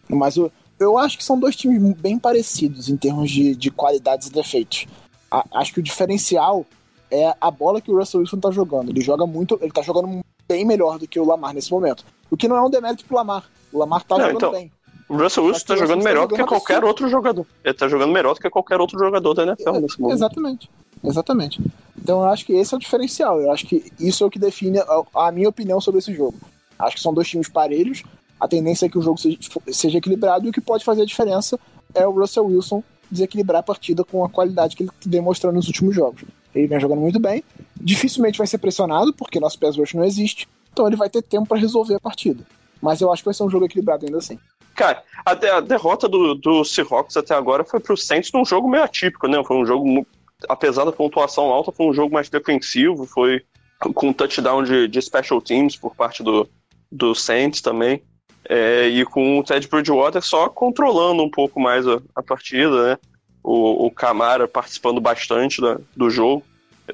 Mas 0.08 0.36
o, 0.36 0.50
eu 0.78 0.96
acho 0.96 1.18
que 1.18 1.24
são 1.24 1.38
dois 1.38 1.54
times 1.54 1.80
bem 1.94 2.18
parecidos 2.18 2.88
em 2.88 2.96
termos 2.96 3.30
de, 3.30 3.54
de 3.54 3.70
qualidades 3.70 4.28
e 4.28 4.32
defeitos. 4.32 4.86
A, 5.30 5.44
acho 5.54 5.74
que 5.74 5.80
o 5.80 5.82
diferencial 5.82 6.64
é 7.10 7.34
a 7.40 7.50
bola 7.50 7.80
que 7.80 7.90
o 7.90 7.98
Russell 7.98 8.20
Wilson 8.20 8.38
tá 8.38 8.50
jogando. 8.50 8.90
Ele 8.90 9.00
joga 9.00 9.26
muito, 9.26 9.58
ele 9.60 9.72
tá 9.72 9.82
jogando 9.82 10.24
bem 10.48 10.64
melhor 10.64 10.98
do 10.98 11.06
que 11.06 11.20
o 11.20 11.24
Lamar 11.24 11.54
nesse 11.54 11.70
momento. 11.70 12.04
O 12.30 12.36
que 12.36 12.48
não 12.48 12.56
é 12.56 12.62
um 12.62 12.70
demérito 12.70 13.04
pro 13.04 13.16
Lamar. 13.16 13.48
O 13.72 13.78
Lamar 13.78 14.02
tá 14.04 14.16
Não, 14.16 14.24
jogando 14.24 14.36
então, 14.36 14.52
bem. 14.52 14.72
O 15.12 15.16
Russell 15.16 15.44
Wilson 15.44 15.66
tá 15.66 15.74
jogando 15.74 15.98
Russell 15.98 16.04
melhor 16.04 16.22
tá 16.22 16.26
do 16.28 16.34
que 16.36 16.44
qualquer 16.44 16.76
absurdo. 16.76 16.88
outro 16.88 17.08
jogador. 17.10 17.46
Ele 17.62 17.74
tá 17.74 17.86
jogando 17.86 18.12
melhor 18.12 18.34
do 18.34 18.40
que 18.40 18.48
qualquer 18.48 18.80
outro 18.80 18.98
jogador 18.98 19.34
da 19.34 19.42
NFL 19.42 19.72
nesse 19.72 20.00
momento. 20.00 20.16
Exatamente. 20.16 20.70
Exatamente. 21.04 21.60
Então 22.00 22.20
eu 22.20 22.28
acho 22.28 22.46
que 22.46 22.54
esse 22.54 22.72
é 22.72 22.76
o 22.78 22.80
diferencial. 22.80 23.38
Eu 23.38 23.52
acho 23.52 23.66
que 23.66 23.92
isso 24.00 24.24
é 24.24 24.26
o 24.26 24.30
que 24.30 24.38
define 24.38 24.78
a, 24.78 25.26
a 25.26 25.30
minha 25.30 25.50
opinião 25.50 25.82
sobre 25.82 25.98
esse 25.98 26.14
jogo. 26.14 26.38
Acho 26.78 26.96
que 26.96 27.02
são 27.02 27.12
dois 27.12 27.28
times 27.28 27.48
parelhos. 27.48 28.02
A 28.40 28.48
tendência 28.48 28.86
é 28.86 28.88
que 28.88 28.96
o 28.96 29.02
jogo 29.02 29.18
seja, 29.18 29.36
seja 29.68 29.98
equilibrado 29.98 30.46
e 30.46 30.48
o 30.48 30.52
que 30.52 30.62
pode 30.62 30.82
fazer 30.82 31.02
a 31.02 31.06
diferença 31.06 31.60
é 31.94 32.06
o 32.06 32.12
Russell 32.12 32.46
Wilson 32.46 32.82
desequilibrar 33.10 33.60
a 33.60 33.62
partida 33.62 34.02
com 34.04 34.24
a 34.24 34.30
qualidade 34.30 34.74
que 34.74 34.88
ele 35.06 35.20
mostrando 35.20 35.56
nos 35.56 35.66
últimos 35.66 35.94
jogos. 35.94 36.24
Ele 36.54 36.66
vem 36.66 36.80
jogando 36.80 37.00
muito 37.00 37.20
bem. 37.20 37.44
Dificilmente 37.78 38.38
vai 38.38 38.46
ser 38.46 38.58
pressionado, 38.58 39.12
porque 39.12 39.38
nosso 39.38 39.58
pass 39.58 39.76
rush 39.76 39.92
não 39.92 40.04
existe. 40.04 40.48
Então 40.72 40.86
ele 40.86 40.96
vai 40.96 41.10
ter 41.10 41.20
tempo 41.22 41.46
para 41.46 41.58
resolver 41.58 41.96
a 41.96 42.00
partida. 42.00 42.44
Mas 42.80 43.00
eu 43.00 43.12
acho 43.12 43.22
que 43.22 43.26
vai 43.26 43.34
ser 43.34 43.44
um 43.44 43.50
jogo 43.50 43.66
equilibrado 43.66 44.06
ainda 44.06 44.18
assim. 44.18 44.38
Cara, 44.82 45.04
a, 45.24 45.30
a 45.30 45.60
derrota 45.60 46.08
do, 46.08 46.34
do 46.34 46.64
Seahawks 46.64 47.16
até 47.16 47.36
agora 47.36 47.62
foi 47.62 47.78
pro 47.78 47.96
Saints 47.96 48.32
num 48.32 48.44
jogo 48.44 48.68
meio 48.68 48.82
atípico, 48.82 49.28
né? 49.28 49.40
Foi 49.46 49.56
um 49.56 49.64
jogo, 49.64 50.04
apesar 50.48 50.84
da 50.84 50.90
pontuação 50.90 51.44
alta, 51.44 51.70
foi 51.70 51.86
um 51.86 51.94
jogo 51.94 52.12
mais 52.12 52.28
defensivo, 52.28 53.06
foi 53.06 53.42
com 53.78 54.08
um 54.08 54.12
touchdown 54.12 54.64
de, 54.64 54.88
de 54.88 55.00
special 55.00 55.40
teams 55.40 55.76
por 55.76 55.94
parte 55.94 56.24
do, 56.24 56.48
do 56.90 57.14
Saints 57.14 57.60
também. 57.60 58.02
É, 58.48 58.88
e 58.88 59.04
com 59.04 59.38
o 59.38 59.44
Ted 59.44 59.68
Bridgewater 59.68 60.20
só 60.20 60.48
controlando 60.48 61.22
um 61.22 61.30
pouco 61.30 61.60
mais 61.60 61.86
a, 61.86 62.02
a 62.16 62.20
partida, 62.20 62.88
né? 62.88 62.98
O, 63.40 63.86
o 63.86 63.90
Camara 63.92 64.48
participando 64.48 65.00
bastante 65.00 65.60
da- 65.60 65.78
do 65.96 66.10
jogo, 66.10 66.42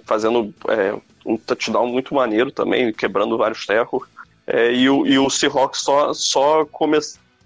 fazendo 0.04 0.52
é, 0.68 0.94
um 1.24 1.38
touchdown 1.38 1.86
muito 1.86 2.14
maneiro 2.14 2.52
também, 2.52 2.92
quebrando 2.92 3.38
vários 3.38 3.64
tecos. 3.64 4.06
É, 4.46 4.74
e, 4.74 4.90
o, 4.90 5.06
e 5.06 5.18
o 5.18 5.30
Seahawks 5.30 5.80
só, 5.80 6.12
só 6.12 6.66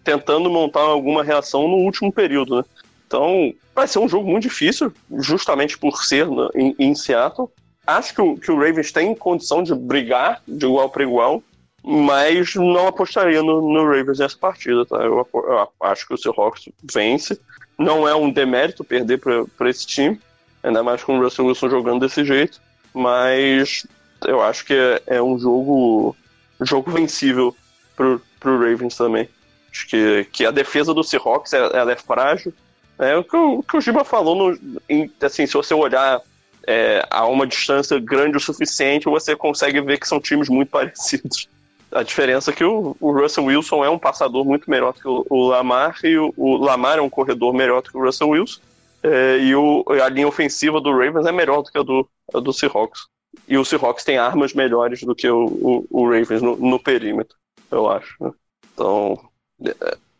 tentando 0.04 0.50
montar 0.50 0.80
alguma 0.80 1.22
reação 1.22 1.68
no 1.68 1.76
último 1.76 2.12
período, 2.12 2.56
né? 2.56 2.64
Então, 3.06 3.52
vai 3.74 3.86
ser 3.86 3.98
um 3.98 4.08
jogo 4.08 4.28
muito 4.28 4.44
difícil, 4.44 4.92
justamente 5.18 5.78
por 5.78 6.02
ser 6.02 6.26
na- 6.28 6.50
em, 6.54 6.74
em 6.78 6.94
Seattle. 6.94 7.48
Acho 7.86 8.14
que 8.14 8.20
o, 8.22 8.36
que 8.36 8.50
o 8.50 8.56
Ravens 8.56 8.90
tem 8.92 9.14
condição 9.14 9.62
de 9.62 9.74
brigar 9.74 10.40
de 10.46 10.66
igual 10.66 10.88
para 10.88 11.02
igual, 11.02 11.42
mas 11.84 12.54
não 12.54 12.86
apostaria 12.86 13.42
no, 13.42 13.60
no 13.60 13.84
Ravens 13.84 14.18
nessa 14.18 14.36
partida, 14.38 14.86
tá? 14.86 14.96
Eu, 14.96 15.28
eu 15.34 15.68
acho 15.80 16.06
que 16.06 16.14
o 16.14 16.16
Seahawks 16.16 16.68
vence. 16.82 17.38
Não 17.78 18.06
é 18.06 18.14
um 18.14 18.30
demérito 18.30 18.84
perder 18.84 19.18
para 19.18 19.68
esse 19.68 19.86
time, 19.86 20.20
ainda 20.62 20.82
mais 20.82 21.02
com 21.02 21.18
o 21.18 21.22
Russell 21.22 21.46
Wilson 21.46 21.68
jogando 21.68 22.00
desse 22.00 22.24
jeito, 22.24 22.60
mas 22.94 23.84
eu 24.26 24.40
acho 24.40 24.64
que 24.64 24.74
é, 24.74 25.02
é 25.16 25.22
um 25.22 25.38
jogo, 25.38 26.14
jogo 26.60 26.90
vencível 26.92 27.54
pro, 27.96 28.22
pro 28.38 28.58
Ravens 28.58 28.96
também. 28.96 29.28
Acho 29.72 29.86
que, 29.88 30.24
que 30.32 30.46
a 30.46 30.50
defesa 30.50 30.92
do 30.92 31.02
Seahawks 31.02 31.52
ela 31.52 31.92
é 31.92 31.96
frágil. 31.96 32.52
É 32.98 33.16
o 33.16 33.24
que 33.24 33.36
o, 33.36 33.58
o 33.60 33.62
que 33.62 33.76
o 33.76 33.80
Giba 33.80 34.04
falou, 34.04 34.34
no, 34.34 34.58
em- 34.88 35.10
assim, 35.22 35.46
se 35.46 35.54
você 35.54 35.74
olhar 35.74 36.20
é, 36.66 37.04
a 37.10 37.26
uma 37.26 37.46
distância 37.46 37.98
grande 37.98 38.36
o 38.36 38.40
suficiente, 38.40 39.06
você 39.06 39.34
consegue 39.34 39.80
ver 39.80 39.98
que 39.98 40.06
são 40.06 40.20
times 40.20 40.48
muito 40.48 40.68
parecidos. 40.70 41.48
A 41.90 42.02
diferença 42.02 42.50
é 42.50 42.54
que 42.54 42.64
o, 42.64 42.96
o 43.00 43.12
Russell 43.12 43.44
Wilson 43.44 43.84
é 43.84 43.90
um 43.90 43.98
passador 43.98 44.44
muito 44.44 44.70
melhor 44.70 44.92
que 44.94 45.06
o, 45.06 45.26
o 45.28 45.46
Lamar, 45.48 45.98
e 46.04 46.16
o, 46.18 46.32
o 46.36 46.56
Lamar 46.56 46.98
é 46.98 47.02
um 47.02 47.10
corredor 47.10 47.52
melhor 47.52 47.82
do 47.82 47.90
que 47.90 47.96
o 47.96 48.04
Russell 48.04 48.28
Wilson. 48.30 48.60
É, 49.02 49.38
e 49.38 49.54
o, 49.54 49.84
a 50.02 50.08
linha 50.08 50.28
ofensiva 50.28 50.80
do 50.80 50.90
Ravens 50.92 51.26
é 51.26 51.32
melhor 51.32 51.62
do 51.62 51.70
que 51.70 51.78
a 51.78 51.82
do, 51.82 52.08
a 52.34 52.40
do 52.40 52.52
Seahawks. 52.52 53.00
E 53.48 53.58
o 53.58 53.64
Seahawks 53.64 54.04
tem 54.04 54.16
armas 54.18 54.54
melhores 54.54 55.02
do 55.02 55.14
que 55.14 55.28
o, 55.28 55.46
o, 55.46 55.86
o 55.90 56.04
Ravens 56.04 56.40
no, 56.40 56.56
no 56.56 56.78
perímetro, 56.78 57.36
eu 57.70 57.90
acho. 57.90 58.14
né? 58.20 58.30
Então. 58.72 59.31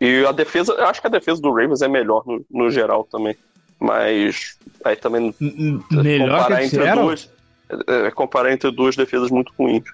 E 0.01 0.27
a 0.27 0.33
defesa, 0.33 0.73
eu 0.73 0.87
acho 0.87 1.01
que 1.01 1.07
a 1.07 1.11
defesa 1.11 1.41
do 1.41 1.51
Ravens 1.53 1.83
é 1.83 1.89
melhor 1.89 2.25
no, 2.27 2.45
no 2.51 2.71
geral 2.71 3.05
também. 3.11 3.37
Mas 3.79 4.57
aí 4.85 4.97
também 4.97 5.35
Melhor 5.41 6.39
comparar 6.39 6.65
entre 6.65 6.93
duas. 6.93 7.31
É, 7.89 8.07
é 8.07 8.11
comparar 8.11 8.53
entre 8.53 8.71
duas 8.71 8.97
defesas 8.97 9.31
muito 9.31 9.53
ruins. 9.59 9.85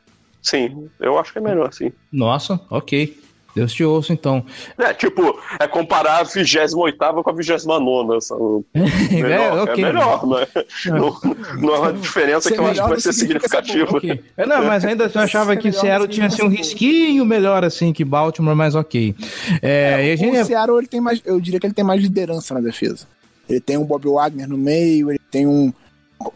Sim, 0.42 0.88
eu 1.00 1.18
acho 1.18 1.32
que 1.32 1.38
é 1.38 1.42
melhor, 1.42 1.72
sim. 1.72 1.92
Nossa, 2.12 2.60
ok. 2.70 3.18
Deus 3.54 3.72
te 3.72 3.82
ouça, 3.82 4.12
então. 4.12 4.44
É, 4.76 4.92
tipo, 4.92 5.38
é 5.58 5.66
comparar 5.66 6.18
a 6.18 6.22
28 6.22 6.96
com 6.96 7.30
a 7.30 7.32
29, 7.32 8.20
sabe? 8.20 8.42
Melhor, 9.10 9.58
é, 9.58 9.62
ok. 9.62 9.84
melhor, 9.84 10.26
né? 10.26 10.46
Não, 10.86 11.20
não 11.60 11.74
é 11.74 11.78
uma 11.78 11.92
diferença 11.92 12.48
Ser 12.48 12.54
que 12.54 12.60
eu 12.60 12.66
acho 12.66 12.82
que 12.82 12.88
vai 12.88 13.00
ser 13.00 13.12
significativa. 13.12 13.96
Ok. 13.96 14.20
É, 14.36 14.46
Não, 14.46 14.64
mas 14.64 14.84
ainda 14.84 15.06
assim 15.06 15.18
eu 15.18 15.24
achava 15.24 15.56
que 15.56 15.68
Melhor 15.68 15.80
Seattle 15.80 16.08
tinha 16.08 16.26
assim, 16.26 16.42
um 16.42 16.48
risquinho 16.48 17.24
melhor 17.24 17.64
assim 17.64 17.92
que 17.92 18.04
Baltimore, 18.04 18.54
mas 18.54 18.74
ok. 18.74 19.14
É, 19.62 20.08
e 20.08 20.12
a 20.12 20.16
gente 20.16 20.38
O 20.38 20.44
Seattle, 20.44 20.78
ele 20.78 20.86
tem 20.86 21.00
mais, 21.00 21.20
eu 21.24 21.40
diria 21.40 21.58
que 21.58 21.66
ele 21.66 21.74
tem 21.74 21.84
mais 21.84 22.00
liderança 22.00 22.54
na 22.54 22.60
defesa. 22.60 23.06
Ele 23.48 23.60
tem 23.60 23.78
um 23.78 23.84
Bob 23.84 24.06
Wagner 24.06 24.48
no 24.48 24.58
meio, 24.58 25.10
ele 25.10 25.20
tem 25.30 25.46
um. 25.46 25.72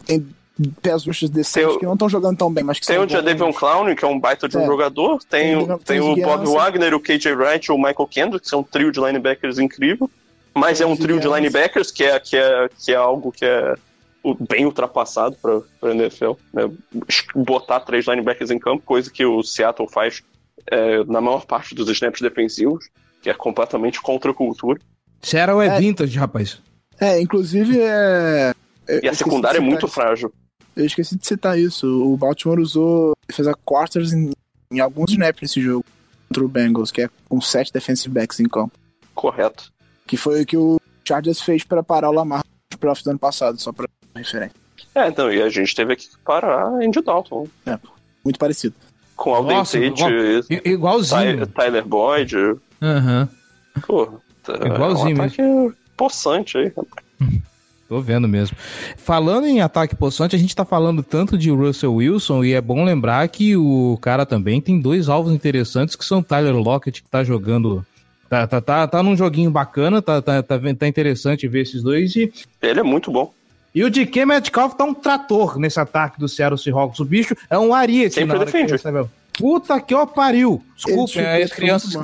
Tem 0.05 0.25
pés 0.81 1.05
rushes 1.05 1.29
decentes 1.29 1.67
Tem 1.69 1.75
o- 1.75 1.79
que 1.79 1.85
não 1.85 1.93
estão 1.93 2.07
jogando 2.09 2.37
tão 2.37 2.51
bem, 2.53 2.63
mas 2.63 2.79
que 2.79 2.85
Tem 2.85 2.95
são 2.95 3.05
o 3.05 3.09
Jadavion. 3.09 3.51
Clown, 3.51 3.95
que 3.95 4.05
é 4.05 4.07
um 4.07 4.19
baita 4.19 4.47
de 4.47 4.57
um 4.57 4.61
É. 4.61 4.65
jogador. 4.65 5.19
Tem, 5.23 5.41
Tem 5.41 5.57
o- 5.57 5.67
tem 5.67 5.77
tem 5.79 5.99
o 5.99 6.15
Bob 6.15 6.43
Guiança. 6.43 6.51
Wagner, 6.51 6.93
o 6.93 6.99
KJ 6.99 7.33
Wright 7.33 7.65
e 7.67 7.71
o 7.73 7.77
Michael 7.77 8.07
Kendrick, 8.09 8.43
que 8.43 8.49
são 8.49 8.59
um 8.59 8.63
trio 8.63 8.91
de 8.91 8.99
linebackers 8.99 9.57
incrível. 9.59 10.09
Mas 10.55 10.79
é 10.79 10.85
um 10.85 10.95
trio 10.95 11.19
de 11.19 11.27
linebackers 11.27 11.89
que 11.91 12.03
é, 12.03 12.19
que 12.19 12.37
é, 12.37 12.69
que 12.77 12.91
é 12.91 12.95
algo 12.95 13.31
que 13.31 13.43
é 13.43 13.73
bem 14.47 14.65
ultrapassado 14.65 15.35
para 15.41 15.89
a 15.91 15.93
NFL. 15.95 16.33
né? 16.53 16.69
Botar 17.35 17.79
três 17.81 18.05
linebackers 18.05 18.51
em 18.51 18.59
campo, 18.59 18.83
coisa 18.85 19.09
que 19.11 19.25
o 19.25 19.41
Seattle 19.43 19.89
faz 19.91 20.21
é, 20.71 21.03
na 21.05 21.19
maior 21.19 21.45
parte 21.45 21.75
dos 21.75 21.89
snaps 21.89 22.21
defensivos, 22.21 22.85
que 23.21 23.29
é 23.29 23.33
completamente 23.33 23.99
contra 24.01 24.31
a 24.31 24.33
cultura. 24.33 24.79
Seattle 25.21 25.61
é 25.61 25.67
É. 25.67 25.79
vintage, 25.79 26.17
rapaz. 26.17 26.61
É, 27.01 27.19
inclusive 27.19 27.79
é. 27.81 28.53
eu 28.87 28.95
E 28.95 29.07
a 29.07 29.11
esqueci 29.11 29.17
secundária 29.23 29.57
é 29.57 29.61
muito 29.61 29.87
frágil. 29.87 30.31
Eu 30.75 30.85
esqueci 30.85 31.17
de 31.17 31.25
citar 31.25 31.57
isso. 31.59 31.87
O 31.87 32.17
Baltimore 32.17 32.59
usou. 32.59 33.13
fez 33.31 33.47
a 33.47 33.53
quarters 33.53 34.13
em, 34.13 34.31
em 34.71 34.79
alguns 34.79 35.11
snaps 35.11 35.41
nesse 35.41 35.61
jogo 35.61 35.85
contra 36.29 36.43
o 36.43 36.47
Bengals, 36.47 36.91
que 36.91 37.01
é 37.03 37.09
com 37.29 37.39
sete 37.41 37.71
defensive 37.71 38.13
backs 38.13 38.39
em 38.39 38.45
campo. 38.49 38.73
Correto. 39.13 39.71
Que 40.07 40.17
foi 40.17 40.41
o 40.41 40.45
que 40.45 40.57
o 40.57 40.79
Chargers 41.07 41.41
fez 41.41 41.63
para 41.63 41.83
parar 41.83 42.09
o 42.09 42.13
Lamar 42.13 42.43
nos 42.71 42.79
playoffs 42.79 43.03
do 43.03 43.11
ano 43.11 43.19
passado, 43.19 43.59
só 43.61 43.71
pra 43.71 43.87
referência. 44.15 44.55
É, 44.95 45.07
então, 45.07 45.31
e 45.31 45.41
a 45.41 45.49
gente 45.49 45.73
teve 45.75 45.95
que 45.95 46.07
parar 46.25 46.67
Andy 46.67 47.01
Dalton. 47.01 47.47
Muito 48.23 48.39
parecido. 48.39 48.75
Com 49.15 49.33
Alden 49.35 49.57
Nossa, 49.57 49.79
Tate, 49.79 50.03
igual- 50.03 50.65
Igualzinho. 50.65 51.47
Ty- 51.47 51.53
Tyler 51.53 51.85
Boyd. 51.85 52.35
Aham. 52.81 53.29
Pô, 53.85 54.19
tá- 54.43 54.53
Igualzinho 54.65 55.17
é 55.17 55.21
um 55.21 55.25
ataque 55.25 55.77
possante 55.95 56.57
aí. 56.57 56.71
Tô 57.93 58.01
vendo 58.01 58.27
mesmo. 58.27 58.57
Falando 58.97 59.45
em 59.45 59.61
ataque 59.61 59.95
possante, 59.95 60.35
a 60.35 60.39
gente 60.39 60.55
tá 60.55 60.65
falando 60.65 61.03
tanto 61.03 61.37
de 61.37 61.51
Russell 61.51 61.93
Wilson 61.93 62.43
e 62.43 62.53
é 62.53 62.59
bom 62.59 62.83
lembrar 62.83 63.27
que 63.27 63.55
o 63.55 63.99
cara 64.01 64.25
também 64.25 64.59
tem 64.59 64.79
dois 64.79 65.09
alvos 65.09 65.31
interessantes 65.31 65.95
que 65.95 66.03
são 66.03 66.23
Tyler 66.23 66.55
Lockett, 66.55 67.03
que 67.03 67.09
tá 67.09 67.23
jogando. 67.23 67.85
Tá, 68.27 68.47
tá, 68.47 68.59
tá, 68.59 68.87
tá 68.87 69.03
num 69.03 69.15
joguinho 69.15 69.51
bacana, 69.51 70.01
tá, 70.01 70.19
tá, 70.23 70.41
tá, 70.41 70.57
tá 70.57 70.87
interessante 70.87 71.47
ver 71.47 71.61
esses 71.61 71.83
dois. 71.83 72.15
E, 72.15 72.33
Ele 72.63 72.79
é 72.79 72.83
muito 72.83 73.11
bom. 73.11 73.31
e 73.75 73.83
o 73.83 73.91
DK 73.91 74.25
Metcalf 74.25 74.73
tá 74.73 74.83
um 74.83 74.93
trator 74.95 75.59
nesse 75.59 75.79
ataque 75.79 76.19
do 76.19 76.27
Seattle 76.27 76.57
Seahawks. 76.57 76.99
O 76.99 77.05
bicho 77.05 77.35
é 77.47 77.59
um 77.59 77.75
ariete 77.75 78.15
Sempre 78.15 78.39
que 78.39 78.45
defende. 78.45 78.73
a- 78.73 79.05
Puta 79.37 79.79
que 79.79 79.93
ó 79.93 80.07
pariu. 80.07 80.63
Desculpa, 80.75 81.19
é, 81.19 81.43
as 81.43 81.51
crianças 81.51 81.91
que. 81.95 82.03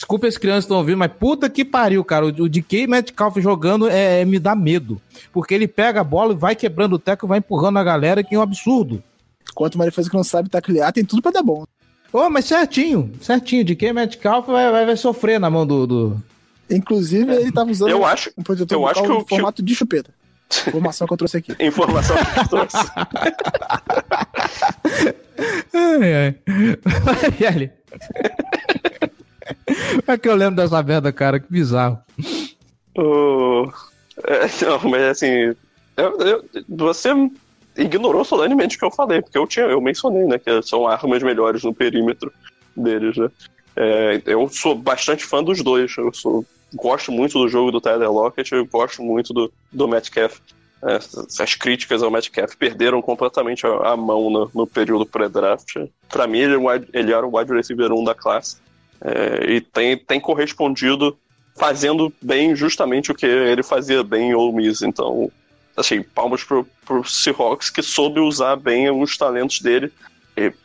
Desculpa 0.00 0.26
as 0.26 0.38
crianças 0.38 0.64
que 0.64 0.68
estão 0.68 0.78
ouvindo, 0.78 0.96
mas 0.96 1.12
puta 1.12 1.50
que 1.50 1.62
pariu, 1.62 2.02
cara. 2.02 2.24
O, 2.24 2.28
o 2.28 2.48
DK 2.48 2.86
Metcalf 2.86 3.36
jogando 3.36 3.86
é, 3.86 4.22
é- 4.22 4.24
me 4.24 4.38
dá 4.38 4.56
medo. 4.56 4.98
Porque 5.30 5.52
ele 5.52 5.68
pega 5.68 6.00
a 6.00 6.04
bola 6.04 6.32
e 6.32 6.36
vai 6.36 6.56
quebrando 6.56 6.94
o 6.94 6.98
teco 6.98 7.26
e 7.26 7.28
vai 7.28 7.38
empurrando 7.38 7.78
a 7.78 7.84
galera, 7.84 8.24
que 8.24 8.34
é 8.34 8.38
um 8.38 8.40
absurdo. 8.42 9.02
Quanto 9.54 9.76
mais 9.76 9.88
ele 9.88 9.94
faz 9.94 10.08
que 10.08 10.16
não 10.16 10.24
sabe 10.24 10.48
taclear, 10.48 10.90
tem 10.90 11.04
tudo 11.04 11.20
pra 11.20 11.30
dar 11.30 11.42
bom. 11.42 11.64
Ô, 12.10 12.30
mas 12.30 12.46
certinho, 12.46 13.12
certinho. 13.20 13.62
DK 13.62 13.92
Metcalf 13.92 14.46
vai, 14.46 14.70
vai, 14.72 14.86
vai 14.86 14.96
sofrer 14.96 15.38
na 15.38 15.50
mão 15.50 15.66
do. 15.66 15.86
do... 15.86 16.22
Inclusive, 16.70 17.30
ele 17.34 17.52
tava 17.52 17.70
usando 17.70 17.90
Eu 17.90 18.02
acho. 18.02 18.30
um 18.38 18.42
protetor 18.42 18.78
eu 18.78 18.86
acho 18.88 19.02
que 19.02 19.12
o- 19.12 19.22
que 19.22 19.28
formato 19.36 19.62
de 19.62 19.74
chupeta. 19.74 20.14
Informação 20.66 21.06
que 21.06 21.12
eu 21.12 21.16
trouxe 21.18 21.36
aqui. 21.36 21.54
Informação 21.60 22.16
que 22.16 22.40
eu 22.40 22.48
trouxe. 22.48 22.76
Ai, 25.74 26.34
ai. 27.46 27.70
Ele. 29.66 30.02
é 30.06 30.18
que 30.18 30.28
eu 30.28 30.34
lembro 30.34 30.56
dessa 30.56 30.82
merda, 30.82 31.12
cara, 31.12 31.40
que 31.40 31.50
bizarro. 31.50 31.98
O- 32.96 33.70
é, 34.24 34.64
não, 34.64 34.90
mas 34.90 35.02
assim. 35.02 35.54
eu- 35.96 36.20
eu- 36.20 36.44
você 36.68 37.10
ignorou 37.76 38.24
solenemente 38.24 38.76
o 38.76 38.78
que 38.78 38.84
eu 38.84 38.90
falei, 38.90 39.22
porque 39.22 39.38
eu, 39.38 39.46
tinha, 39.46 39.66
eu 39.66 39.80
mencionei, 39.80 40.24
né? 40.24 40.38
Que 40.38 40.62
são 40.62 40.86
armas 40.86 41.22
melhores 41.22 41.62
no 41.62 41.74
perímetro 41.74 42.32
deles, 42.76 43.16
né? 43.16 43.30
É, 43.76 44.22
eu 44.26 44.48
sou 44.48 44.74
bastante 44.74 45.24
fã 45.24 45.42
dos 45.42 45.62
dois. 45.62 45.94
Eu 45.96 46.12
sou, 46.12 46.44
gosto 46.74 47.12
muito 47.12 47.38
do 47.38 47.48
jogo 47.48 47.70
do 47.70 47.80
Tyler 47.80 48.10
Lockett, 48.10 48.52
eu 48.52 48.66
gosto 48.66 49.02
muito 49.02 49.32
do, 49.32 49.52
do 49.72 49.88
Metcalf. 49.88 50.38
É, 50.82 50.96
as 51.42 51.54
críticas 51.54 52.02
ao 52.02 52.10
Metcalf 52.10 52.54
perderam 52.56 53.02
completamente 53.02 53.66
a, 53.66 53.92
a 53.92 53.96
mão 53.96 54.30
no, 54.30 54.50
no, 54.54 54.66
período 54.66 55.04
pré-draft. 55.04 55.76
Para 56.08 56.26
mim, 56.26 56.38
ele, 56.38 56.54
é 56.54 56.82
ele, 56.92 57.12
era 57.12 57.26
o 57.26 57.36
wide 57.36 57.52
receiver 57.52 57.92
1 57.92 58.04
da 58.04 58.14
classe. 58.14 58.56
É, 59.02 59.52
e 59.52 59.60
tem, 59.60 59.96
tem 59.96 60.20
correspondido 60.20 61.16
fazendo 61.56 62.12
bem 62.22 62.54
justamente 62.54 63.10
o 63.10 63.14
que 63.14 63.26
ele 63.26 63.62
fazia 63.62 64.02
bem 64.02 64.30
em 64.30 64.34
Ole 64.34 64.54
Miss. 64.54 64.82
Então, 64.82 65.30
assim, 65.76 66.02
palmas 66.02 66.44
pro, 66.44 66.66
pro 66.84 67.04
Seahawks 67.04 67.70
que 67.70 67.82
soube 67.82 68.20
usar 68.20 68.56
bem 68.56 68.90
os 68.90 69.16
talentos 69.16 69.60
dele 69.60 69.92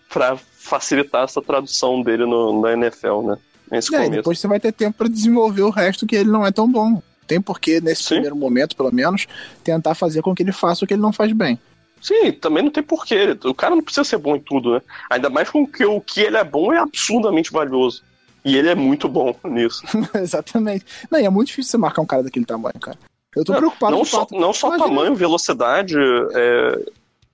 para 0.10 0.38
facilitar 0.38 1.26
essa 1.26 1.42
tradução 1.42 2.02
dele 2.02 2.26
no, 2.26 2.62
na 2.62 2.74
NFL, 2.74 3.22
né? 3.24 3.38
Nesse 3.70 3.94
é, 3.96 4.10
depois 4.10 4.40
você 4.40 4.48
vai 4.48 4.60
ter 4.60 4.72
tempo 4.72 4.98
para 4.98 5.10
desenvolver 5.10 5.64
o 5.64 5.70
resto 5.70 6.06
que 6.06 6.16
ele 6.16 6.30
não 6.30 6.46
é 6.46 6.52
tão 6.52 6.72
bom. 6.72 7.02
Tem 7.28 7.42
porquê, 7.42 7.82
nesse 7.82 8.04
Sim. 8.04 8.10
primeiro 8.16 8.36
momento, 8.36 8.76
pelo 8.76 8.94
menos, 8.94 9.28
tentar 9.64 9.96
fazer 9.96 10.22
com 10.22 10.36
que 10.36 10.44
ele 10.44 10.52
faça 10.52 10.86
o 10.86 10.88
que 10.88 10.94
ele 10.94 11.02
não 11.02 11.12
faz 11.12 11.34
bem. 11.34 11.60
Sim, 12.00 12.32
também 12.32 12.64
não 12.64 12.70
tem 12.70 12.84
porquê. 12.84 13.36
O 13.44 13.54
cara 13.54 13.76
não 13.76 13.84
precisa 13.84 14.04
ser 14.04 14.18
bom 14.20 14.36
em 14.36 14.40
tudo, 14.40 14.76
né? 14.76 14.82
Ainda 15.10 15.30
mais 15.30 15.50
com 15.50 15.66
que 15.66 15.84
o 15.84 16.00
que 16.00 16.22
ele 16.22 16.38
é 16.38 16.44
bom 16.44 16.72
é 16.72 16.78
absurdamente 16.78 17.52
valioso. 17.52 18.04
E 18.46 18.56
ele 18.56 18.70
é 18.70 18.76
muito 18.76 19.10
bom 19.10 19.36
nisso. 19.44 19.84
Exatamente. 20.14 20.86
Não, 21.10 21.20
e 21.20 21.26
é 21.26 21.30
muito 21.30 21.48
difícil 21.48 21.72
você 21.72 21.78
marcar 21.78 22.04
um 22.04 22.06
cara 22.06 22.22
daquele 22.22 22.46
tamanho, 22.46 22.80
cara. 22.80 22.98
Eu 23.36 23.44
tô 23.44 23.52
não, 23.52 23.60
preocupado 23.60 23.92
não 23.92 24.00
com 24.00 24.06
só, 24.06 24.20
fato. 24.20 24.40
Não 24.40 24.54
só 24.54 24.68
Imagina. 24.68 24.88
tamanho, 24.88 25.16
velocidade, 25.16 25.98
é, 26.34 26.86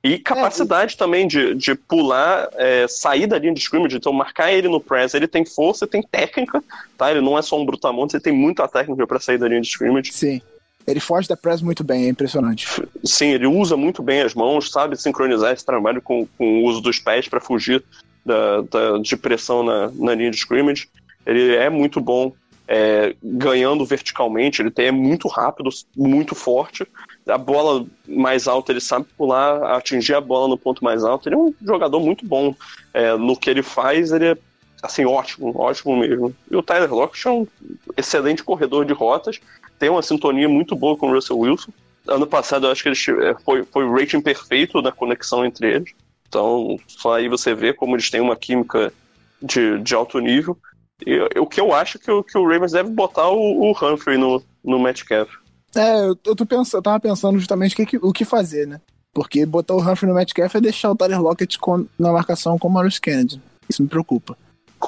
e 0.03 0.17
capacidade 0.17 0.95
é, 0.95 0.97
também 0.97 1.27
de, 1.27 1.53
de 1.53 1.75
pular, 1.75 2.49
é, 2.53 2.87
sair 2.87 3.27
da 3.27 3.37
linha 3.37 3.53
de 3.53 3.59
scrimmage, 3.59 3.97
então 3.97 4.11
marcar 4.13 4.51
ele 4.51 4.69
no 4.69 4.79
press. 4.79 5.13
Ele 5.13 5.27
tem 5.27 5.45
força, 5.45 5.85
tem 5.85 6.01
técnica, 6.01 6.63
tá? 6.97 7.11
Ele 7.11 7.21
não 7.21 7.37
é 7.37 7.41
só 7.41 7.59
um 7.59 7.65
brutamontes, 7.65 8.15
ele 8.15 8.23
tem 8.23 8.33
muita 8.33 8.67
técnica 8.67 9.05
para 9.05 9.19
sair 9.19 9.37
da 9.37 9.47
linha 9.47 9.61
de 9.61 9.67
scrimmage. 9.67 10.13
Sim. 10.13 10.41
Ele 10.87 10.99
foge 10.99 11.27
da 11.27 11.37
press 11.37 11.61
muito 11.61 11.83
bem, 11.83 12.05
é 12.05 12.09
impressionante. 12.09 12.67
Sim, 13.03 13.27
ele 13.27 13.45
usa 13.45 13.77
muito 13.77 14.01
bem 14.01 14.21
as 14.21 14.33
mãos, 14.33 14.71
sabe 14.71 14.99
sincronizar 14.99 15.53
esse 15.53 15.63
trabalho 15.63 16.01
com, 16.01 16.25
com 16.37 16.61
o 16.61 16.65
uso 16.65 16.81
dos 16.81 16.97
pés 16.97 17.27
para 17.27 17.39
fugir 17.39 17.83
da, 18.25 18.61
da, 18.61 18.97
de 18.97 19.15
pressão 19.17 19.63
na, 19.63 19.91
na 19.91 20.15
linha 20.15 20.31
de 20.31 20.37
scrimmage. 20.37 20.89
Ele 21.25 21.55
é 21.55 21.69
muito 21.69 22.01
bom 22.01 22.33
é, 22.67 23.15
ganhando 23.21 23.85
verticalmente, 23.85 24.61
ele 24.61 24.71
tem, 24.71 24.87
é 24.87 24.91
muito 24.91 25.27
rápido, 25.27 25.69
muito 25.95 26.33
forte 26.33 26.87
a 27.27 27.37
bola 27.37 27.85
mais 28.07 28.47
alta, 28.47 28.71
ele 28.71 28.81
sabe 28.81 29.05
pular, 29.17 29.75
atingir 29.75 30.15
a 30.15 30.21
bola 30.21 30.47
no 30.47 30.57
ponto 30.57 30.83
mais 30.83 31.03
alto. 31.03 31.27
Ele 31.27 31.35
é 31.35 31.37
um 31.37 31.53
jogador 31.61 31.99
muito 31.99 32.25
bom. 32.25 32.55
É, 32.93 33.15
no 33.15 33.37
que 33.37 33.49
ele 33.49 33.61
faz, 33.61 34.11
ele 34.11 34.29
é 34.29 34.37
assim, 34.81 35.05
ótimo, 35.05 35.53
ótimo 35.59 35.95
mesmo. 35.95 36.35
E 36.49 36.55
o 36.55 36.63
Tyler 36.63 36.93
Lockett 36.93 37.27
é 37.27 37.31
um 37.31 37.47
excelente 37.95 38.43
corredor 38.43 38.83
de 38.85 38.93
rotas, 38.93 39.39
tem 39.77 39.89
uma 39.89 40.01
sintonia 40.01 40.49
muito 40.49 40.75
boa 40.75 40.97
com 40.97 41.09
o 41.09 41.13
Russell 41.13 41.37
Wilson. 41.37 41.71
Ano 42.07 42.25
passado, 42.25 42.65
eu 42.65 42.71
acho 42.71 42.81
que 42.81 42.89
ele 42.89 43.27
é, 43.27 43.35
foi, 43.45 43.63
foi 43.63 43.85
o 43.85 43.93
rating 43.93 44.21
perfeito 44.21 44.81
da 44.81 44.91
conexão 44.91 45.45
entre 45.45 45.71
eles. 45.71 45.91
Então, 46.31 46.79
só 46.87 47.15
aí 47.15 47.27
você 47.27 47.53
vê 47.53 47.73
como 47.73 47.93
eles 47.93 48.09
têm 48.09 48.21
uma 48.21 48.37
química 48.37 48.93
de, 49.41 49.77
de 49.79 49.93
alto 49.93 50.17
nível. 50.17 50.57
E 51.05 51.19
o 51.37 51.45
que 51.45 51.59
eu 51.59 51.73
acho 51.73 51.99
que, 51.99 52.05
que 52.23 52.37
o 52.37 52.47
Ravens 52.47 52.71
deve 52.71 52.89
botar 52.89 53.27
o, 53.27 53.69
o 53.69 53.71
Humphrey 53.71 54.17
no, 54.17 54.41
no 54.63 54.79
Metcalf. 54.79 55.29
É, 55.75 56.05
eu, 56.05 56.17
eu, 56.25 56.33
tô 56.33 56.45
pensando, 56.45 56.79
eu 56.79 56.81
tava 56.81 57.01
pensando 57.01 57.37
justamente 57.37 57.73
o 57.73 57.85
que, 57.85 57.97
o 57.97 58.13
que 58.13 58.23
fazer, 58.23 58.65
né? 58.65 58.79
Porque 59.13 59.45
botar 59.45 59.73
o 59.73 59.81
Humphrey 59.81 60.09
no 60.09 60.15
Metcalf 60.15 60.55
é 60.55 60.61
deixar 60.61 60.91
o 60.91 60.95
Tyler 60.95 61.21
Lockett 61.21 61.59
com, 61.59 61.85
na 61.99 62.13
marcação 62.13 62.57
com 62.57 62.69
o 62.69 62.71
Maurice 62.71 63.01
Kennedy. 63.01 63.41
Isso 63.67 63.83
me 63.83 63.89
preocupa. 63.89 64.37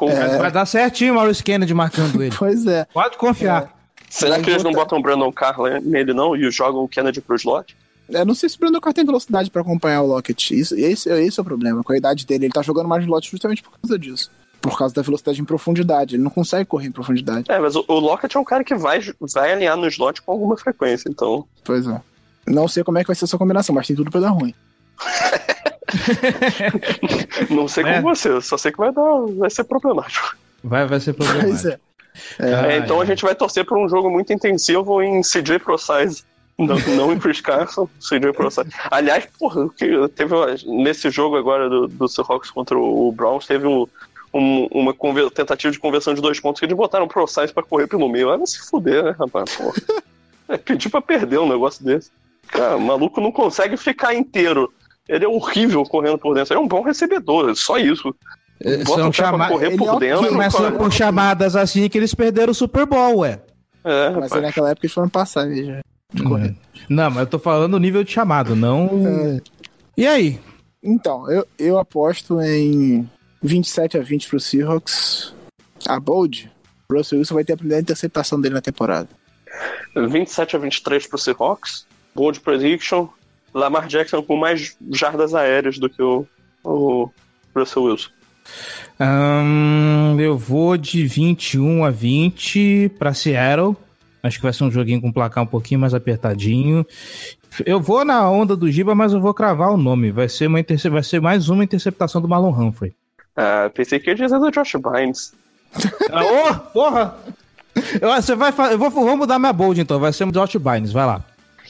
É... 0.03 0.37
Vai 0.37 0.51
dar 0.51 0.65
certinho 0.65 1.11
o 1.11 1.15
Maurice 1.17 1.43
Kennedy 1.43 1.73
marcando 1.73 2.23
ele. 2.23 2.33
pois 2.39 2.65
é. 2.65 2.85
Pode 2.93 3.17
confiar. 3.17 3.63
É. 3.63 3.69
Será 4.09 4.39
que 4.39 4.49
eles 4.49 4.63
botar... 4.63 4.73
não 4.75 4.81
botam 4.81 4.99
o 4.99 5.01
Brandon 5.01 5.31
Carr 5.31 5.57
nele 5.81 6.13
não 6.13 6.37
e 6.37 6.49
jogam 6.49 6.83
o 6.83 6.87
Kennedy 6.87 7.19
pro 7.19 7.35
slot? 7.35 7.75
É, 8.13 8.25
não 8.25 8.35
sei 8.35 8.49
se 8.49 8.57
o 8.57 8.59
Brandon 8.59 8.79
Carr 8.79 8.93
tem 8.93 9.05
velocidade 9.05 9.49
para 9.49 9.61
acompanhar 9.61 10.01
o 10.01 10.07
Lockett. 10.07 10.57
Isso, 10.57 10.75
esse, 10.75 11.09
esse 11.09 11.39
é 11.39 11.41
o 11.41 11.45
problema. 11.45 11.83
Com 11.83 11.93
a 11.93 11.97
idade 11.97 12.25
dele, 12.25 12.45
ele 12.45 12.53
tá 12.53 12.61
jogando 12.61 12.87
mais 12.87 13.03
slot 13.03 13.29
justamente 13.29 13.63
por 13.63 13.71
causa 13.71 13.97
disso 13.97 14.31
por 14.61 14.77
causa 14.77 14.95
da 14.95 15.01
velocidade 15.01 15.41
em 15.41 15.43
profundidade. 15.43 16.15
Ele 16.15 16.23
não 16.23 16.31
consegue 16.31 16.65
correr 16.65 16.87
em 16.87 16.91
profundidade. 16.91 17.51
É, 17.51 17.59
mas 17.59 17.75
o, 17.75 17.83
o 17.85 17.99
Lockett 17.99 18.37
é 18.37 18.39
um 18.39 18.45
cara 18.45 18.63
que 18.63 18.73
vai, 18.73 19.01
vai 19.33 19.51
alinhar 19.51 19.75
no 19.75 19.85
slot 19.87 20.21
com 20.21 20.31
alguma 20.31 20.55
frequência, 20.55 21.09
então. 21.09 21.45
Pois 21.65 21.85
é. 21.85 22.01
Não 22.47 22.65
sei 22.65 22.81
como 22.81 22.97
é 22.97 23.01
que 23.01 23.07
vai 23.07 23.15
ser 23.15 23.25
essa 23.25 23.37
combinação, 23.37 23.75
mas 23.75 23.87
tem 23.87 23.95
tudo 23.95 24.09
pra 24.09 24.21
dar 24.21 24.29
ruim. 24.29 24.55
não 27.49 27.67
sei 27.67 27.83
é. 27.83 28.01
como 28.01 28.15
você, 28.15 28.39
só 28.39 28.57
sei 28.57 28.71
que 28.71 28.77
vai 28.77 28.93
dar, 28.93 29.03
vai 29.37 29.49
ser 29.49 29.65
problemático. 29.65 30.37
Vai, 30.63 30.87
vai 30.87 31.01
ser 31.01 31.11
problemático. 31.11 31.49
Pois 31.49 31.65
é. 31.65 31.77
É, 32.39 32.77
então 32.77 33.01
a 33.01 33.05
gente 33.05 33.23
vai 33.23 33.35
torcer 33.35 33.65
por 33.65 33.77
um 33.77 33.89
jogo 33.89 34.09
muito 34.09 34.31
intensivo 34.31 35.01
em 35.01 35.21
CJ 35.21 35.59
ProSize. 35.59 36.23
Não, 36.57 36.77
não 36.95 37.11
em 37.11 37.19
Chris 37.19 37.41
Carson, 37.41 37.89
CJ 37.99 38.31
ProSize. 38.31 38.69
Aliás, 38.91 39.27
porra, 39.39 39.67
teve 40.15 40.35
nesse 40.65 41.09
jogo 41.09 41.35
agora 41.35 41.69
do, 41.69 41.87
do 41.87 42.07
Seahawks 42.07 42.51
contra 42.51 42.77
o 42.77 43.11
Browns, 43.11 43.47
teve 43.47 43.65
um, 43.65 43.87
um, 44.33 44.67
uma 44.71 44.95
tentativa 45.31 45.71
de 45.71 45.79
conversão 45.79 46.13
de 46.13 46.21
dois 46.21 46.39
pontos 46.39 46.59
que 46.59 46.65
eles 46.65 46.77
botaram 46.77 47.07
pro 47.07 47.27
Sainz 47.27 47.51
pra 47.51 47.63
correr 47.63 47.87
pelo 47.87 48.09
meio. 48.09 48.27
Vai 48.27 48.45
se 48.45 48.59
fuder, 48.59 49.03
né, 49.03 49.15
rapaz? 49.17 49.55
Porra. 49.55 49.73
É 50.47 50.57
pedir 50.57 50.89
pra 50.89 51.01
perder 51.01 51.39
um 51.39 51.47
negócio 51.47 51.83
desse. 51.83 52.11
Cara, 52.47 52.75
o 52.75 52.81
maluco 52.81 53.21
não 53.21 53.31
consegue 53.31 53.77
ficar 53.77 54.13
inteiro. 54.13 54.71
Ele 55.07 55.25
é 55.25 55.27
horrível 55.27 55.83
correndo 55.83 56.17
por 56.17 56.35
dentro. 56.35 56.53
Ele 56.53 56.59
é 56.59 56.63
um 56.63 56.67
bom 56.67 56.81
recebedor, 56.81 57.55
só 57.55 57.77
isso. 57.77 58.13
Bota 58.85 59.01
São 59.01 59.13
chama... 59.13 59.47
correr 59.47 59.67
ele 59.67 59.77
por 59.77 59.95
é 59.95 59.99
dentro. 59.99 60.27
Começou 60.27 60.71
por 60.73 60.91
chamadas 60.91 61.55
assim 61.55 61.89
que 61.89 61.97
eles 61.97 62.13
perderam 62.13 62.51
o 62.51 62.55
Super 62.55 62.85
Bowl, 62.85 63.19
ué. 63.19 63.41
É, 63.83 64.09
mas 64.09 64.23
rapaz. 64.23 64.41
naquela 64.41 64.69
época 64.69 64.85
eles 64.85 64.93
foram 64.93 65.09
passar 65.09 65.49
já. 65.49 65.81
Correr. 66.21 66.51
Hum. 66.51 66.55
Não, 66.89 67.09
mas 67.09 67.19
eu 67.21 67.27
tô 67.27 67.39
falando 67.39 67.73
o 67.75 67.79
nível 67.79 68.03
de 68.03 68.11
chamado, 68.11 68.55
não. 68.55 68.89
É. 69.07 69.41
E 69.97 70.05
aí? 70.05 70.39
Então, 70.83 71.29
eu, 71.31 71.47
eu 71.57 71.79
aposto 71.79 72.41
em 72.41 73.09
27 73.41 73.97
a 73.97 74.01
20 74.01 74.27
pro 74.27 74.39
Seahawks. 74.39 75.33
A 75.87 75.99
Bold, 75.99 76.51
Russell 76.91 77.19
Wilson 77.19 77.35
vai 77.35 77.43
ter 77.43 77.53
a 77.53 77.57
primeira 77.57 77.81
interceptação 77.81 78.39
dele 78.39 78.55
na 78.55 78.61
temporada. 78.61 79.09
27 79.95 80.55
a 80.55 80.59
23 80.59 81.07
pro 81.07 81.17
Seahawks. 81.17 81.85
Bold 82.13 82.39
prediction. 82.41 83.07
Lamar 83.53 83.87
Jackson 83.87 84.23
com 84.23 84.35
mais 84.35 84.75
jardas 84.89 85.35
aéreas 85.35 85.77
do 85.77 85.89
que 85.89 86.01
o, 86.01 86.25
o 86.63 87.09
Russell 87.55 87.83
Wilson. 87.83 88.09
Um, 88.99 90.19
eu 90.19 90.37
vou 90.37 90.75
de 90.77 91.05
21 91.05 91.85
a 91.85 91.91
20 91.91 92.91
para 92.97 93.13
Seattle. 93.13 93.75
Acho 94.23 94.37
que 94.37 94.43
vai 94.43 94.53
ser 94.53 94.63
um 94.63 94.71
joguinho 94.71 95.01
com 95.01 95.11
placar 95.11 95.43
um 95.43 95.47
pouquinho 95.47 95.81
mais 95.81 95.93
apertadinho. 95.93 96.87
Eu 97.65 97.81
vou 97.81 98.05
na 98.05 98.29
onda 98.29 98.55
do 98.55 98.71
Giba, 98.71 98.95
mas 98.95 99.11
eu 99.11 99.19
vou 99.19 99.33
cravar 99.33 99.69
o 99.71 99.77
nome. 99.77 100.11
Vai 100.11 100.29
ser, 100.29 100.47
uma 100.47 100.63
vai 100.89 101.03
ser 101.03 101.19
mais 101.19 101.49
uma 101.49 101.61
interceptação 101.61 102.21
do 102.21 102.27
Marlon 102.27 102.51
Humphrey. 102.51 102.95
Ah, 103.35 103.69
pensei 103.73 103.99
que 103.99 104.09
ia 104.09 104.15
dizer 104.15 104.39
do 104.39 104.49
Josh 104.49 104.75
Bynes. 104.75 105.33
ah, 106.09 106.23
oh, 106.23 106.55
porra! 106.71 107.17
Eu, 107.99 108.09
você 108.09 108.33
vai, 108.33 108.53
eu 108.71 108.77
vou, 108.77 108.89
vou 108.89 109.17
mudar 109.17 109.37
minha 109.37 109.51
bold 109.51 109.81
então, 109.81 109.99
vai 109.99 110.13
ser 110.13 110.25
o 110.25 110.31
Josh 110.31 110.55
Bynes, 110.55 110.93
vai 110.93 111.05
lá. 111.05 111.21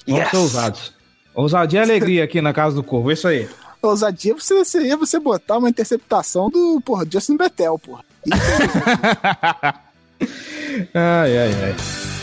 Vamos 0.06 0.22
yes. 0.22 0.30
ser 0.30 0.38
ousados. 0.38 0.93
Ousadia 1.34 1.80
e 1.80 1.84
alegria 1.84 2.24
aqui 2.24 2.39
na 2.39 2.54
casa 2.54 2.76
do 2.76 2.84
Corvo, 2.84 3.10
é 3.10 3.14
isso 3.14 3.28
aí. 3.28 3.49
Ousadia 3.82 4.36
você, 4.36 4.64
seria 4.64 4.95
você 4.95 5.20
botar 5.20 5.58
uma 5.58 5.70
interceptação 5.70 6.51
do, 6.51 6.80
porra, 6.82 7.04
Justin 7.10 7.36
Bethel, 7.36 7.80
porra. 7.80 8.04
ai, 10.93 11.38
ai, 11.38 11.51
ai. 11.64 12.23